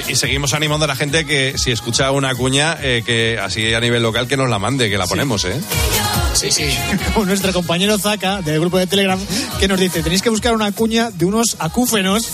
Y 0.07 0.15
seguimos 0.15 0.53
animando 0.53 0.86
a 0.86 0.88
la 0.88 0.95
gente 0.95 1.26
que 1.26 1.55
si 1.57 1.72
escucha 1.72 2.11
una 2.11 2.34
cuña, 2.36 2.78
eh, 2.82 3.01
que 3.05 3.39
así 3.41 3.74
a 3.74 3.80
nivel 3.80 4.03
local, 4.03 4.28
que 4.28 4.38
nos 4.38 4.49
la 4.49 4.59
mande, 4.59 4.89
que 4.89 4.97
la 4.97 5.07
ponemos, 5.07 5.45
¿eh? 5.45 5.59
Sí, 6.38 6.51
sí. 6.51 6.65
Como 7.13 7.25
nuestro 7.25 7.51
compañero 7.51 7.97
Zaka 7.97 8.41
del 8.43 8.59
grupo 8.59 8.77
de 8.77 8.85
Telegram 8.85 9.19
que 9.59 9.67
nos 9.67 9.79
dice, 9.79 10.03
tenéis 10.03 10.21
que 10.21 10.29
buscar 10.29 10.53
una 10.53 10.71
cuña 10.71 11.09
de 11.09 11.25
unos 11.25 11.55
acúfenos 11.59 12.27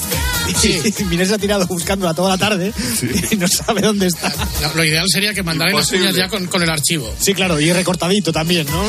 y 0.61 1.03
Miguel 1.05 1.27
se 1.27 1.35
ha 1.35 1.37
tirado 1.37 1.65
buscándola 1.67 2.13
toda 2.13 2.29
la 2.29 2.37
tarde 2.37 2.73
y 3.31 3.35
no 3.37 3.47
sabe 3.47 3.81
dónde 3.81 4.07
está. 4.07 4.33
Lo, 4.61 4.75
lo 4.75 4.83
ideal 4.83 5.05
sería 5.09 5.33
que 5.33 5.41
mandaran 5.41 5.75
las 5.75 5.89
cuñas 5.89 6.15
ya 6.15 6.27
con, 6.27 6.47
con 6.47 6.61
el 6.61 6.69
archivo. 6.69 7.13
Sí, 7.17 7.33
claro, 7.33 7.59
y 7.59 7.71
recortadito 7.71 8.33
también, 8.33 8.67
¿no? 8.67 8.83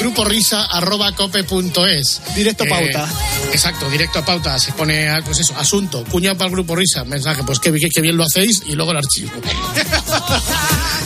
Grupo 0.00 0.24
risa 0.24 0.64
arroba 0.64 1.12
cope 1.12 1.44
punto 1.44 1.86
es. 1.86 2.20
Directo 2.34 2.64
pauta. 2.66 3.08
Exacto, 3.52 3.88
directo 3.90 4.18
a 4.18 4.24
pauta. 4.24 4.58
Se 4.58 4.72
pone, 4.72 5.08
ah, 5.08 5.20
pues 5.24 5.40
eso, 5.40 5.54
asunto, 5.56 6.04
cuña 6.04 6.34
para 6.34 6.46
el 6.48 6.52
grupo 6.52 6.76
risa, 6.76 7.04
mensaje, 7.04 7.42
pues 7.44 7.58
qué, 7.58 7.72
qué 7.72 8.00
bien 8.00 8.16
lo 8.16 8.24
hacéis 8.24 8.62
y 8.66 8.74
luego 8.74 8.92
el 8.92 8.98
archivo. 8.98 9.30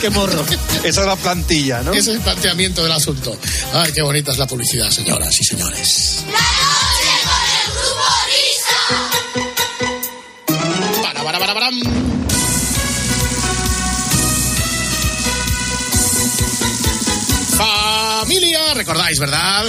Qué 0.05 0.11
morro. 0.11 0.45
Esa 0.83 1.01
es 1.01 1.07
la 1.07 1.17
plantilla, 1.17 1.81
¿no? 1.83 1.93
Ese 1.93 2.11
es 2.11 2.17
el 2.17 2.21
planteamiento 2.21 2.83
del 2.83 2.93
asunto. 2.93 3.35
Ay, 3.73 3.91
qué 3.91 4.03
bonita 4.03 4.33
es 4.33 4.39
la 4.39 4.47
publicidad, 4.47 4.91
señoras 4.91 5.35
y 5.41 5.45
señores. 5.45 6.25
Para, 11.01 11.25
para, 11.25 11.39
para, 11.39 11.55
param. 11.55 11.81
Familia, 17.57 18.75
recordáis, 18.75 19.19
¿verdad? 19.19 19.65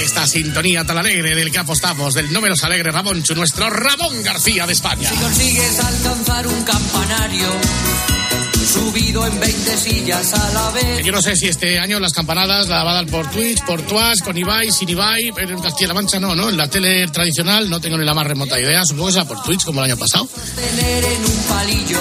Esta 0.00 0.26
sintonía 0.26 0.82
tan 0.84 0.96
alegre 0.96 1.34
del 1.34 1.52
que 1.52 1.58
apostamos, 1.58 2.14
del 2.14 2.32
no 2.32 2.40
menos 2.40 2.64
alegre 2.64 2.90
Ramonchu, 2.90 3.34
nuestro 3.34 3.68
Ramón 3.68 4.22
García 4.22 4.66
de 4.66 4.72
España. 4.72 5.10
Si 5.10 5.16
consigues 5.16 5.78
alcanzar 5.78 6.46
un 6.46 6.64
campanario 6.64 7.50
subido 8.66 9.26
en 9.26 9.38
20 9.38 9.76
sillas 9.76 10.34
a 10.34 10.52
la 10.52 10.70
vez. 10.70 11.04
Yo 11.04 11.12
no 11.12 11.22
sé 11.22 11.36
si 11.36 11.46
este 11.48 11.78
año 11.78 12.00
las 12.00 12.12
campanadas 12.12 12.68
la 12.68 12.82
va 12.82 12.92
a 12.92 12.94
dar 12.94 13.06
por 13.06 13.30
Twitch, 13.30 13.64
por 13.64 13.82
Tuas, 13.82 14.20
con 14.22 14.36
Ibai, 14.36 14.70
sin 14.72 14.88
Ibai, 14.88 15.32
en 15.36 15.60
Castilla-La 15.60 15.94
Mancha 15.94 16.18
no, 16.18 16.34
¿no? 16.34 16.48
En 16.48 16.56
la 16.56 16.68
tele 16.68 17.06
tradicional 17.08 17.70
no 17.70 17.80
tengo 17.80 17.96
ni 17.96 18.04
la 18.04 18.14
más 18.14 18.26
remota 18.26 18.58
idea, 18.58 18.84
supongo 18.84 19.06
que 19.06 19.12
será 19.12 19.24
por 19.24 19.42
Twitch 19.42 19.64
como 19.64 19.80
el 19.80 19.90
año 19.90 19.98
pasado. 19.98 20.28
Tener 20.56 21.04
en 21.04 21.24
un 21.24 21.42
palillo 21.48 22.00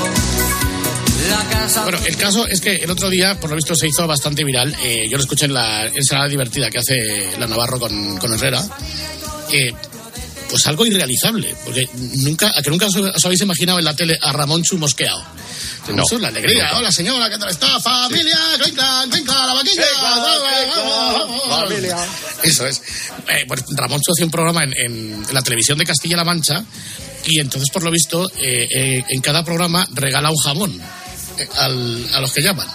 la 1.30 1.44
casa. 1.50 1.84
Bueno, 1.84 2.00
el 2.06 2.18
caso 2.18 2.48
es 2.48 2.62
que 2.62 2.76
el 2.76 2.90
otro 2.90 3.10
día, 3.10 3.40
por 3.40 3.50
lo 3.50 3.56
visto, 3.56 3.76
se 3.76 3.88
hizo 3.88 4.08
bastante 4.08 4.44
viral. 4.44 4.76
Eh, 4.84 5.08
yo 5.10 5.18
lo 5.18 5.24
escuché 5.24 5.46
en 5.46 5.54
la 5.54 5.86
ensalada 5.88 6.28
divertida 6.28 6.70
que 6.70 6.80
hace 6.80 6.96
la 7.40 7.48
Navarro 7.48 7.80
con, 7.80 8.18
con 8.18 8.34
Herrera. 8.34 8.64
Eh, 9.52 9.74
pues 10.50 10.66
algo 10.68 10.86
irrealizable, 10.86 11.56
porque 11.66 11.90
nunca, 12.18 12.52
a 12.56 12.62
que 12.62 12.70
nunca 12.70 12.86
os, 12.86 12.96
os 12.96 13.26
habéis 13.26 13.42
imaginado 13.42 13.80
en 13.80 13.86
la 13.86 13.96
tele 13.96 14.18
a 14.22 14.32
Ramón 14.32 14.64
Chu 14.64 14.78
mosqueado. 14.78 15.24
No. 15.94 16.04
Eso 16.04 16.16
es 16.16 16.22
la 16.22 16.28
alegría. 16.30 16.72
Hola 16.78 16.92
señora, 16.92 17.30
¿qué 17.30 17.38
tal 17.38 17.50
está? 17.50 17.80
Familia, 17.80 18.38
clinca, 18.62 19.04
clinca, 19.10 19.46
la 19.46 19.54
vaquilla. 19.54 19.84
Familia. 21.48 21.98
Eso 22.44 22.66
es. 22.68 22.82
Eh, 23.28 23.46
pues 23.48 23.64
Ramón 23.76 24.02
hacía 24.02 24.26
un 24.26 24.32
programa 24.32 24.64
en, 24.64 24.74
en 24.78 25.26
la 25.34 25.42
televisión 25.42 25.78
de 25.78 25.86
Castilla-La 25.86 26.24
Mancha 26.24 26.64
y 27.26 27.40
entonces, 27.40 27.70
por 27.72 27.84
lo 27.84 27.92
visto, 27.92 28.28
eh, 28.40 28.68
eh, 28.70 29.04
en 29.10 29.22
cada 29.22 29.44
programa 29.44 29.88
regala 29.94 30.30
un 30.32 30.38
jamón 30.38 30.82
eh, 31.38 31.48
al- 31.58 32.10
a 32.14 32.20
los 32.20 32.32
que 32.32 32.42
llaman. 32.42 32.68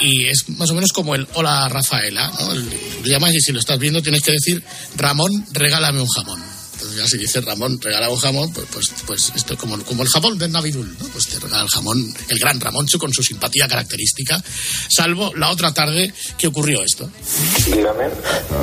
Y 0.00 0.26
es 0.28 0.48
más 0.48 0.70
o 0.70 0.74
menos 0.74 0.92
como 0.92 1.14
el 1.14 1.26
Hola 1.34 1.68
Rafaela, 1.68 2.30
¿no? 2.40 2.52
El- 2.52 2.68
llamas 3.04 3.34
y 3.34 3.40
si 3.40 3.52
lo 3.52 3.60
estás 3.60 3.78
viendo 3.78 4.02
tienes 4.02 4.22
que 4.22 4.32
decir 4.32 4.62
Ramón, 4.96 5.30
regálame 5.52 6.00
un 6.00 6.08
jamón. 6.08 6.53
Entonces 6.74 6.98
ya 6.98 7.06
si 7.08 7.18
dice 7.18 7.40
Ramón, 7.40 7.80
regala 7.80 8.08
un 8.10 8.16
jamón, 8.18 8.52
pues, 8.52 8.66
pues, 8.72 8.92
pues 9.06 9.32
esto 9.34 9.56
como, 9.56 9.78
como 9.84 10.02
el 10.02 10.08
jamón 10.08 10.38
de 10.38 10.48
Navidul, 10.48 10.96
¿no? 11.00 11.06
Pues 11.08 11.28
te 11.28 11.38
regala 11.38 11.62
el 11.62 11.68
jamón, 11.68 12.14
el 12.28 12.38
gran 12.38 12.60
Ramoncho 12.60 12.98
con 12.98 13.12
su 13.12 13.22
simpatía 13.22 13.66
característica, 13.68 14.42
salvo 14.88 15.32
la 15.34 15.50
otra 15.50 15.72
tarde 15.72 16.12
que 16.36 16.46
ocurrió 16.48 16.82
esto. 16.82 17.08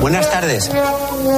Buenas 0.01 0.30
tardes. 0.30 0.70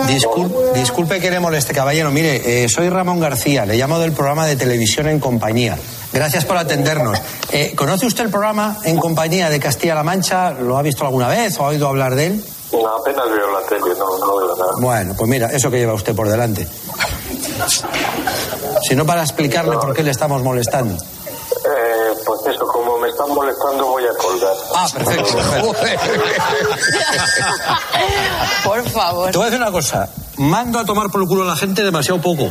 Discul- 0.07 0.73
disculpe 0.73 1.19
que 1.19 1.31
le 1.31 1.39
moleste, 1.39 1.73
caballero. 1.73 2.11
Mire, 2.11 2.63
eh, 2.63 2.69
soy 2.69 2.89
Ramón 2.89 3.19
García, 3.19 3.65
le 3.65 3.77
llamo 3.77 3.99
del 3.99 4.11
programa 4.11 4.45
de 4.45 4.55
televisión 4.55 5.07
en 5.07 5.19
compañía. 5.19 5.77
Gracias 6.11 6.45
por 6.45 6.57
atendernos. 6.57 7.17
Eh, 7.51 7.73
¿Conoce 7.75 8.05
usted 8.05 8.25
el 8.25 8.29
programa 8.29 8.77
en 8.83 8.97
compañía 8.97 9.49
de 9.49 9.59
Castilla-La 9.59 10.03
Mancha? 10.03 10.51
¿Lo 10.51 10.77
ha 10.77 10.81
visto 10.81 11.05
alguna 11.05 11.27
vez 11.27 11.57
o 11.59 11.65
ha 11.65 11.69
oído 11.69 11.87
hablar 11.87 12.15
de 12.15 12.27
él? 12.27 12.43
No, 12.73 12.87
apenas 12.87 13.29
veo 13.29 13.51
la 13.51 13.61
tele, 13.67 13.93
no, 13.97 14.17
no 14.19 14.35
veo 14.37 14.55
nada. 14.55 14.71
Bueno, 14.79 15.13
pues 15.17 15.29
mira, 15.29 15.47
eso 15.47 15.69
que 15.69 15.77
lleva 15.77 15.93
usted 15.93 16.15
por 16.15 16.27
delante. 16.27 16.67
Si 18.87 18.95
no, 18.95 19.05
para 19.05 19.21
explicarle 19.23 19.77
por 19.77 19.93
qué 19.93 20.03
le 20.03 20.11
estamos 20.11 20.41
molestando. 20.41 20.95
Eh, 20.95 22.13
pues 22.25 22.41
eso, 22.47 22.65
como 22.67 22.97
me 22.97 23.07
están 23.09 23.29
molestando, 23.29 23.85
voy 23.87 24.03
a 24.05 24.13
colgar. 24.17 24.53
Ah, 24.75 24.87
perfecto. 24.91 25.37
Por 28.63 28.89
favor. 28.89 29.31
Te 29.31 29.37
voy 29.37 29.47
a 29.47 29.49
decir 29.49 29.61
una 29.61 29.71
cosa. 29.71 30.09
Mando 30.37 30.79
a 30.79 30.85
tomar 30.85 31.09
por 31.09 31.21
el 31.21 31.27
culo 31.27 31.43
a 31.43 31.47
la 31.47 31.55
gente 31.55 31.83
demasiado 31.83 32.19
poco. 32.19 32.49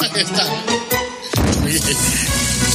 Ahí 0.00 0.10
está. 0.16 0.44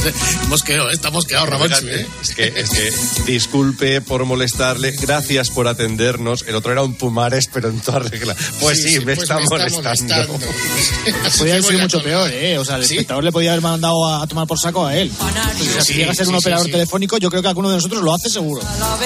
Mosqueo, 0.48 0.88
¿eh? 0.90 0.92
está 0.94 1.10
mosqueado 1.10 1.46
Ramón. 1.46 1.68
Fíjate, 1.68 2.06
Es 2.22 2.34
que, 2.34 2.52
es 2.56 2.70
que, 2.70 2.92
disculpe 3.32 4.00
por 4.00 4.24
molestarle, 4.24 4.92
gracias 4.92 5.50
por 5.50 5.68
atendernos. 5.68 6.44
El 6.46 6.54
otro 6.54 6.72
era 6.72 6.82
un 6.82 6.94
Pumares, 6.94 7.48
pero 7.52 7.68
en 7.68 7.80
toda 7.80 8.00
regla. 8.00 8.34
Pues 8.60 8.82
sí, 8.82 9.00
me, 9.00 9.12
está 9.12 9.38
molestando. 9.38 10.38
Podría 11.38 11.54
haber 11.54 11.64
sido 11.64 11.78
mucho 11.80 12.02
peor, 12.02 12.30
¿eh? 12.32 12.58
O 12.58 12.64
sea, 12.64 12.76
el 12.76 12.82
espectador 12.82 13.24
le 13.24 13.32
podía 13.32 13.52
haber 13.52 13.62
mandado 13.62 14.06
a, 14.06 14.22
a 14.22 14.26
tomar 14.26 14.46
por 14.46 14.58
saco 14.58 14.86
a 14.86 14.96
él. 14.96 15.10
O 15.18 15.72
sea, 15.72 15.82
si 15.82 15.94
llega 15.94 16.12
a 16.12 16.14
ser 16.14 16.26
un 16.28 16.34
sí, 16.34 16.38
operador 16.40 16.66
telefónico, 16.70 17.18
yo 17.18 17.30
creo 17.30 17.42
que 17.42 17.48
alguno 17.48 17.70
de 17.70 17.76
nosotros 17.76 18.02
lo 18.02 18.14
hace 18.14 18.28
seguro. 18.28 18.62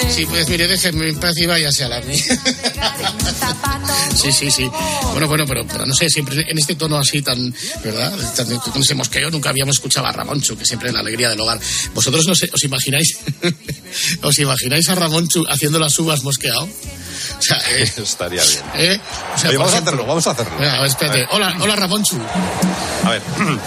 Sí, 0.09 0.25
pues 0.25 0.47
mire, 0.49 0.67
déjenme 0.67 1.09
en 1.09 1.19
paz 1.19 1.37
y 1.37 1.45
váyase 1.45 1.83
a 1.83 1.89
la 1.89 2.01
mía. 2.01 2.23
Sí, 4.15 4.31
sí, 4.31 4.49
sí. 4.49 4.69
Bueno, 5.11 5.27
bueno, 5.27 5.45
pero, 5.47 5.67
pero 5.67 5.85
no 5.85 5.93
sé, 5.93 6.09
siempre 6.09 6.43
en 6.49 6.57
este 6.57 6.75
tono 6.75 6.97
así 6.97 7.21
tan, 7.21 7.53
¿verdad? 7.83 8.13
Tan- 8.35 8.57
con 8.59 8.81
ese 8.81 8.95
mosqueo 8.95 9.29
nunca 9.29 9.49
habíamos 9.49 9.75
escuchado 9.75 10.07
a 10.07 10.11
Ramonchu, 10.11 10.57
que 10.57 10.65
siempre 10.65 10.84
en 10.87 10.93
la 10.93 10.99
alegría 10.99 11.29
del 11.29 11.39
hogar. 11.39 11.59
¿Vosotros 11.93 12.25
no 12.25 12.33
os 12.33 12.63
imagináis, 12.63 13.17
os 14.21 14.39
imagináis 14.39 14.89
a 14.89 14.95
Ramonchu 14.95 15.43
haciendo 15.49 15.79
las 15.79 15.97
uvas 15.99 16.23
mosqueado? 16.23 16.67
O 17.37 17.41
sea, 17.41 17.57
eh, 17.69 17.91
Estaría 17.97 18.41
bien. 18.43 18.63
¿eh? 18.75 19.01
O 19.35 19.37
sea, 19.37 19.49
Oye, 19.49 19.57
por 19.57 19.67
vamos 19.67 19.73
a 19.73 19.81
hacerlo, 19.81 20.05
vamos 20.05 20.27
a 20.27 20.31
hacerlo. 20.31 20.57
Venga, 20.57 20.75
a 20.75 20.81
ver, 20.81 20.87
espérate. 20.87 21.17
A 21.17 21.21
ver. 21.21 21.29
Hola, 21.31 21.55
hola 21.61 21.75
Ramonchu. 21.75 22.17
A 23.05 23.09
ver. 23.09 23.21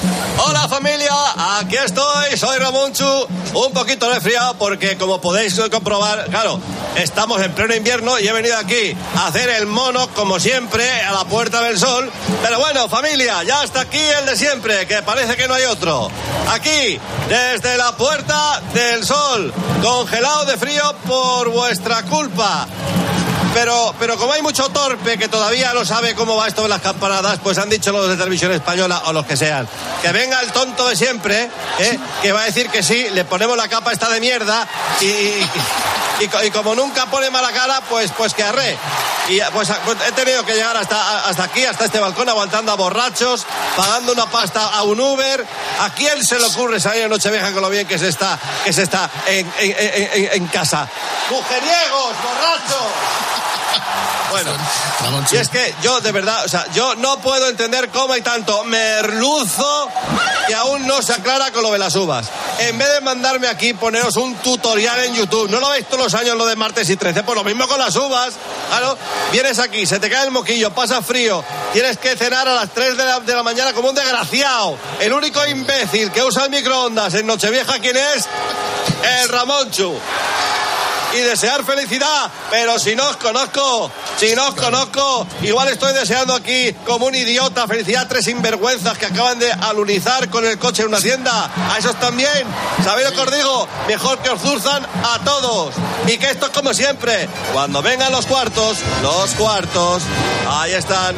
Hola 0.47 0.69
familia, 0.69 1.13
aquí 1.59 1.77
estoy, 1.77 2.37
soy 2.37 2.59
Ramonchu, 2.59 3.27
un 3.55 3.73
poquito 3.73 4.13
resfriado 4.13 4.55
porque 4.55 4.97
como 4.97 5.21
podéis 5.21 5.61
comprobar, 5.71 6.27
claro, 6.27 6.61
estamos 6.97 7.41
en 7.43 7.53
pleno 7.53 7.75
invierno 7.75 8.19
y 8.19 8.27
he 8.29 8.33
venido 8.33 8.57
aquí 8.57 8.97
a 9.17 9.27
hacer 9.27 9.49
el 9.49 9.67
mono 9.67 10.09
como 10.15 10.39
siempre 10.41 10.89
a 11.03 11.13
la 11.13 11.25
Puerta 11.25 11.61
del 11.63 11.79
Sol, 11.79 12.11
pero 12.43 12.59
bueno 12.59 12.89
familia, 12.89 13.43
ya 13.45 13.63
está 13.65 13.83
aquí 13.83 13.99
el 13.99 14.27
de 14.27 14.37
siempre, 14.37 14.87
que 14.87 15.03
parece 15.03 15.37
que 15.37 15.47
no 15.49 15.55
hay 15.55 15.65
otro. 15.65 16.11
Aquí, 16.51 16.99
desde 17.29 17.77
la 17.77 17.93
Puerta 17.97 18.61
del 18.73 19.05
Sol, 19.05 19.53
congelado 19.83 20.47
de 20.47 20.57
frío 20.57 20.95
por 21.07 21.51
vuestra 21.51 22.03
culpa. 22.05 22.67
Pero, 23.55 23.95
pero 23.99 24.17
como 24.19 24.33
hay 24.35 24.43
mucho 24.43 24.69
torpe 24.69 25.19
que 25.19 25.27
todavía 25.29 25.73
no 25.73 25.85
sabe 25.85 26.15
cómo 26.15 26.37
va 26.37 26.47
esto 26.47 26.63
de 26.63 26.69
las 26.69 26.81
campanadas, 26.81 27.41
pues 27.43 27.59
han 27.59 27.69
dicho 27.69 27.91
los 27.93 28.09
de 28.09 28.17
televisión 28.17 28.53
española 28.53 29.03
o 29.07 29.13
los 29.13 29.27
que 29.27 29.37
sean, 29.37 29.67
que 30.03 30.13
venga 30.13 30.41
el 30.41 30.53
tonto 30.53 30.87
de 30.89 30.95
siempre, 30.95 31.51
¿eh? 31.79 31.99
que 32.23 32.31
va 32.33 32.43
a 32.43 32.45
decir 32.45 32.69
que 32.71 32.83
sí, 32.83 33.09
le 33.11 33.25
ponemos 33.25 33.57
la 33.57 33.67
capa 33.69 33.91
esta 33.93 34.09
de 34.11 34.21
mierda 34.21 34.67
y, 35.01 35.07
y, 35.07 35.51
y 36.21 36.29
co- 36.29 36.43
y 36.45 36.51
como 36.53 36.75
nunca 36.77 37.07
pone 37.07 37.31
mala 37.31 37.51
cara, 37.51 37.81
pues, 37.89 38.13
pues 38.17 38.33
que 38.35 38.45
arre. 38.45 38.77
Y 39.29 39.41
pues, 39.53 39.71
a- 39.71 39.79
he 40.07 40.13
tenido 40.13 40.45
que 40.45 40.55
llegar 40.55 40.77
hasta, 40.77 41.27
hasta 41.29 41.45
aquí, 41.45 41.65
hasta 41.65 41.87
este 41.87 41.99
balcón, 41.99 42.29
aguantando 42.29 42.71
a 42.71 42.77
borrachos, 42.77 43.45
pagando 43.77 44.13
una 44.13 44.27
pasta 44.27 44.67
a 44.69 44.83
un 44.85 45.01
Uber. 45.01 45.45
¿A 45.81 45.91
quién 45.95 46.25
se 46.25 46.39
le 46.39 46.45
ocurre 46.47 46.79
salir 46.81 47.03
en 47.03 47.11
Nochevieja 47.11 47.53
con 47.53 47.63
lo 47.63 47.71
bien 47.71 47.87
que 47.89 47.99
se 47.99 48.09
está, 48.09 48.39
que 48.65 48.73
se 48.73 48.83
está 48.85 49.11
en- 49.27 49.53
en- 49.59 50.11
en- 50.13 50.29
en 50.33 50.47
casa? 50.49 50.89
¡Mujeriegos, 51.31 52.15
borrachos! 52.23 52.89
Bueno, 54.31 54.51
y 55.31 55.37
es 55.37 55.49
que 55.49 55.75
yo 55.83 56.01
de 56.01 56.13
verdad, 56.13 56.45
o 56.45 56.49
sea, 56.49 56.67
yo 56.73 56.95
no 56.97 57.19
puedo 57.19 57.49
entender 57.49 57.89
cómo 57.89 58.13
hay 58.13 58.21
tanto 58.21 58.63
merluzo 58.65 59.89
que 60.47 60.55
aún 60.55 60.87
no 60.87 61.01
se 61.01 61.15
aclara 61.15 61.51
con 61.51 61.63
lo 61.63 61.73
de 61.73 61.79
las 61.79 61.95
uvas. 61.97 62.29
En 62.59 62.77
vez 62.77 62.93
de 62.93 63.01
mandarme 63.01 63.49
aquí, 63.49 63.73
poneros 63.73 64.17
un 64.17 64.35
tutorial 64.37 65.01
en 65.05 65.15
YouTube. 65.15 65.51
¿No 65.51 65.61
lo 65.61 65.71
veis 65.71 65.87
todos 65.87 66.05
los 66.05 66.15
años 66.15 66.37
lo 66.37 66.47
de 66.47 66.57
martes 66.57 66.91
y 66.91 66.97
13? 66.97 67.23
Pues 67.23 67.37
lo 67.37 67.45
mismo 67.45 67.67
con 67.69 67.79
las 67.79 67.97
uvas. 67.97 68.35
Claro, 68.69 68.99
vienes 69.33 69.59
aquí, 69.59 69.87
se 69.87 69.99
te 69.99 70.11
cae 70.11 70.25
el 70.25 70.31
moquillo, 70.31 70.75
pasa 70.75 71.01
frío, 71.01 71.43
tienes 71.73 71.97
que 71.97 72.15
cenar 72.17 72.47
a 72.49 72.55
las 72.55 72.71
3 72.71 72.97
de 72.97 73.05
la, 73.05 73.21
de 73.21 73.35
la 73.35 73.43
mañana 73.43 73.73
como 73.73 73.89
un 73.89 73.95
desgraciado. 73.95 74.77
El 75.01 75.13
único 75.13 75.45
imbécil 75.47 76.11
que 76.11 76.23
usa 76.23 76.45
el 76.45 76.51
microondas 76.51 77.15
en 77.15 77.27
Nochevieja, 77.27 77.79
¿quién 77.79 77.97
es? 77.97 78.27
El 79.21 79.29
Ramonchu. 79.31 79.99
Y 81.15 81.21
desear 81.21 81.65
felicidad. 81.65 82.31
Pero 82.51 82.79
si 82.79 82.95
no 82.95 83.09
os 83.09 83.17
conozco, 83.17 83.91
si 84.19 84.35
no 84.35 84.49
os 84.49 84.55
conozco, 84.55 85.27
igual 85.43 85.69
estoy 85.69 85.93
deseando 85.93 86.35
aquí 86.35 86.73
como 86.87 87.07
un 87.07 87.15
idiota 87.15 87.67
felicidad 87.67 88.03
a 88.03 88.09
tres 88.09 88.25
sinvergüenzas 88.25 88.99
que 88.99 89.07
acaban 89.07 89.39
de 89.39 89.51
alunizar 89.53 90.29
con 90.31 90.45
el 90.47 90.59
coche 90.59 90.83
en 90.83 90.89
una 90.89 91.01
tienda. 91.01 91.51
A 91.73 91.79
esos 91.79 91.99
también. 91.99 92.47
¿Sabéis 92.85 93.11
lo 93.11 93.15
que 93.15 93.21
os 93.21 93.35
digo? 93.35 93.69
Mejor 93.87 94.19
que 94.19 94.31
os 94.31 94.41
zurzan 94.41 94.85
a 94.85 95.19
todos. 95.25 95.75
Y 96.07 96.19
que 96.19 96.31
esto 96.31 96.47
es 96.47 96.53
como 96.53 96.73
siempre. 96.75 97.29
Cuando 97.53 97.83
vengan 97.83 98.13
los 98.13 98.27
cuartos, 98.27 98.79
los 99.03 99.31
cuartos, 99.33 100.03
ahí 100.49 100.73
están. 100.73 101.17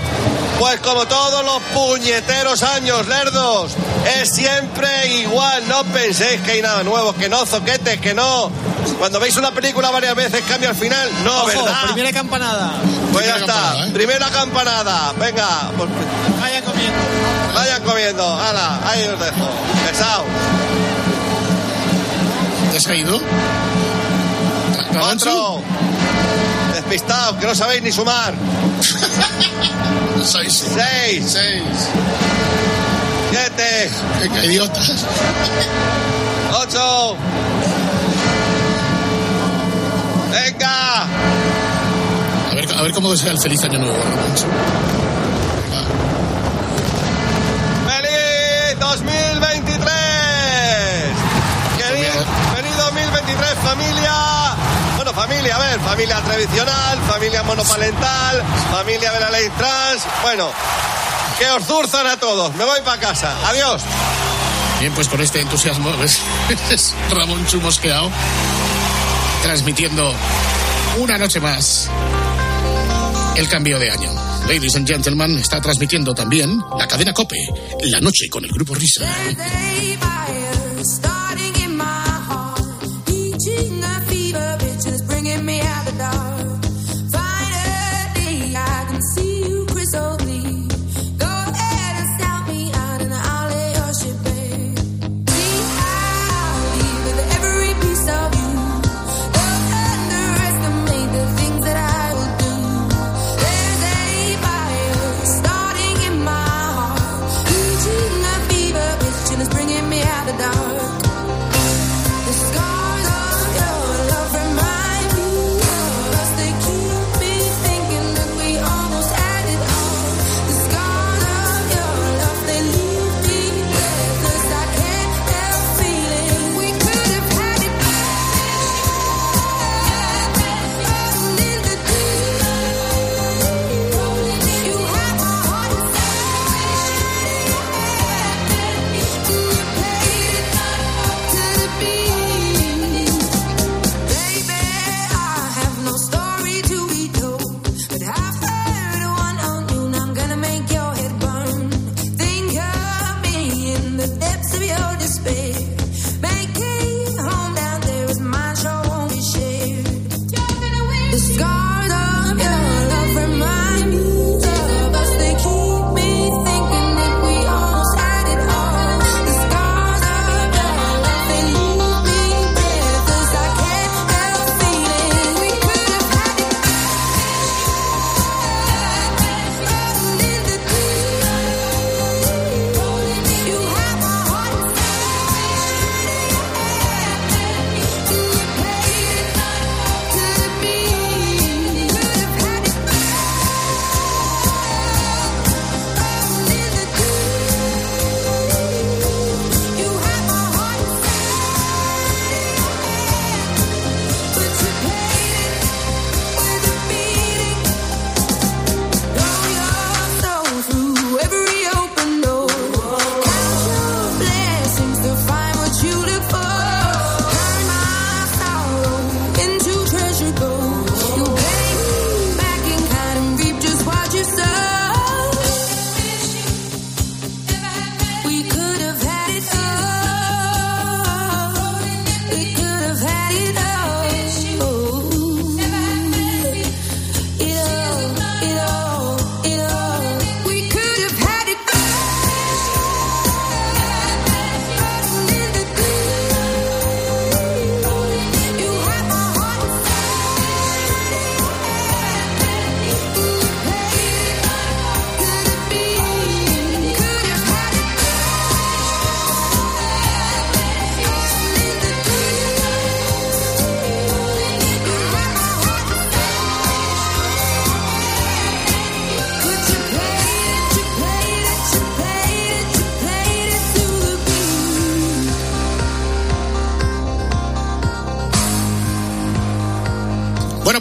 Pues 0.59 0.79
como 0.81 1.07
todos 1.07 1.43
los 1.43 1.63
puñeteros 1.75 2.63
años, 2.63 3.07
lerdos, 3.07 3.73
es 4.21 4.29
siempre 4.29 5.07
igual. 5.21 5.67
No 5.69 5.85
penséis 5.85 6.41
que 6.43 6.53
hay 6.53 6.63
nada 6.63 6.83
nuevo, 6.83 7.15
que 7.15 7.29
no, 7.31 7.47
zoquete, 7.47 7.99
que 7.99 8.13
no. 8.13 8.51
Cuando 8.99 9.19
veis 9.21 9.37
una 9.37 9.51
película 9.51 9.91
varias 9.91 10.15
veces 10.15 10.43
cambia 10.49 10.71
el 10.71 10.77
final. 10.77 11.09
No, 11.25 11.39
Ojo, 11.39 11.47
¿verdad? 11.47 11.85
primera 11.93 12.13
campanada. 12.13 12.73
Pues 13.13 13.27
ya 13.27 13.37
está. 13.37 13.87
Primera 13.93 14.29
campanada. 14.31 15.13
Venga. 15.19 15.71
pues- 15.77 15.89
Vayan 16.41 16.63
comiendo. 16.65 16.99
Vayan 17.55 17.83
comiendo. 17.83 18.35
Hala, 18.41 18.81
ahí 18.85 19.03
os 19.05 19.19
dejo. 19.21 19.49
Pesado. 19.89 20.25
¿Ya 22.73 22.81
se 22.81 22.93
ha 22.93 22.95
ido? 22.97 23.21
Otro. 25.13 25.63
Despistados, 26.75 27.37
que 27.39 27.47
no 27.47 27.55
sabéis 27.55 27.83
ni 27.83 27.93
sumar. 27.93 28.35
Seis. 30.25 30.65
Seis. 30.75 31.33
Seis. 31.33 31.63
Siete. 33.31 33.91
Venga, 34.21 34.45
idiotas. 34.45 35.05
Ocho. 36.61 37.17
Venga. 40.31 41.03
A 41.03 42.55
ver, 42.55 42.73
a 42.73 42.83
ver 42.83 42.93
cómo 42.93 43.11
desea 43.11 43.33
el 43.33 43.41
feliz 43.41 43.63
año 43.65 43.79
nuevo. 43.79 43.99
¡Feliz 47.87 48.79
2023! 48.79 49.87
Querido, 51.79 52.25
feliz 52.55 52.77
2023, 52.77 53.49
familia. 53.63 54.15
Bueno, 54.97 55.13
familia, 55.13 55.57
a 55.57 55.59
ver, 55.59 55.81
familia 55.81 56.21
tradicional, 56.21 56.99
familia 57.09 57.43
monoparental, 57.43 58.43
familia 58.71 59.13
de 59.13 59.21
la 59.21 59.31
ley 59.31 59.49
trans. 59.59 60.03
Bueno, 60.23 60.51
que 61.39 61.51
os 61.51 61.65
zurzan 61.65 62.07
a 62.07 62.17
todos. 62.19 62.55
Me 62.55 62.65
voy 62.65 62.81
para 62.83 63.01
casa. 63.01 63.35
Adiós. 63.47 63.83
Bien, 64.81 64.93
pues 64.95 65.09
con 65.09 65.21
este 65.21 65.41
entusiasmo 65.41 65.91
¿ves? 65.99 66.21
es 66.71 66.95
Ramón 67.11 67.47
Chumosqueado 67.47 68.11
transmitiendo 69.43 70.15
una 70.99 71.19
noche 71.19 71.41
más 71.41 71.91
el 73.37 73.49
cambio 73.49 73.79
de 73.79 73.91
año. 73.91 74.13
Ladies 74.49 74.77
and 74.77 74.87
gentlemen, 74.87 75.39
está 75.39 75.61
transmitiendo 75.61 76.15
también 76.15 76.59
la 76.79 76.87
cadena 76.87 77.13
Cope, 77.13 77.37
la 77.85 78.01
noche 78.01 78.29
con 78.29 78.45
el 78.45 78.51
grupo 78.51 78.75
Risa. 78.75 79.07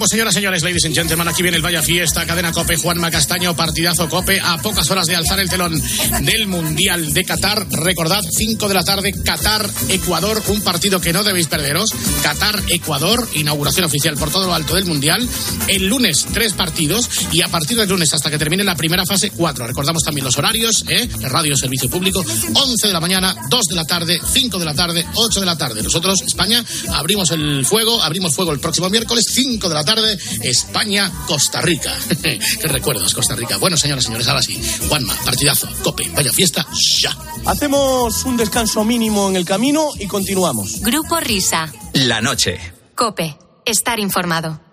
Señoras, 0.10 0.34
señores, 0.34 0.64
ladies 0.64 0.86
and 0.86 0.96
gentlemen, 0.96 1.28
aquí 1.28 1.44
viene 1.44 1.58
el 1.58 1.62
Vaya 1.62 1.84
Fiesta, 1.84 2.26
cadena 2.26 2.52
Cope, 2.52 2.78
Juanma 2.78 3.12
Castaño, 3.12 3.56
partidazo 3.56 4.10
Cope, 4.10 4.40
a 4.40 4.58
pocas 4.58 4.90
horas 4.90 5.06
de 5.06 5.16
alzar 5.16 5.40
el 5.40 5.50
telón 5.50 5.80
del 6.22 6.48
Mundial 6.48 7.14
de 7.14 7.24
Qatar. 7.24 7.68
Recordad, 7.70 8.24
5 8.28 8.68
de 8.68 8.74
la 8.74 8.84
tarde, 8.84 9.14
Qatar, 9.24 9.70
Ecuador, 9.90 10.42
un 10.48 10.62
partido 10.62 11.00
que 11.00 11.14
no 11.14 11.24
debéis 11.24 11.48
perderos. 11.48 11.92
Qatar, 12.24 12.60
Ecuador, 12.70 13.28
inauguración 13.36 13.86
oficial 13.86 14.16
por 14.16 14.32
todo 14.32 14.48
lo 14.48 14.56
alto 14.56 14.74
del 14.74 14.86
Mundial. 14.86 15.28
El 15.68 15.86
lunes, 15.86 16.26
tres 16.34 16.54
partidos 16.54 17.08
y 17.32 17.44
a 17.44 17.48
partir 17.50 17.78
del 17.78 17.90
lunes 17.90 18.12
hasta 18.12 18.32
que 18.32 18.40
termine 18.40 18.64
la 18.64 18.76
primera 18.76 19.06
fase, 19.06 19.30
cuatro. 19.30 19.68
Recordamos 19.68 20.02
también 20.02 20.26
los 20.26 20.38
horarios, 20.38 20.86
¿eh? 20.88 21.08
Radio 21.22 21.56
Servicio 21.56 21.88
Público, 21.88 22.26
11 22.54 22.88
de 22.88 22.94
la 22.94 23.00
mañana, 23.00 23.36
2 23.48 23.66
de 23.68 23.76
la 23.76 23.86
tarde, 23.86 24.20
5 24.34 24.58
de 24.58 24.66
la 24.66 24.74
tarde, 24.74 25.06
8 25.14 25.40
de 25.40 25.46
la 25.46 25.58
tarde. 25.58 25.84
Nosotros, 25.84 26.24
España, 26.26 26.66
abrimos 26.94 27.30
el 27.30 27.64
fuego, 27.64 28.02
abrimos 28.02 28.34
fuego 28.34 28.54
el 28.54 28.60
próximo 28.60 28.90
miércoles, 28.90 29.26
5 29.32 29.70
de 29.70 29.76
la 29.76 29.84
tarde, 29.84 29.99
España, 30.44 31.12
Costa 31.28 31.62
Rica. 31.62 31.94
¿Qué 32.22 32.68
recuerdos, 32.68 33.14
Costa 33.14 33.36
Rica? 33.36 33.58
Bueno, 33.58 33.78
señoras 33.78 34.04
y 34.04 34.08
señores, 34.08 34.28
ahora 34.28 34.42
sí. 34.42 34.60
Juanma, 34.88 35.16
partidazo, 35.26 35.68
cope, 35.84 36.10
vaya 36.16 36.32
fiesta, 36.32 36.66
ya. 37.00 37.16
Hacemos 37.46 38.24
un 38.26 38.38
descanso 38.38 38.84
mínimo 38.84 39.30
en 39.30 39.36
el 39.36 39.46
camino 39.46 39.90
y 39.98 40.08
continuamos. 40.08 40.82
Grupo 40.82 41.20
Risa. 41.20 41.72
La 41.94 42.22
noche. 42.22 42.60
Cope. 42.96 43.38
Estar 43.66 44.00
informado. 44.00 44.69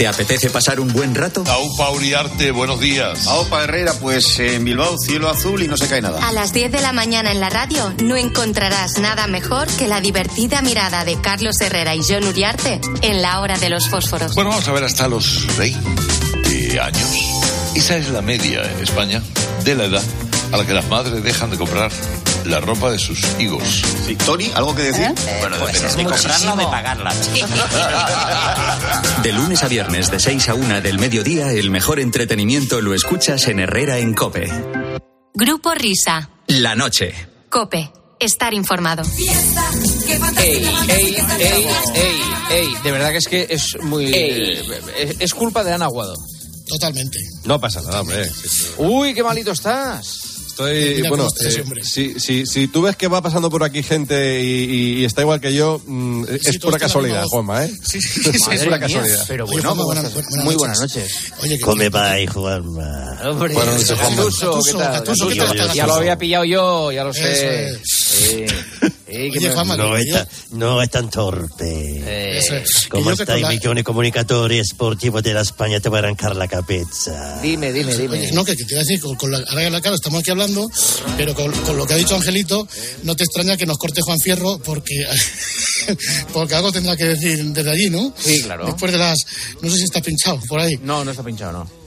¿Te 0.00 0.08
apetece 0.08 0.48
pasar 0.48 0.80
un 0.80 0.90
buen 0.94 1.14
rato? 1.14 1.44
Aupa 1.46 1.90
Uriarte, 1.90 2.52
buenos 2.52 2.80
días. 2.80 3.26
Aupa 3.26 3.64
Herrera, 3.64 3.92
pues 4.00 4.38
en 4.38 4.64
Bilbao, 4.64 4.96
cielo 4.96 5.28
azul 5.28 5.62
y 5.62 5.68
no 5.68 5.76
se 5.76 5.88
cae 5.88 6.00
nada. 6.00 6.26
A 6.26 6.32
las 6.32 6.54
10 6.54 6.72
de 6.72 6.80
la 6.80 6.94
mañana 6.94 7.30
en 7.30 7.38
la 7.38 7.50
radio 7.50 7.92
no 8.02 8.16
encontrarás 8.16 8.96
nada 8.98 9.26
mejor 9.26 9.68
que 9.68 9.86
la 9.86 10.00
divertida 10.00 10.62
mirada 10.62 11.04
de 11.04 11.20
Carlos 11.20 11.60
Herrera 11.60 11.94
y 11.94 12.00
John 12.02 12.24
Uriarte 12.24 12.80
en 13.02 13.20
la 13.20 13.40
hora 13.40 13.58
de 13.58 13.68
los 13.68 13.90
fósforos. 13.90 14.34
Bueno, 14.34 14.48
vamos 14.48 14.66
a 14.66 14.72
ver 14.72 14.84
hasta 14.84 15.06
los 15.06 15.46
20 15.58 16.80
años. 16.80 17.10
Esa 17.74 17.98
es 17.98 18.08
la 18.08 18.22
media 18.22 18.62
en 18.62 18.82
España 18.82 19.22
de 19.64 19.74
la 19.74 19.84
edad 19.84 20.02
a 20.50 20.56
la 20.56 20.66
que 20.66 20.72
las 20.72 20.88
madres 20.88 21.22
dejan 21.22 21.50
de 21.50 21.58
comprar 21.58 21.92
la 22.44 22.60
ropa 22.60 22.90
de 22.90 22.98
sus 22.98 23.20
hijos. 23.38 23.82
Sí, 24.06 24.16
Tony, 24.16 24.50
¿algo 24.54 24.74
que 24.74 24.82
decir? 24.82 25.12
Bueno, 25.40 25.56
Pues 25.60 25.72
depende. 25.74 25.86
es 25.88 25.96
de 25.96 26.04
comprarla 26.04 26.54
o 26.54 26.56
de 26.56 26.64
pagarla. 26.64 27.12
De 29.22 29.32
lunes 29.32 29.62
a 29.62 29.68
viernes 29.68 30.10
de 30.10 30.18
6 30.20 30.48
a 30.48 30.54
1 30.54 30.80
del 30.80 30.98
mediodía, 30.98 31.52
el 31.52 31.70
mejor 31.70 32.00
entretenimiento 32.00 32.80
lo 32.80 32.94
escuchas 32.94 33.46
en 33.48 33.60
Herrera 33.60 33.98
en 33.98 34.14
Cope. 34.14 34.50
Grupo 35.34 35.74
Risa. 35.74 36.30
La 36.46 36.74
noche. 36.74 37.14
Cope. 37.48 37.90
Estar 38.18 38.52
informado. 38.54 39.02
Ey, 40.36 40.66
ey, 40.88 41.16
ey, 41.38 41.66
ey, 41.94 42.20
ey. 42.50 42.74
De 42.82 42.92
verdad 42.92 43.10
que 43.12 43.16
es 43.18 43.28
que 43.28 43.46
es 43.48 43.76
muy. 43.82 44.12
eh, 44.14 44.60
es, 44.98 45.16
es 45.20 45.34
culpa 45.34 45.64
de 45.64 45.72
Ana 45.72 45.86
Aguado. 45.86 46.14
Totalmente. 46.68 47.18
No 47.44 47.58
pasa 47.60 47.80
nada, 47.82 48.02
hombre. 48.02 48.30
Uy, 48.78 49.14
qué 49.14 49.22
malito 49.22 49.52
estás. 49.52 50.18
Estoy, 50.50 50.94
Mira 50.96 51.08
bueno, 51.08 51.28
eh, 51.40 51.64
si, 51.84 52.18
si, 52.20 52.44
si 52.46 52.68
tú 52.68 52.82
ves 52.82 52.96
que 52.96 53.06
va 53.08 53.22
pasando 53.22 53.48
por 53.50 53.62
aquí 53.64 53.82
gente 53.82 54.42
y, 54.42 54.46
y- 54.64 55.00
y 55.00 55.04
está 55.04 55.22
igual 55.22 55.40
que 55.40 55.54
yo, 55.54 55.80
mm, 55.86 56.24
es 56.28 56.58
todo 56.58 56.70
pura 56.72 56.78
casualidad. 56.78 57.24
Juanma, 57.24 57.64
¿eh? 57.64 57.70
Sí, 57.84 58.00
sí, 58.00 58.20
sí, 58.22 58.30
es 58.30 58.42
sí. 58.42 58.64
pura 58.66 58.78
mía, 58.78 58.80
casualidad. 58.80 59.24
Pero 59.28 59.44
Oye, 59.44 59.52
bueno, 59.54 59.68
Juanma, 59.68 59.82
¿cómo 59.82 59.86
buenas- 59.86 60.04
estás? 60.04 60.24
buenas 60.26 60.44
muy 60.44 60.54
buenas 60.56 60.80
noches. 60.80 61.12
Oye, 61.42 61.56
que 61.58 61.64
Come 61.64 61.88
bye, 61.88 62.26
Juanma. 62.26 63.18
Hombre, 63.24 63.54
Buenas 63.54 63.74
noches, 63.74 63.98
Juanma. 63.98 64.16
Gatuso, 64.16 64.46
Gatuso, 64.52 64.62
¿qué 64.64 64.72
tal? 64.84 64.92
Gatuso, 64.92 65.28
¿qué 65.28 65.36
tal 65.36 65.72
Ya 65.72 65.86
lo 65.86 65.94
había 65.94 66.18
pillado 66.18 66.44
yo, 66.44 66.92
ya 66.92 67.04
lo 67.04 67.12
sé. 67.14 67.78
Eh, 68.22 68.46
eh, 69.06 69.30
Oye, 69.32 69.48
No 69.76 69.96
es, 69.96 70.12
tan, 70.12 70.28
no 70.52 70.82
es 70.82 70.90
tan 70.90 71.10
torpe. 71.10 71.64
eh, 71.66 72.64
Como 72.88 73.10
yo 73.10 73.16
que 73.16 73.22
está 73.22 73.32
con 73.32 73.36
el 73.36 73.42
la- 73.42 73.48
millón 73.50 73.74
de 73.76 73.84
comunicadores 73.84 74.68
sportivos 74.68 75.22
de 75.22 75.34
la 75.34 75.40
España, 75.40 75.80
te 75.80 75.88
voy 75.88 75.96
a 75.96 75.98
arrancar 76.00 76.36
la 76.36 76.46
cabeza. 76.46 77.40
Dime, 77.42 77.72
dime, 77.72 77.96
dime. 77.96 78.18
Oye, 78.18 78.32
no, 78.32 78.44
que, 78.44 78.56
que 78.56 78.64
te 78.64 78.74
iba 78.74 78.80
a 78.80 78.84
decir, 78.84 79.00
con, 79.00 79.16
con 79.16 79.30
la, 79.32 79.38
ahora 79.48 79.68
la 79.70 79.80
cara 79.80 79.94
estamos 79.96 80.20
aquí 80.20 80.30
hablando, 80.30 80.68
pero 81.16 81.34
con, 81.34 81.50
con 81.62 81.76
lo 81.76 81.86
que 81.86 81.94
ha 81.94 81.96
dicho 81.96 82.14
Angelito, 82.14 82.66
no 83.02 83.16
te 83.16 83.24
extraña 83.24 83.56
que 83.56 83.66
nos 83.66 83.78
corte 83.78 84.00
Juan 84.02 84.18
Fierro, 84.20 84.58
porque, 84.58 84.94
porque 86.32 86.54
algo 86.54 86.70
tendrá 86.72 86.96
que 86.96 87.04
decir 87.04 87.44
desde 87.46 87.70
allí, 87.70 87.90
¿no? 87.90 88.14
Sí, 88.18 88.42
claro. 88.42 88.66
Después 88.66 88.92
de 88.92 88.98
las. 88.98 89.18
No 89.60 89.70
sé 89.70 89.76
si 89.78 89.84
está 89.84 90.00
pinchado 90.00 90.38
por 90.48 90.60
ahí. 90.60 90.78
No, 90.82 91.04
no 91.04 91.10
está 91.10 91.22
pinchado, 91.24 91.52
no. 91.52 91.79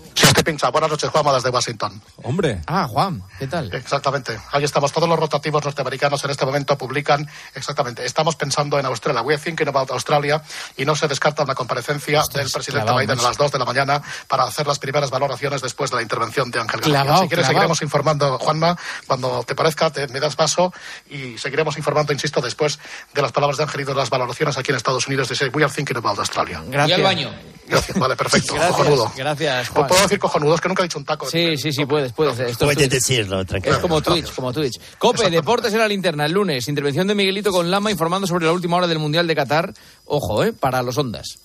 Pinchado. 0.44 0.72
Buenas 0.74 0.90
noches, 0.90 1.10
Juanma, 1.10 1.34
desde 1.34 1.50
Washington. 1.50 2.02
Hombre, 2.24 2.62
Ah, 2.68 2.86
Juan, 2.90 3.24
¿qué 3.40 3.48
tal? 3.48 3.74
Exactamente. 3.74 4.38
Ahí 4.52 4.64
estamos. 4.64 4.92
Todos 4.92 5.08
los 5.08 5.18
rotativos 5.18 5.64
norteamericanos 5.64 6.24
en 6.26 6.32
este 6.32 6.46
momento 6.46 6.78
publican 6.78 7.30
exactamente. 7.56 8.06
Estamos 8.06 8.36
pensando 8.36 8.78
en 8.80 8.86
Australia. 8.86 9.22
We're 9.22 9.42
thinking 9.42 9.68
about 9.68 9.90
Australia 9.92 10.42
y 10.76 10.86
no 10.86 10.96
se 10.96 11.08
descarta 11.08 11.44
una 11.44 11.56
comparecencia 11.56 12.22
del 12.34 12.50
presidente 12.50 12.86
clavado, 12.86 13.00
Biden 13.00 13.20
a 13.20 13.24
las 13.24 13.38
2 13.38 13.52
de 13.52 13.60
la 13.60 13.66
mañana 13.66 14.02
para 14.28 14.44
hacer 14.44 14.68
las 14.68 14.80
primeras 14.80 15.10
valoraciones 15.10 15.62
después 15.62 15.92
de 15.92 15.98
la 15.98 16.02
intervención 16.02 16.52
de 16.52 16.60
Ángel 16.60 16.82
García. 16.82 17.02
Clavado, 17.04 17.22
si 17.24 17.28
quieres, 17.30 17.46
clavado. 17.46 17.54
seguiremos 17.54 17.82
informando, 17.82 18.40
Juanma, 18.40 18.78
cuando 19.08 19.44
te 19.44 19.56
parezca, 19.56 19.92
te, 19.92 20.08
me 20.10 20.20
das 20.20 20.36
paso 20.36 20.74
y 21.10 21.38
seguiremos 21.38 21.78
informando, 21.78 22.12
insisto, 22.12 22.42
después 22.42 22.80
de 23.14 23.22
las 23.22 23.32
palabras 23.32 23.58
de 23.58 23.64
Ángel 23.64 23.82
y 23.82 23.84
de 23.86 23.96
las 23.96 24.10
valoraciones 24.10 24.58
aquí 24.58 24.72
en 24.72 24.78
Estados 24.78 25.08
Unidos. 25.08 25.30
Dice, 25.30 25.50
we 25.50 25.64
are 25.64 25.72
thinking 25.74 25.98
about 25.98 26.18
Australia. 26.20 26.62
Gracias. 26.68 27.00
Voy 27.00 27.08
al 27.08 27.16
baño. 27.16 27.53
Gracias. 27.68 27.98
Vale, 27.98 28.16
perfecto. 28.16 28.54
Gracias, 28.56 28.76
Cojonudo. 28.78 29.12
gracias, 29.16 29.70
¿Puedo 29.70 29.74
Juan. 29.82 29.88
puedo 29.88 30.02
decir 30.04 30.20
cojonudo? 30.20 30.56
Es 30.56 30.62
que 30.62 30.68
nunca 30.68 30.84
he 30.84 30.86
dicho 30.86 31.00
un 31.00 31.06
taco. 31.06 31.30
Sí, 31.30 31.58
sí, 31.58 31.72
sí, 31.72 31.86
puedes, 31.86 32.12
puedes. 32.14 32.34
Esto 32.40 32.44
es 32.52 32.58
Puedes 32.58 32.78
Twitch. 32.78 32.90
decirlo, 32.92 33.46
tranquilo. 33.46 33.76
Es 33.76 33.82
como 33.82 34.02
Twitch, 34.02 34.34
como 34.34 34.52
Twitch. 34.54 34.80
Cope, 34.98 35.30
deportes 35.30 35.72
en 35.74 35.80
la 35.80 35.88
linterna, 35.88 36.26
el 36.26 36.34
lunes. 36.34 36.68
Intervención 36.68 37.08
de 37.08 37.16
Miguelito 37.16 37.52
con 37.52 37.72
Lama 37.72 37.90
informando 37.92 38.28
sobre 38.28 38.46
la 38.46 38.52
última 38.52 38.78
hora 38.78 38.88
del 38.88 39.00
Mundial 39.00 39.26
de 39.28 39.36
Qatar. 39.36 39.74
Ojo, 40.06 40.44
¿eh? 40.44 40.54
Para 40.54 40.82
los 40.84 40.98
ondas. 40.98 41.40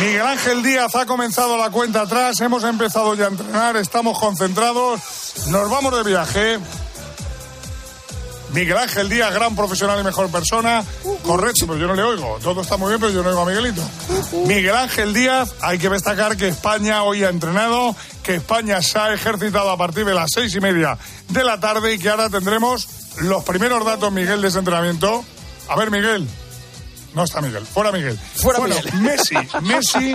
Miguel 0.00 0.22
Ángel 0.22 0.62
Díaz 0.62 0.94
ha 0.94 1.06
comenzado 1.06 1.56
la 1.56 1.70
cuenta 1.70 2.02
atrás, 2.02 2.38
hemos 2.40 2.62
empezado 2.64 3.14
ya 3.14 3.24
a 3.24 3.28
entrenar, 3.28 3.76
estamos 3.76 4.18
concentrados, 4.18 5.00
nos 5.48 5.70
vamos 5.70 5.96
de 5.96 6.02
viaje. 6.10 6.58
Miguel 8.52 8.76
Ángel 8.76 9.08
Díaz, 9.08 9.32
gran 9.32 9.54
profesional 9.54 10.00
y 10.00 10.04
mejor 10.04 10.30
persona. 10.30 10.84
Correcto, 11.22 11.66
pero 11.66 11.78
yo 11.78 11.86
no 11.86 11.94
le 11.94 12.02
oigo. 12.02 12.38
Todo 12.42 12.62
está 12.62 12.76
muy 12.76 12.88
bien, 12.88 13.00
pero 13.00 13.12
yo 13.12 13.22
no 13.22 13.28
oigo 13.28 13.40
a 13.42 13.44
Miguelito. 13.46 13.82
Miguel 14.46 14.74
Ángel 14.74 15.12
Díaz, 15.12 15.54
hay 15.60 15.78
que 15.78 15.88
destacar 15.88 16.36
que 16.36 16.48
España 16.48 17.02
hoy 17.02 17.24
ha 17.24 17.28
entrenado, 17.28 17.94
que 18.22 18.36
España 18.36 18.80
se 18.82 18.98
ha 18.98 19.12
ejercitado 19.12 19.70
a 19.70 19.76
partir 19.76 20.04
de 20.04 20.14
las 20.14 20.30
seis 20.32 20.54
y 20.54 20.60
media 20.60 20.98
de 21.28 21.44
la 21.44 21.60
tarde 21.60 21.94
y 21.94 21.98
que 21.98 22.08
ahora 22.08 22.30
tendremos 22.30 22.88
los 23.18 23.44
primeros 23.44 23.84
datos, 23.84 24.12
Miguel, 24.12 24.40
de 24.40 24.48
ese 24.48 24.58
entrenamiento. 24.58 25.24
A 25.68 25.76
ver, 25.76 25.90
Miguel. 25.90 26.26
No 27.14 27.24
está 27.24 27.40
Miguel. 27.40 27.64
Fuera 27.64 27.90
Miguel. 27.90 28.16
Fuera 28.34 28.58
Bueno, 28.60 28.76
Miguel. 28.76 29.00
Messi, 29.00 29.34
Messi. 29.62 30.12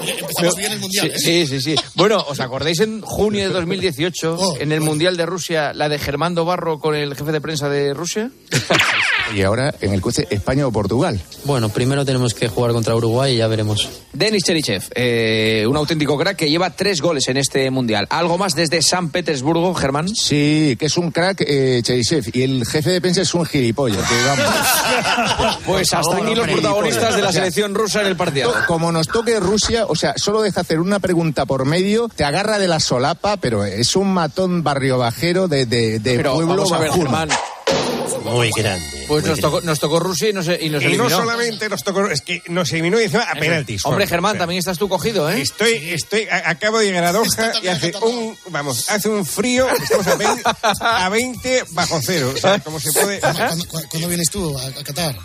Oye, 0.00 0.18
empezamos 0.20 0.56
bien 0.56 0.72
el 0.72 0.78
mundial, 0.80 1.06
¿eh? 1.06 1.18
Sí, 1.18 1.46
sí, 1.46 1.60
sí. 1.60 1.74
Bueno, 1.94 2.24
¿os 2.28 2.38
acordáis 2.40 2.80
en 2.80 3.00
junio 3.00 3.48
de 3.48 3.54
2018, 3.54 4.36
Oh, 4.38 4.56
en 4.58 4.72
el 4.72 4.80
Mundial 4.80 5.16
de 5.16 5.26
Rusia, 5.26 5.72
la 5.74 5.88
de 5.88 5.98
Germando 5.98 6.44
Barro 6.44 6.78
con 6.78 6.94
el 6.94 7.14
jefe 7.16 7.32
de 7.32 7.40
prensa 7.40 7.68
de 7.68 7.94
Rusia? 7.94 8.30
Y 9.34 9.42
ahora 9.42 9.74
en 9.80 9.92
el 9.92 10.00
cruce 10.00 10.26
España 10.30 10.66
o 10.66 10.72
Portugal. 10.72 11.20
Bueno, 11.44 11.68
primero 11.68 12.04
tenemos 12.04 12.34
que 12.34 12.48
jugar 12.48 12.72
contra 12.72 12.94
Uruguay 12.94 13.34
y 13.34 13.36
ya 13.38 13.46
veremos. 13.46 13.88
Denis 14.12 14.44
Cherichev, 14.44 14.82
eh, 14.94 15.64
un 15.68 15.76
auténtico 15.76 16.18
crack 16.18 16.36
que 16.36 16.50
lleva 16.50 16.70
tres 16.70 17.00
goles 17.00 17.26
en 17.28 17.36
este 17.38 17.70
Mundial. 17.70 18.06
¿Algo 18.10 18.36
más 18.38 18.54
desde 18.54 18.82
San 18.82 19.10
Petersburgo, 19.10 19.74
Germán? 19.74 20.08
Sí, 20.08 20.76
que 20.78 20.86
es 20.86 20.96
un 20.96 21.10
crack 21.10 21.42
eh, 21.46 21.80
Cherisev 21.82 22.30
y 22.32 22.42
el 22.42 22.66
jefe 22.66 22.90
de 22.90 23.00
prensa 23.00 23.22
es 23.22 23.34
un 23.34 23.44
gilipollas. 23.46 24.06
que 24.08 24.14
vamos. 24.26 24.44
Pues 25.66 25.92
hasta 25.92 26.16
aquí 26.16 26.34
los 26.34 26.46
protagonistas 26.46 27.16
de 27.16 27.22
la 27.22 27.32
selección 27.32 27.74
rusa 27.74 28.00
en 28.02 28.08
el 28.08 28.16
partido. 28.16 28.52
Como 28.66 28.92
nos 28.92 29.08
toque 29.08 29.38
Rusia, 29.40 29.86
o 29.86 29.94
sea, 29.94 30.14
solo 30.16 30.42
deja 30.42 30.60
hacer 30.60 30.80
una 30.80 30.98
pregunta 30.98 31.46
por 31.46 31.64
medio, 31.64 32.08
te 32.08 32.24
agarra 32.24 32.58
de 32.58 32.68
la 32.68 32.80
solapa, 32.80 33.36
pero 33.38 33.64
es 33.64 33.96
un 33.96 34.12
matón 34.12 34.62
barrio 34.62 34.98
bajero 34.98 35.48
de, 35.48 35.66
de, 35.66 35.98
de 35.98 36.16
Pero 36.16 36.34
pueblo 36.34 36.54
vamos 36.56 36.72
a 36.72 36.78
ver, 36.78 36.88
bajuno. 36.88 37.10
Germán. 37.10 37.28
Muy 38.24 38.50
grande. 38.56 39.04
Pues 39.08 39.22
muy 39.24 39.30
nos 39.30 39.40
tocó, 39.40 39.60
nos 39.62 39.78
tocó 39.80 39.98
Rusia 40.00 40.28
y 40.30 40.32
nos, 40.32 40.46
y 40.48 40.68
nos 40.70 40.82
Y 40.84 40.96
no 40.96 41.08
solamente 41.10 41.68
nos 41.68 41.82
tocó, 41.82 42.06
es 42.06 42.20
que 42.22 42.42
nos 42.48 42.72
eliminó 42.72 43.00
y 43.00 43.04
encima 43.04 43.24
a 43.24 43.34
penaltis. 43.34 43.84
Hombre. 43.84 44.06
Germán, 44.06 44.30
O 44.30 44.34
sea, 44.34 44.40
también 44.40 44.58
estás 44.58 44.78
tú 44.78 44.88
cogido, 44.88 45.28
¿eh? 45.30 45.40
Estoy, 45.40 45.90
estoy, 45.90 46.28
a- 46.28 46.50
acabo 46.50 46.78
de 46.78 46.86
llegar 46.86 47.04
a 47.04 47.12
Doha 47.12 47.52
y 47.62 47.68
hace 47.68 47.92
un, 48.02 48.36
vamos, 48.50 48.88
hace 48.90 49.08
un 49.08 49.24
frío, 49.26 49.68
estamos 49.68 50.06
a 50.06 50.16
20, 50.16 50.42
a 50.80 51.08
20 51.08 51.64
bajo 51.70 52.00
cero. 52.02 52.32
O 52.34 52.38
sea, 52.38 52.58
como 52.60 52.78
se 52.80 52.92
puede. 52.92 53.20
¿Cuándo, 53.20 54.08
vienes 54.08 54.28
tú 54.30 54.56
a, 54.58 54.66
a 54.80 54.84
Qatar? 54.84 55.16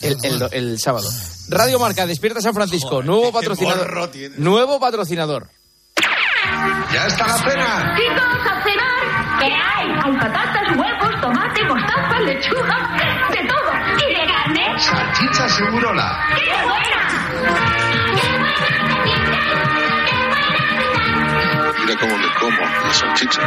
El, 0.00 0.16
el- 0.24 0.48
el 0.52 0.78
sábado. 0.80 1.08
Radio 1.48 1.78
Marca, 1.78 2.06
Despierta 2.06 2.40
San 2.40 2.54
Francisco. 2.54 3.02
nuevo 3.02 3.30
patrocinador. 3.32 4.10
Nuevo 4.38 4.80
patrocinador. 4.80 5.48
¡Ya 6.92 7.06
está 7.06 7.26
la 7.26 7.38
cena! 7.38 7.96
Chicos, 7.96 8.22
a 8.22 8.62
cenar. 8.64 9.38
¿Qué 9.38 9.46
hay? 9.46 9.88
Hay 10.04 10.18
patatas, 10.18 10.61
lechuga, 12.24 12.76
de 13.30 13.48
todo. 13.48 13.72
¿Y 13.98 14.14
de 14.14 14.26
carne? 14.26 14.78
Salchicha 14.78 15.48
segurola. 15.48 16.26
¡Qué 16.34 16.54
buena! 16.64 17.00
Mira 21.80 21.96
cómo 22.00 22.16
me 22.18 22.28
como 22.34 22.60
la 22.60 22.94
salchicha. 22.94 23.42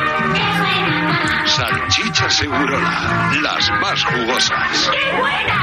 Salchicha 1.45 2.29
segurola. 2.29 3.31
Las 3.41 3.71
más 3.81 4.03
jugosas. 4.03 4.91
¡Qué 4.91 5.17
buena! 5.17 5.55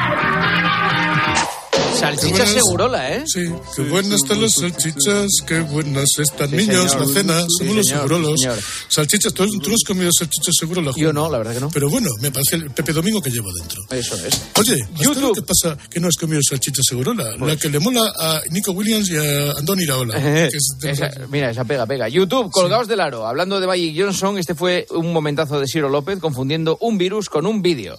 Salchicha 1.99 2.47
segurola, 2.47 3.15
¿eh? 3.15 3.25
Sí, 3.27 3.45
qué 3.77 3.83
buenas 3.83 4.23
están 4.23 4.41
las 4.43 4.53
salchichas, 4.55 5.27
qué 5.47 5.61
buenas 5.61 6.09
están 6.19 6.51
Sí, 6.51 6.57
niños, 6.57 6.91
señor. 6.91 7.07
la 7.09 7.15
cena, 7.15 7.41
Sí, 7.43 7.47
según 7.59 7.77
los 7.77 7.87
segurolos. 7.87 8.41
señor. 8.41 8.59
Salchichas, 8.89 9.33
¿tú, 9.35 9.47
tú 9.61 9.69
no 9.71 9.75
has 9.77 9.85
comido 9.87 10.11
salchichas 10.17 10.55
segurolas? 10.59 10.97
Yo 10.97 11.13
no, 11.13 11.31
la 11.31 11.39
verdad 11.39 11.55
que 11.55 11.61
no. 11.61 11.71
Pero 11.71 11.89
bueno, 11.91 12.09
me 12.21 12.31
parece 12.33 12.57
el 12.57 12.71
Pepe 12.71 12.93
Domingo 12.93 13.21
que 13.23 13.31
llevo 13.31 13.53
dentro. 13.53 13.81
Eso 13.91 14.17
es. 14.27 14.41
Oye, 14.59 14.85
YouTube. 14.99 15.35
¿qué 15.35 15.43
pasa 15.43 15.77
que 15.91 16.01
no 16.01 16.09
has 16.09 16.17
comido 16.17 16.41
salchicha 16.43 16.83
segurola? 16.83 17.37
La 17.37 17.57
que 17.57 17.69
le 17.69 17.79
mola 17.79 18.01
a 18.19 18.41
Nico 18.51 18.73
Williams 18.73 19.09
y 19.11 19.17
a 19.17 19.53
Andoni 19.53 19.85
Iraola. 19.85 20.17
es 20.49 20.63
de- 20.81 20.91
Esa- 20.91 21.11
mira, 21.31 21.51
esa 21.51 21.65
pega, 21.65 21.87
pega. 21.87 22.09
YouTube, 22.09 22.51
colgaos 22.51 22.89
del 22.89 23.01
aro. 23.01 23.27
Hablando 23.27 23.61
de 23.61 23.67
Magic 23.67 23.95
Johnson, 23.97 24.39
este 24.39 24.55
fue 24.55 24.87
un 24.91 25.13
momentazo 25.13 25.61
de 25.61 25.67
Ciro 25.69 25.89
López 25.89 26.19
confundiendo 26.19 26.79
un 26.81 26.99
virus 26.99 27.29
con 27.29 27.47
un 27.47 27.63
vídeo. 27.63 27.99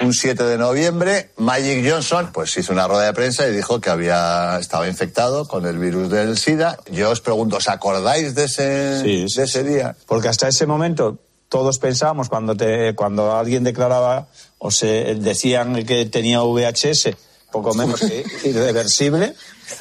Un 0.00 0.14
7 0.14 0.44
de 0.44 0.58
noviembre, 0.58 1.30
Magic 1.38 1.84
Johnson 1.88 2.30
pues 2.32 2.56
hizo 2.56 2.72
una 2.72 2.86
rueda 2.86 3.06
de 3.06 3.12
prensa 3.12 3.48
y 3.48 3.52
dijo 3.52 3.80
que 3.80 3.90
había 3.90 4.58
estaba 4.60 4.86
infectado 4.86 5.48
con 5.48 5.66
el 5.66 5.78
virus 5.78 6.08
del 6.08 6.38
SIDA. 6.38 6.78
Yo 6.90 7.10
os 7.10 7.20
pregunto, 7.20 7.56
¿os 7.56 7.68
acordáis 7.68 8.34
de 8.34 8.44
ese, 8.44 8.62
de 8.62 9.24
ese 9.24 9.64
día? 9.64 9.96
Porque 10.06 10.28
hasta 10.28 10.46
ese 10.46 10.66
momento 10.66 11.18
todos 11.48 11.78
pensábamos 11.78 12.28
cuando 12.28 12.56
te, 12.56 12.94
cuando 12.94 13.36
alguien 13.36 13.64
declaraba 13.64 14.28
o 14.58 14.70
se 14.70 15.16
decían 15.16 15.84
que 15.84 16.06
tenía 16.06 16.42
VHS, 16.42 17.16
poco 17.50 17.74
menos 17.74 18.00
que 18.00 18.24
irreversible. 18.44 19.34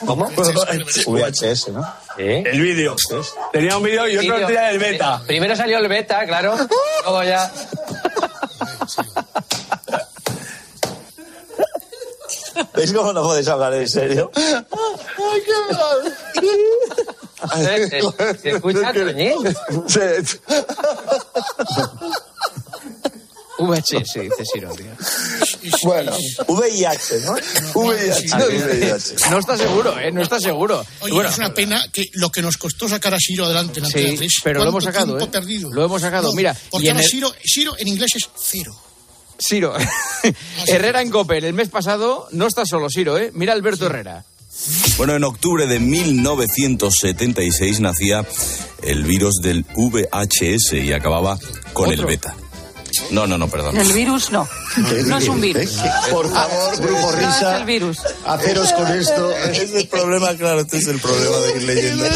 ¿Cómo? 0.06 0.30
VHS, 0.30 1.70
¿no? 1.70 1.88
El 2.18 2.60
vídeo. 2.60 2.96
Tenía 3.54 3.78
un 3.78 3.84
vídeo 3.84 4.08
y 4.08 4.18
otro 4.18 4.48
tenía 4.48 4.72
el 4.72 4.80
beta. 4.80 5.22
Primero 5.28 5.56
salió 5.56 5.78
el 5.78 5.88
beta, 5.88 6.26
claro. 6.26 6.56
Luego 7.04 7.24
ya. 7.24 7.52
¿Veis 12.76 12.92
cómo 12.94 13.14
no 13.14 13.24
podéis 13.24 13.48
hablar 13.48 13.74
en 13.74 13.88
serio? 13.90 14.32
¡Ay, 17.50 17.82
qué 17.90 18.02
¿Se 18.42 18.50
escucha, 18.52 18.94
Toñín? 18.94 19.38
VHS, 23.60 24.14
dice 24.22 24.44
Ciro, 24.54 24.72
tío. 24.76 24.86
Bueno, 25.82 26.12
VIH, 26.48 27.20
¿no? 27.26 27.34
VIH. 27.74 28.28
No, 28.38 28.48
dice- 28.48 29.16
no 29.32 29.40
está 29.40 29.58
seguro, 29.58 29.98
¿eh? 30.00 30.12
No 30.12 30.22
está 30.22 30.40
seguro. 30.40 30.86
Oye, 31.02 31.14
Bueno, 31.14 31.30
es 31.30 31.38
una 31.40 31.52
pena 31.56 31.84
que 31.92 32.08
lo 32.14 32.30
que 32.32 32.44
nos 32.44 32.58
costó 32.58 32.88
sacar 32.88 33.16
a 33.16 33.18
Shiro 33.18 33.46
adelante 33.46 33.80
en 33.80 33.88
Sí, 33.88 33.98
Antena 33.98 34.18
3, 34.20 34.34
pero 34.44 34.60
lo 34.64 34.70
hemos 34.70 34.84
¿cuánto 34.84 35.00
sacado, 35.00 35.20
¿eh? 35.20 35.28
perdido? 35.32 35.74
Lo 35.74 35.86
hemos 35.86 36.02
sacado, 36.02 36.28
No, 36.30 36.34
mira, 36.36 36.56
Porque 36.70 36.86
y 36.86 36.90
en 36.90 36.98
ahora 36.98 37.06
el- 37.06 37.12
Shiro, 37.12 37.34
Shiro 37.44 37.76
en 37.80 37.88
inglés 37.88 38.12
es 38.16 38.30
cero. 38.40 38.76
Ciro. 39.40 39.74
Herrera 40.68 41.02
en 41.02 41.10
Cope, 41.10 41.38
el 41.38 41.54
mes 41.54 41.70
pasado 41.70 42.28
no 42.32 42.48
está 42.48 42.66
solo 42.66 42.90
Ciro, 42.90 43.18
¿eh? 43.18 43.32
Mira 43.34 43.54
Alberto 43.54 43.86
Herrera. 43.86 44.26
Bueno, 44.98 45.16
en 45.16 45.24
octubre 45.24 45.68
de 45.68 45.80
1976 45.80 47.80
nacía 47.80 48.26
el 48.82 49.04
virus 49.04 49.36
del 49.42 49.64
VHS 49.76 50.74
y 50.74 50.94
acababa 50.94 51.38
con 51.74 51.92
el 51.92 52.04
beta. 52.06 52.36
No, 53.12 53.28
no, 53.28 53.38
no, 53.38 53.48
perdón. 53.48 53.78
El 53.78 53.92
virus 53.94 54.32
no. 54.32 54.48
No 55.06 55.18
es 55.18 55.28
un 55.28 55.40
virus. 55.40 55.78
Por 56.10 56.30
favor, 56.32 56.78
grupo 56.78 57.12
No 57.12 57.30
es 57.30 57.42
el 57.42 57.66
virus. 57.66 58.00
haceros 58.26 58.74
con 58.74 58.88
esto. 58.88 59.32
Es 59.38 59.72
el 59.74 59.88
problema, 59.88 60.34
claro, 60.36 60.62
este 60.62 60.78
es 60.78 60.88
el 60.88 61.00
problema 61.00 61.38
de 61.38 61.58
ir 61.58 61.64
leyendo. 61.64 62.06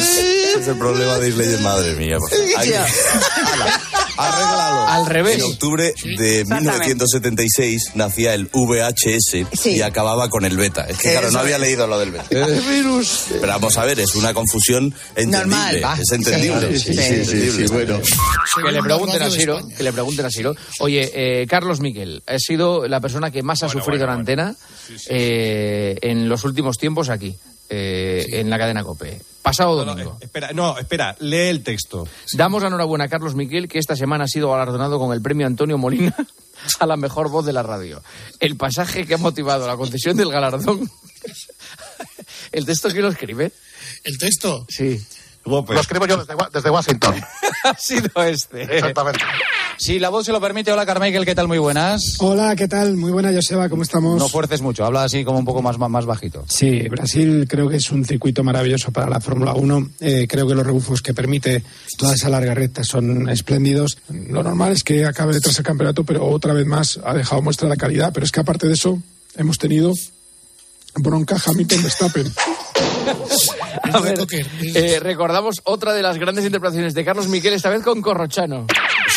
Este 0.51 0.63
es 0.63 0.67
el 0.67 0.77
problema 0.77 1.17
de 1.17 1.29
ir 1.29 1.37
leyendo. 1.37 1.61
Madre 1.61 1.95
mía. 1.95 2.17
por 2.19 2.29
favor. 2.29 2.89
Arréglalo. 4.17 4.87
Al 4.87 5.05
revés. 5.05 5.35
En 5.37 5.43
octubre 5.43 5.93
de 6.17 6.45
1976 6.45 7.91
nacía 7.95 8.33
el 8.33 8.49
VHS 8.53 9.65
y 9.65 9.81
acababa 9.81 10.29
con 10.29 10.45
el 10.45 10.57
beta. 10.57 10.85
Es 10.87 10.97
que, 10.97 11.11
claro, 11.11 11.31
no 11.31 11.39
había 11.39 11.57
leído 11.57 11.87
lo 11.87 11.99
del 11.99 12.11
beta. 12.11 12.45
virus. 12.69 13.25
Pero 13.29 13.47
vamos 13.47 13.77
a 13.77 13.85
ver, 13.85 13.99
es 13.99 14.15
una 14.15 14.33
confusión 14.33 14.93
entendible. 15.15 15.39
Normal, 15.39 15.81
va. 15.83 15.97
Es 15.99 16.11
entendible. 16.11 16.79
Sí, 16.79 16.93
sí, 16.93 17.51
sí, 17.51 17.65
bueno. 17.71 17.99
Que 18.63 18.71
le 18.71 18.81
pregunten 18.81 19.21
a 19.21 19.29
Ciro, 19.29 19.61
que 19.75 19.83
le 19.83 19.93
pregunten 19.93 20.25
a 20.25 20.29
Ciro. 20.29 20.55
Oye, 20.79 21.11
eh, 21.13 21.47
Carlos 21.47 21.79
Miquel, 21.79 22.23
ha 22.27 22.37
sido 22.39 22.87
la 22.87 22.99
persona 22.99 23.31
que 23.31 23.43
más 23.43 23.63
ha 23.63 23.69
sufrido 23.69 24.03
en 24.03 24.09
antena 24.09 24.55
eh, 25.07 25.97
en 26.01 26.27
los 26.29 26.43
últimos 26.43 26.77
tiempos 26.77 27.09
aquí, 27.09 27.35
eh, 27.73 28.25
en 28.41 28.49
la 28.49 28.57
cadena 28.57 28.83
COPE. 28.83 29.21
Pasado 29.41 29.85
domingo. 29.85 30.17
Espera, 30.19 30.51
no, 30.51 30.77
espera, 30.77 31.15
lee 31.19 31.47
el 31.47 31.63
texto. 31.63 32.05
Damos 32.33 32.61
la 32.61 32.67
enhorabuena 32.67 33.05
a 33.05 33.07
Carlos 33.07 33.33
Miquel, 33.33 33.69
que 33.69 33.79
esta 33.79 33.95
semana 33.95 34.25
ha 34.25 34.27
sido 34.27 34.51
galardonado 34.51 34.99
con 34.99 35.13
el 35.13 35.21
premio 35.21 35.47
Antonio 35.47 35.77
Molina 35.77 36.13
a 36.79 36.85
la 36.85 36.97
mejor 36.97 37.29
voz 37.29 37.45
de 37.45 37.53
la 37.53 37.63
radio. 37.63 38.03
El 38.41 38.57
pasaje 38.57 39.07
que 39.07 39.13
ha 39.13 39.17
motivado 39.17 39.65
la 39.67 39.77
concesión 39.77 40.17
del 40.17 40.31
galardón. 40.31 40.91
¿El 42.51 42.65
texto 42.65 42.89
quién 42.89 43.03
lo 43.03 43.09
escribe? 43.09 43.53
¿El 44.03 44.17
texto? 44.17 44.65
Sí. 44.67 45.01
Lo 45.45 45.65
escribo 45.79 46.05
yo 46.05 46.17
desde, 46.17 46.35
desde 46.51 46.69
Washington. 46.69 47.15
ha 47.63 47.73
sido 47.75 48.23
este. 48.23 48.63
Exactamente. 48.63 49.21
Si 49.81 49.97
la 49.97 50.09
voz 50.09 50.27
se 50.27 50.31
lo 50.31 50.39
permite, 50.39 50.71
hola 50.71 50.85
Carmichael, 50.85 51.25
¿qué 51.25 51.33
tal? 51.33 51.47
Muy 51.47 51.57
buenas. 51.57 52.17
Hola, 52.19 52.55
¿qué 52.55 52.67
tal? 52.67 52.97
Muy 52.97 53.11
buena, 53.11 53.33
Joseba, 53.33 53.67
¿cómo 53.67 53.81
estamos? 53.81 54.19
No 54.19 54.29
fuerces 54.29 54.61
mucho, 54.61 54.85
habla 54.85 55.05
así 55.05 55.25
como 55.25 55.39
un 55.39 55.43
poco 55.43 55.63
más, 55.63 55.79
más 55.79 56.05
bajito. 56.05 56.45
Sí, 56.47 56.87
Brasil 56.87 57.47
creo 57.49 57.67
que 57.67 57.77
es 57.77 57.89
un 57.89 58.05
circuito 58.05 58.43
maravilloso 58.43 58.91
para 58.91 59.09
la 59.09 59.19
Fórmula 59.19 59.55
1. 59.55 59.89
Eh, 60.01 60.27
creo 60.29 60.47
que 60.47 60.53
los 60.53 60.63
rebufos 60.63 61.01
que 61.01 61.15
permite 61.15 61.63
toda 61.97 62.13
esa 62.13 62.29
larga 62.29 62.53
recta 62.53 62.83
son 62.83 63.27
espléndidos. 63.27 63.97
Lo 64.07 64.43
normal 64.43 64.73
es 64.73 64.83
que 64.83 65.03
acabe 65.03 65.33
detrás 65.33 65.57
el 65.57 65.65
campeonato, 65.65 66.03
pero 66.03 66.27
otra 66.27 66.53
vez 66.53 66.67
más 66.67 66.99
ha 67.03 67.15
dejado 67.15 67.41
muestra 67.41 67.67
de 67.67 67.75
calidad. 67.75 68.13
Pero 68.13 68.23
es 68.23 68.31
que 68.31 68.39
aparte 68.39 68.67
de 68.67 68.75
eso, 68.75 69.01
hemos 69.35 69.57
tenido 69.57 69.93
bronca 70.93 71.37
Hamilton 71.43 71.81
Verstappen. 71.81 72.31
A 73.93 73.99
ver, 73.99 74.19
eh, 74.61 74.99
recordamos 74.99 75.61
otra 75.63 75.93
de 75.93 76.01
las 76.01 76.17
grandes 76.17 76.45
interpretaciones 76.45 76.93
de 76.93 77.05
Carlos 77.05 77.27
Miquel, 77.27 77.53
esta 77.53 77.69
vez 77.69 77.83
con 77.83 78.01
Corrochano. 78.01 78.67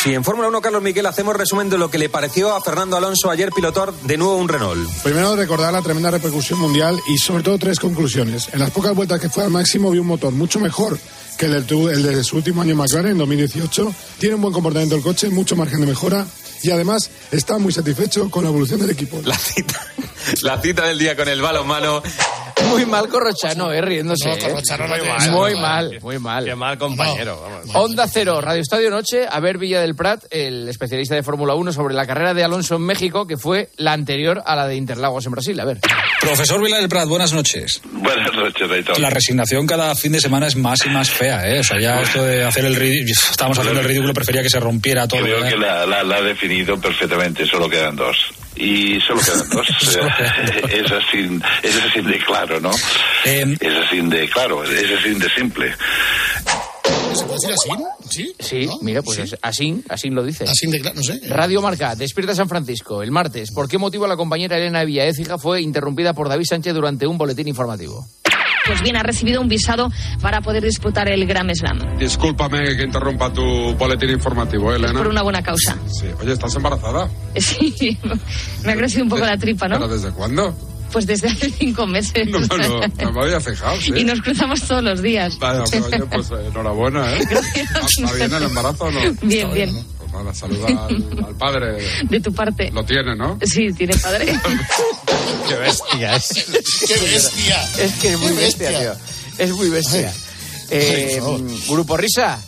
Si 0.03 0.13
en 0.15 0.25
Fórmula 0.25 0.49
1, 0.49 0.61
Carlos 0.61 0.83
Miguel, 0.83 1.07
hacemos 1.07 1.37
resumen 1.37 1.71
de 1.71 1.79
lo 1.79 1.91
que 1.91 1.99
le 1.99 2.09
pareció 2.09 2.55
a 2.55 2.61
Fernando 2.61 2.97
Alonso 2.97 3.31
ayer 3.31 3.51
pilotar 3.51 3.93
de 3.93 4.17
nuevo 4.17 4.37
un 4.37 4.49
Renault. 4.49 4.91
Primero 5.03 5.37
recordar 5.37 5.73
la 5.73 5.83
tremenda 5.83 6.11
repercusión 6.11 6.59
mundial 6.59 7.01
y 7.07 7.19
sobre 7.19 7.43
todo 7.43 7.59
tres 7.59 7.79
conclusiones. 7.79 8.49
En 8.53 8.61
las 8.61 8.71
pocas 8.71 8.95
vueltas 8.95 9.21
que 9.21 9.29
fue 9.29 9.45
al 9.45 9.51
máximo 9.51 9.91
vio 9.91 10.03
un 10.03 10.09
motor 10.09 10.33
mucho 10.33 10.61
mejor 10.61 10.99
que 11.37 11.47
el, 11.47 11.67
de 11.67 12.25
su 12.25 12.37
último 12.37 12.63
año 12.63 12.73
en 12.73 12.79
McLaren 12.79 13.13
en 13.13 13.19
2018. 13.19 13.95
Tiene 14.19 14.35
un 14.37 14.43
buen 14.43 14.53
comportamiento 14.53 14.97
el 14.97 15.03
coche, 15.03 15.29
mucho 15.31 15.57
margen 15.57 15.81
de 15.81 15.87
mejora 15.87 16.27
y 16.63 16.71
además 16.71 17.11
está 17.31 17.59
muy 17.59 17.73
satisfecho 17.73 18.31
con 18.31 18.45
la 18.45 18.51
evolución 18.51 18.81
del 18.81 18.91
equipo. 18.91 19.21
La 19.25 19.37
cita, 19.37 19.81
la 20.43 20.61
cita 20.61 20.87
del 20.87 20.99
día 20.99 21.17
con 21.17 21.29
el 21.29 21.41
balonmano. 21.41 22.03
Muy 22.69 22.87
mal 22.87 23.09
Corrochano, 23.09 23.73
eh, 23.73 23.81
riéndose. 23.81 24.29
No, 24.29 24.35
eh. 24.35 24.39
Corrochano 24.41 24.87
no 24.89 24.97
muy 24.97 25.05
mal, 25.07 25.31
muy 25.31 25.55
mal, 25.57 25.99
muy 26.03 26.19
mal. 26.19 26.45
Qué 26.45 26.55
mal 26.55 26.79
compañero. 26.79 27.41
vamos. 27.41 27.71
Onda 27.75 28.07
Cero, 28.09 28.41
Radio 28.41 28.63
Estadio 28.63 28.91
Noche, 28.91 29.27
a 29.31 29.41
ver 29.41 29.59
Villa 29.59 29.81
del 29.81 29.95
Prat, 29.95 30.25
el 30.31 30.69
especialista 30.69 31.15
de 31.15 31.23
Fórmula 31.23 31.55
1 31.55 31.73
sobre 31.73 31.95
la 31.95 32.07
carrera 32.07 32.33
de 32.35 32.45
Alonso 32.45 32.77
en 32.77 32.83
México, 32.83 33.27
que 33.27 33.37
fue 33.37 33.71
la 33.77 33.93
anterior 33.93 34.43
a 34.47 34.57
la 34.57 34.67
de 34.67 34.77
Interlagos 34.77 35.27
en 35.27 35.33
Brasil. 35.33 35.59
A 35.61 35.65
ver. 35.65 35.79
Profesor 36.21 36.63
Vila 36.63 36.79
del 36.79 36.89
Prat, 36.89 37.07
buenas 37.09 37.33
noches. 37.33 37.81
Buenas 37.93 38.33
noches, 38.35 38.69
Reitor. 38.69 38.99
La 38.99 39.11
resignación 39.11 39.67
cada 39.67 39.95
fin 39.95 40.13
de 40.13 40.21
semana 40.21 40.47
es 40.47 40.57
más 40.57 40.85
y 40.87 40.89
más 40.91 41.11
fea, 41.11 41.49
¿eh? 41.49 41.61
O 41.61 41.65
sea, 41.65 41.79
ya 41.81 42.01
esto 42.01 42.23
de 42.25 42.45
hacer 42.45 42.65
el 42.65 42.75
ridículo, 42.77 43.13
estábamos 43.31 43.59
haciendo 43.59 43.81
el 43.81 43.87
ridículo, 43.87 44.15
prefería 44.15 44.43
que 44.43 44.51
se 44.51 44.61
rompiera 44.61 45.07
todo. 45.07 45.21
Creo 45.23 45.45
¿eh? 45.45 45.51
que 45.51 45.57
la, 45.57 45.85
la- 45.87 46.03
la 46.03 46.17
ha 46.17 46.23
definido 46.23 46.79
perfectamente, 46.81 47.45
solo 47.47 47.69
quedan 47.69 47.97
dos. 47.97 48.17
Y 48.57 49.01
solo 49.01 49.21
quedan 49.21 49.49
dos. 49.51 49.69
es, 49.69 50.93
así, 50.93 51.41
es 51.63 51.77
así 51.83 52.01
de 52.03 52.19
claro, 52.25 52.61
¿no? 52.61 52.71
Em, 53.25 53.57
es 53.61 53.75
así 53.87 54.01
de 54.01 54.29
claro, 54.31 54.63
es 54.65 54.91
así 55.01 55.15
de 55.15 55.29
simple. 55.37 55.75
¿Se 57.15 57.25
puede 57.25 57.35
decir 57.41 57.53
así? 57.53 57.71
¿Sí? 58.11 58.35
Sí, 58.39 58.69
mira, 58.83 59.03
pues 59.03 59.19
es- 59.19 59.37
así, 59.43 59.83
así 59.89 60.11
lo 60.11 60.23
dice. 60.25 60.45
Así 60.45 60.67
de 60.69 60.81
claro, 60.81 60.97
no 60.97 61.03
sé. 61.03 61.21
Radio 61.29 61.63
Marca, 61.63 61.95
despierta 61.95 62.35
San 62.35 62.49
Francisco, 62.49 63.03
el 63.03 63.11
martes. 63.11 63.51
¿Por 63.53 63.69
qué 63.69 63.79
motivo 63.79 64.07
la 64.07 64.17
compañera 64.17 64.57
Elena 64.57 64.85
Villaécija 64.85 65.39
fue 65.39 65.63
interrumpida 65.63 66.13
por 66.13 66.29
David 66.29 66.45
Sánchez 66.49 66.75
durante 66.75 67.07
un 67.07 67.17
boletín 67.19 67.49
informativo? 67.49 68.05
Pues 68.67 68.83
bien, 68.83 68.97
ha 68.97 69.03
recibido 69.03 69.41
un 69.41 69.49
visado 69.49 69.91
para 70.21 70.41
poder 70.41 70.63
disputar 70.65 71.09
el 71.09 71.27
Grand 71.27 71.53
Slam. 71.55 71.99
Discúlpame 71.99 72.77
que 72.77 72.85
interrumpa 72.85 73.33
tu 73.33 73.43
boletín 73.75 74.11
informativo, 74.11 74.73
¿eh, 74.73 74.77
Elena. 74.77 74.95
Por 74.95 75.09
una 75.09 75.23
buena 75.23 75.43
causa. 75.43 75.77
Sí. 75.87 76.07
Oye, 76.21 76.33
¿estás 76.33 76.55
embarazada? 76.57 77.09
Sí, 77.39 77.99
me 78.65 78.73
ha 78.73 78.77
crecido 78.77 79.05
un 79.05 79.11
poco 79.11 79.25
la 79.25 79.37
tripa, 79.37 79.67
¿Pero 79.67 79.81
¿no? 79.81 79.89
desde 79.89 80.11
cuándo? 80.11 80.57
Pues 80.93 81.07
desde 81.07 81.29
hace 81.29 81.51
cinco 81.51 81.87
meses. 81.87 82.29
No, 82.29 82.39
no, 82.41 82.57
no, 83.03 83.13
me 83.13 83.23
había 83.23 83.41
fijado, 83.41 83.77
sí. 83.81 83.93
Y 83.97 84.05
nos 84.05 84.21
cruzamos 84.23 84.63
todos 84.63 84.83
los 84.83 85.03
días. 85.03 85.39
Vaya, 85.39 85.65
pero, 85.71 85.87
oye, 85.87 85.99
pues 86.11 86.31
eh, 86.31 86.35
enhorabuena, 86.49 87.13
¿eh? 87.17 87.21
¿Está 87.21 88.13
bien 88.15 88.33
el 88.33 88.43
embarazo 88.45 88.85
o 88.85 88.91
no? 88.93 89.01
Bien, 89.23 89.53
bien. 89.53 89.71
Pues 90.15 90.25
nada, 90.25 90.35
saluda 90.35 90.87
al, 90.87 91.25
al 91.27 91.35
padre. 91.35 91.83
De 92.09 92.21
tu 92.21 92.33
parte. 92.33 92.71
Lo 92.71 92.85
tiene, 92.85 93.17
¿no? 93.17 93.39
Sí, 93.43 93.73
tiene 93.73 93.97
padre. 93.97 94.27
Qué 95.49 95.55
bestia 95.57 96.17
es. 96.17 96.47
¡Qué 96.87 96.95
bestia! 96.99 97.63
Es 97.79 97.93
que 97.95 98.13
es 98.13 98.19
muy 98.19 98.33
bestia, 98.33 98.79
tío. 98.79 98.93
Es 99.39 99.51
muy 99.53 99.69
bestia. 99.71 100.13
Eh, 100.71 101.21
Grupo 101.69 101.97
Risa, 101.97 102.41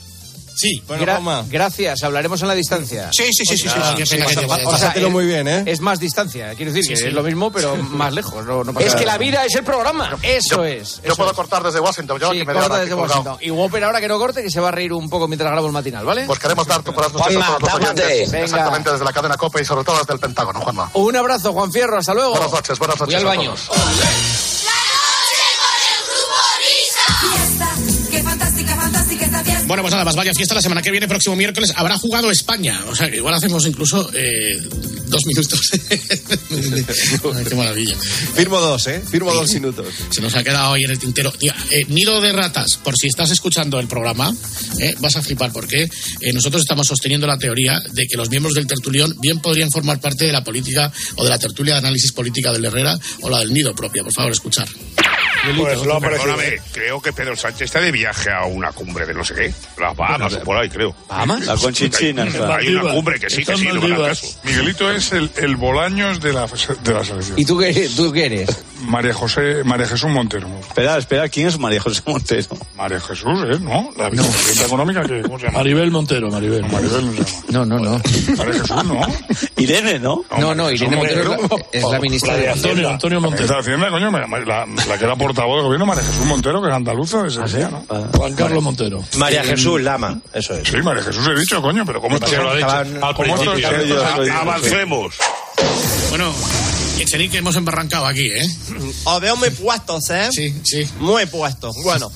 Sí. 0.56 0.82
Gra- 0.88 1.44
gracias, 1.48 2.02
hablaremos 2.02 2.40
en 2.42 2.48
la 2.48 2.54
distancia. 2.54 3.10
Sí, 3.12 3.24
sí, 3.32 3.44
sí, 3.44 3.56
sí, 3.58 3.68
sí, 3.68 3.74
Ah, 3.76 3.94
sí, 4.04 4.16
Pásatelo 4.64 5.10
muy 5.10 5.26
bien, 5.26 5.46
¿eh? 5.46 5.64
Es 5.66 5.80
más 5.80 6.00
distancia, 6.00 6.54
quiero 6.54 6.72
decir 6.72 6.84
Sí, 6.84 6.90
que 6.90 6.96
sí. 6.96 7.06
es 7.08 7.12
lo 7.12 7.22
mismo, 7.22 7.52
pero 7.52 7.76
más 7.76 8.12
lejos. 8.12 8.44
No, 8.46 8.64
no 8.64 8.72
pasa 8.72 8.86
Es 8.86 8.92
nada. 8.94 8.98
que 9.00 9.06
la 9.06 9.18
vida 9.18 9.44
es 9.44 9.54
el 9.54 9.64
programa. 9.64 10.16
Eso 10.22 10.64
es. 10.64 11.00
Yo 11.06 11.14
puedo 11.14 11.32
cortar 11.34 11.62
desde 11.62 11.78
Washington, 11.80 12.18
yo 12.18 12.32
Sí, 12.32 12.38
que 12.38 12.44
me 12.46 12.54
corta 12.54 12.78
desde. 12.78 12.94
Washington. 12.94 13.36
Y 13.40 13.50
Whopper 13.50 13.84
ahora 13.84 14.00
que 14.00 14.08
no 14.08 14.18
corte, 14.18 14.42
que 14.42 14.50
se 14.50 14.60
va 14.60 14.68
a 14.68 14.72
reír 14.72 14.92
un 14.92 15.10
poco 15.10 15.28
mientras 15.28 15.50
grabo 15.52 15.66
el 15.66 15.72
matinal, 15.72 16.04
¿vale? 16.04 16.24
Pues 16.24 16.38
queremos 16.38 16.66
dar 16.66 16.82
tu 16.82 16.92
buenas 16.92 17.12
noches 17.12 17.36
a 17.36 17.46
todos 17.58 17.60
los 17.62 17.74
oyentes. 17.74 18.32
Exactamente 18.32 18.92
desde 18.92 19.04
la 19.04 19.12
cadena 19.12 19.36
COPE 19.36 19.60
y 19.60 19.64
sobre 19.64 19.84
todo 19.84 19.98
desde 19.98 20.14
el 20.14 20.18
Pentágono, 20.20 20.60
Juanma. 20.60 20.90
Un 20.94 21.16
abrazo, 21.16 21.52
Juan 21.52 21.70
Fierro, 21.70 21.98
hasta 21.98 22.14
luego. 22.14 22.30
Buenas 22.30 22.50
noches, 22.52 22.78
buenas 22.78 22.98
Voy 22.98 23.06
noches 23.08 23.20
al 23.20 23.26
a 23.26 23.28
baño. 23.28 23.54
Bueno, 29.76 29.88
pues 29.88 29.92
nada 29.92 30.06
más, 30.06 30.16
vaya 30.16 30.32
fiesta 30.32 30.54
la 30.54 30.62
semana 30.62 30.80
que 30.80 30.90
viene, 30.90 31.06
próximo 31.06 31.36
miércoles, 31.36 31.70
habrá 31.76 31.98
jugado 31.98 32.30
España. 32.30 32.82
O 32.88 32.96
sea, 32.96 33.10
que 33.10 33.18
igual 33.18 33.34
hacemos 33.34 33.66
incluso 33.66 34.08
eh, 34.14 34.58
dos 35.06 35.26
minutos. 35.26 35.60
Ay, 35.90 37.44
qué 37.46 37.54
maravilla. 37.54 37.94
Firmo 38.34 38.58
dos, 38.58 38.86
¿eh? 38.86 39.02
Firmo 39.06 39.34
dos 39.34 39.52
minutos. 39.52 39.86
Se 40.08 40.22
nos 40.22 40.34
ha 40.34 40.42
quedado 40.42 40.70
hoy 40.70 40.84
en 40.84 40.92
el 40.92 40.98
tintero. 40.98 41.30
Eh, 41.70 41.84
nido 41.88 42.22
de 42.22 42.32
ratas, 42.32 42.78
por 42.82 42.96
si 42.96 43.08
estás 43.08 43.30
escuchando 43.30 43.78
el 43.78 43.86
programa, 43.86 44.34
eh, 44.78 44.94
vas 44.98 45.16
a 45.16 45.22
flipar 45.22 45.52
porque 45.52 45.82
eh, 45.82 46.32
nosotros 46.32 46.62
estamos 46.62 46.86
sosteniendo 46.86 47.26
la 47.26 47.36
teoría 47.36 47.78
de 47.92 48.06
que 48.06 48.16
los 48.16 48.30
miembros 48.30 48.54
del 48.54 48.66
tertulión 48.66 49.14
bien 49.20 49.40
podrían 49.40 49.70
formar 49.70 50.00
parte 50.00 50.24
de 50.24 50.32
la 50.32 50.42
política 50.42 50.90
o 51.16 51.24
de 51.24 51.28
la 51.28 51.38
tertulia 51.38 51.74
de 51.74 51.80
análisis 51.80 52.12
política 52.12 52.50
del 52.50 52.64
Herrera 52.64 52.98
o 53.20 53.28
la 53.28 53.40
del 53.40 53.52
nido 53.52 53.74
propia. 53.74 54.02
Por 54.02 54.14
favor, 54.14 54.32
escuchar. 54.32 54.68
Pues 55.56 55.78
perdóname, 55.78 56.58
creo 56.72 57.00
que 57.00 57.12
Pedro 57.12 57.36
Sánchez 57.36 57.62
está 57.62 57.80
de 57.80 57.92
viaje 57.92 58.30
a 58.30 58.44
una 58.44 58.72
cumbre 58.72 59.06
de 59.06 59.14
no 59.14 59.24
sé 59.24 59.34
qué. 59.34 59.54
Las 59.80 59.96
Bahamas 59.96 60.34
o 60.34 60.40
por 60.40 60.56
ahí, 60.56 60.68
creo. 60.68 60.94
¿Bahamas? 61.08 61.46
La 61.46 61.56
Conchichina, 61.56 62.24
Hay, 62.24 62.66
hay 62.66 62.74
una 62.74 62.92
cumbre 62.92 63.18
que 63.20 63.30
sí, 63.30 63.44
que 63.44 63.56
sí, 63.56 63.64
no 63.66 63.80
me. 63.80 64.12
Miguelito 64.44 64.90
es 64.90 65.12
el, 65.12 65.30
el 65.36 65.56
Bolaños 65.56 66.20
de 66.20 66.32
la, 66.32 66.46
de 66.46 66.92
la 66.92 67.04
selección. 67.04 67.38
¿Y 67.38 67.44
tú 67.44 67.58
qué, 67.58 67.88
tú 67.96 68.12
qué 68.12 68.26
eres? 68.26 68.64
María 68.82 69.14
José, 69.14 69.62
María 69.64 69.86
Jesús 69.86 70.10
Montero. 70.10 70.48
Espera, 70.60 70.96
espera, 70.98 71.28
¿quién 71.28 71.48
es 71.48 71.58
María 71.58 71.80
José 71.80 72.02
Montero? 72.06 72.46
María 72.76 73.00
Jesús, 73.00 73.26
¿eh? 73.50 73.58
¿No? 73.60 73.90
La 73.96 74.10
vicepresidenta 74.10 74.66
económica, 74.66 75.02
que, 75.02 75.22
¿cómo 75.22 75.38
se 75.38 75.46
llama? 75.46 75.58
Maribel 75.58 75.90
Montero, 75.90 76.30
Maribel. 76.30 76.62
No, 76.62 76.68
Maribel 76.68 77.06
no 77.06 77.12
se 77.12 77.18
llama. 77.22 77.36
No, 77.48 77.64
no, 77.66 77.78
no. 77.78 78.00
María 78.36 78.52
Jesús, 78.60 78.84
¿no? 78.84 79.00
Irene, 79.56 79.98
¿no? 79.98 80.24
No, 80.38 80.54
no, 80.54 80.70
Irene 80.70 80.96
Montero 80.96 81.34
es 81.34 81.50
la, 81.50 81.56
es 81.72 81.82
la 81.84 82.00
ministra 82.00 82.36
de 82.36 82.48
Antonio, 82.50 82.90
Antonio 82.90 83.20
La 83.20 83.26
Montero. 83.28 83.48
ministra 83.48 83.56
de 83.56 83.60
Hacienda, 83.62 83.90
coño, 83.90 84.10
la, 84.46 84.66
la 84.66 84.98
que 84.98 85.04
era 85.04 85.16
portavoz 85.16 85.56
del 85.56 85.64
gobierno, 85.64 85.86
María 85.86 86.02
Jesús 86.04 86.26
Montero, 86.26 86.62
que 86.62 86.68
es 86.68 86.74
andaluza 86.74 87.22
de 87.22 87.30
Sevilla, 87.30 87.70
¿no? 87.70 87.84
Juan 88.16 88.34
Carlos 88.34 88.62
Montero. 88.62 89.02
María 89.16 89.42
Jesús 89.44 89.80
Lama, 89.82 90.20
eso 90.32 90.54
es. 90.54 90.68
Sí, 90.68 90.76
María 90.82 91.02
Jesús 91.02 91.26
he 91.26 91.38
dicho, 91.38 91.60
coño, 91.62 91.84
pero 91.86 92.00
¿cómo 92.00 92.18
Se 92.18 92.36
lo 92.36 92.50
ha 92.50 92.54
dicho. 92.56 92.66
Estaban- 92.66 93.04
Al 93.04 93.14
¿Cómo 93.14 93.34
principio. 93.36 93.68
estos- 93.68 93.86
Yo- 93.88 93.94
yo 93.96 94.16
soy- 94.16 94.28
Avancemos. 94.28 95.14
Bueno, 96.10 96.32
Echenique, 97.02 97.38
hemos 97.38 97.56
embarrancado 97.56 98.06
aquí, 98.06 98.28
¿eh? 98.28 98.48
Os 99.04 99.20
veo 99.20 99.36
muy 99.36 99.50
puestos, 99.50 100.10
¿eh? 100.10 100.28
Sí, 100.32 100.54
sí. 100.64 100.88
Muy 100.98 101.26
puestos. 101.26 101.76
Bueno, 101.84 102.10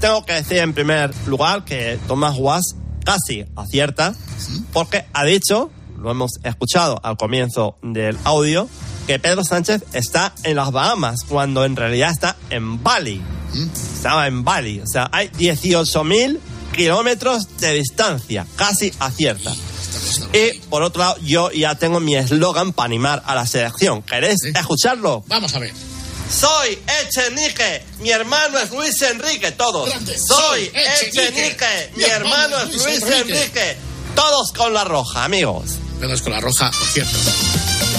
tengo 0.00 0.24
que 0.24 0.34
decir 0.34 0.58
en 0.58 0.74
primer 0.74 1.10
lugar 1.26 1.64
que 1.64 1.98
Tomás 2.06 2.36
Guas 2.36 2.76
casi 3.04 3.44
acierta, 3.56 4.14
porque 4.72 5.06
ha 5.12 5.24
dicho, 5.24 5.70
lo 5.98 6.10
hemos 6.10 6.32
escuchado 6.42 7.00
al 7.02 7.16
comienzo 7.16 7.78
del 7.82 8.18
audio, 8.24 8.68
que 9.06 9.18
Pedro 9.18 9.44
Sánchez 9.44 9.84
está 9.92 10.34
en 10.42 10.56
las 10.56 10.72
Bahamas, 10.72 11.24
cuando 11.28 11.64
en 11.64 11.76
realidad 11.76 12.10
está 12.10 12.36
en 12.50 12.82
Bali. 12.82 13.22
Estaba 13.94 14.26
en 14.26 14.44
Bali. 14.44 14.80
O 14.80 14.86
sea, 14.86 15.08
hay 15.12 15.28
18.000 15.28 16.38
kilómetros 16.74 17.56
de 17.58 17.72
distancia. 17.74 18.46
Casi 18.56 18.92
acierta. 18.98 19.54
Y 20.32 20.58
por 20.68 20.82
otro 20.82 21.00
lado, 21.00 21.16
yo 21.22 21.50
ya 21.50 21.74
tengo 21.74 22.00
mi 22.00 22.16
eslogan 22.16 22.72
para 22.72 22.86
animar 22.86 23.22
a 23.26 23.34
la 23.34 23.46
selección. 23.46 24.02
¿Queréis 24.02 24.42
escucharlo? 24.44 25.24
Vamos 25.26 25.54
a 25.54 25.58
ver. 25.58 25.72
Soy 26.30 26.78
Echenique, 27.02 27.84
mi 28.00 28.10
hermano 28.10 28.58
es 28.58 28.70
Luis 28.72 29.00
Enrique, 29.02 29.52
todos. 29.52 29.88
Soy 30.26 30.70
Echenique, 30.74 31.92
mi 31.96 32.04
hermano 32.04 32.58
es 32.58 32.74
Luis 32.74 33.02
Enrique. 33.02 33.76
Todos 34.14 34.52
con 34.52 34.72
la 34.74 34.84
roja, 34.84 35.24
amigos. 35.24 35.72
Todos 36.00 36.22
con 36.22 36.32
la 36.32 36.40
roja, 36.40 36.70
por 36.70 36.88
cierto. 36.88 37.18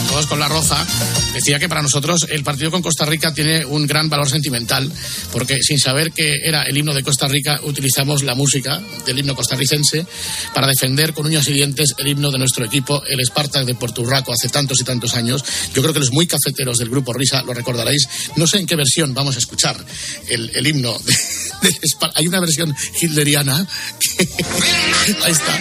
Todos 0.10 0.28
con 0.28 0.40
la 0.40 0.48
roja. 0.48 0.86
Decía 1.34 1.60
que 1.60 1.68
para 1.68 1.82
nosotros 1.82 2.28
el 2.30 2.44
partido 2.44 2.72
con 2.72 2.82
Costa 2.82 3.06
Rica 3.06 3.34
tiene 3.34 3.66
un 3.66 3.86
gran 3.86 4.10
valor 4.10 4.30
sentimental, 4.30 4.92
porque 5.32 5.62
sin 5.62 5.78
saber 5.78 6.12
que 6.12 6.40
era 6.44 6.64
el 6.64 6.78
himno 6.78 6.94
de 6.94 7.04
Costa 7.04 7.28
Rica, 7.28 7.60
utilizamos 7.64 8.24
la 8.24 8.34
música 8.34 8.82
del 9.06 9.20
himno 9.20 9.36
costarricense 9.36 10.06
para 10.54 10.68
defender 10.68 11.14
con 11.14 11.26
uñas 11.26 11.48
y 11.48 11.54
dientes 11.54 11.94
el 11.98 12.08
himno 12.08 12.32
de 12.32 12.40
nuestro 12.40 12.66
equipo, 12.66 13.04
el 13.06 13.24
Spartak 13.26 13.66
de 13.66 13.76
Puerto 13.76 14.02
Urraco, 14.02 14.32
hace 14.32 14.50
tantos 14.50 14.80
y 14.80 14.84
tantos 14.84 15.16
años. 15.16 15.44
Yo 15.74 15.82
creo 15.82 15.94
que 15.94 16.00
los 16.00 16.12
muy 16.12 16.26
cafeteros 16.28 16.78
del 16.78 16.90
grupo 16.90 17.14
Risa 17.14 17.44
lo 17.44 17.54
recordaréis. 17.54 18.08
No 18.36 18.48
sé 18.48 18.58
en 18.60 18.66
qué 18.66 18.76
versión 18.76 19.14
vamos 19.14 19.36
a 19.36 19.40
escuchar 19.40 19.84
el, 20.30 20.52
el 20.56 20.68
himno 20.68 20.98
de, 21.00 21.14
de 21.70 21.80
Hay 22.16 22.28
una 22.28 22.40
versión 22.40 22.76
hitleriana 23.02 23.68
que, 24.00 24.24
ahí 25.24 25.32
está, 25.32 25.60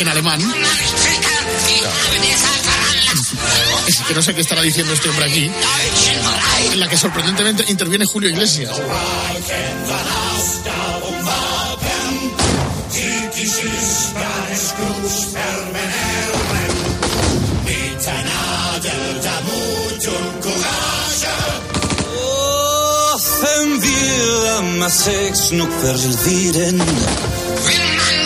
en 0.00 0.08
alemán. 0.08 0.40
Es 3.86 4.00
que 4.00 4.14
no 4.14 4.22
sé 4.22 4.34
qué 4.34 4.40
estará 4.40 4.62
diciendo 4.62 4.92
este 4.92 5.08
hombre 5.08 5.24
aquí. 5.26 5.50
En 6.72 6.80
la 6.80 6.88
que 6.88 6.96
sorprendentemente 6.96 7.64
interviene 7.68 8.04
Julio 8.04 8.28
Iglesias. 8.30 8.70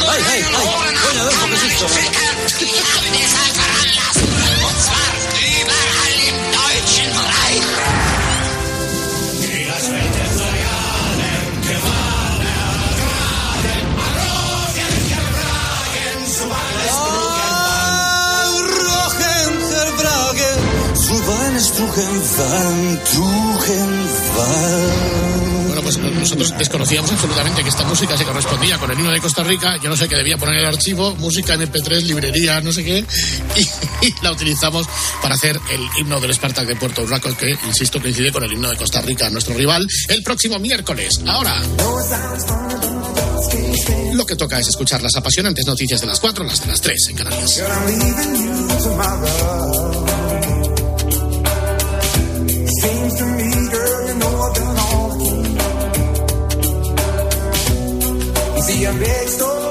Ay, 0.08 0.22
ay, 0.30 0.44
ay. 0.44 0.68
Bueno, 1.02 1.20
a 1.20 1.24
ver, 1.24 1.34
porque 1.40 1.56
es 1.56 1.62
esto. 1.64 1.86
Bueno, 25.66 25.82
pues 25.82 25.98
nosotros 25.98 26.54
desconocíamos 26.58 27.10
absolutamente 27.12 27.62
que 27.62 27.68
esta 27.68 27.84
música 27.84 28.16
se 28.16 28.24
correspondía 28.24 28.76
con 28.78 28.90
el 28.90 28.98
himno 28.98 29.10
de 29.10 29.20
Costa 29.20 29.42
Rica. 29.44 29.76
Yo 29.82 29.88
no 29.88 29.96
sé 29.96 30.08
qué 30.08 30.16
debía 30.16 30.36
poner 30.36 30.56
en 30.56 30.60
el 30.60 30.66
archivo, 30.66 31.14
música 31.16 31.54
MP3, 31.54 32.02
librería, 32.02 32.60
no 32.60 32.72
sé 32.72 32.84
qué. 32.84 33.04
Y, 34.02 34.06
y 34.06 34.14
la 34.22 34.32
utilizamos 34.32 34.86
para 35.20 35.34
hacer 35.34 35.58
el 35.70 35.80
himno 35.98 36.20
del 36.20 36.32
Spartak 36.32 36.66
de 36.66 36.76
Puerto 36.76 37.02
Urraco, 37.02 37.34
que, 37.36 37.56
insisto, 37.66 38.00
coincide 38.00 38.32
con 38.32 38.44
el 38.44 38.52
himno 38.52 38.70
de 38.70 38.76
Costa 38.76 39.00
Rica, 39.02 39.28
nuestro 39.30 39.54
rival, 39.54 39.86
el 40.08 40.22
próximo 40.22 40.58
miércoles. 40.58 41.20
Ahora. 41.26 41.60
Lo 44.14 44.24
que 44.26 44.36
toca 44.36 44.58
es 44.58 44.68
escuchar 44.68 45.02
las 45.02 45.16
apasionantes 45.16 45.66
noticias 45.66 46.00
de 46.00 46.06
las 46.06 46.20
4, 46.20 46.44
las 46.44 46.60
de 46.60 46.66
las 46.68 46.80
3 46.80 47.08
en 47.08 47.16
Canarias. 47.16 47.62
be 58.72 58.84
a 58.84 58.92
big 58.92 59.28
store. 59.28 59.69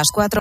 Las 0.00 0.12
cuatro. 0.12 0.28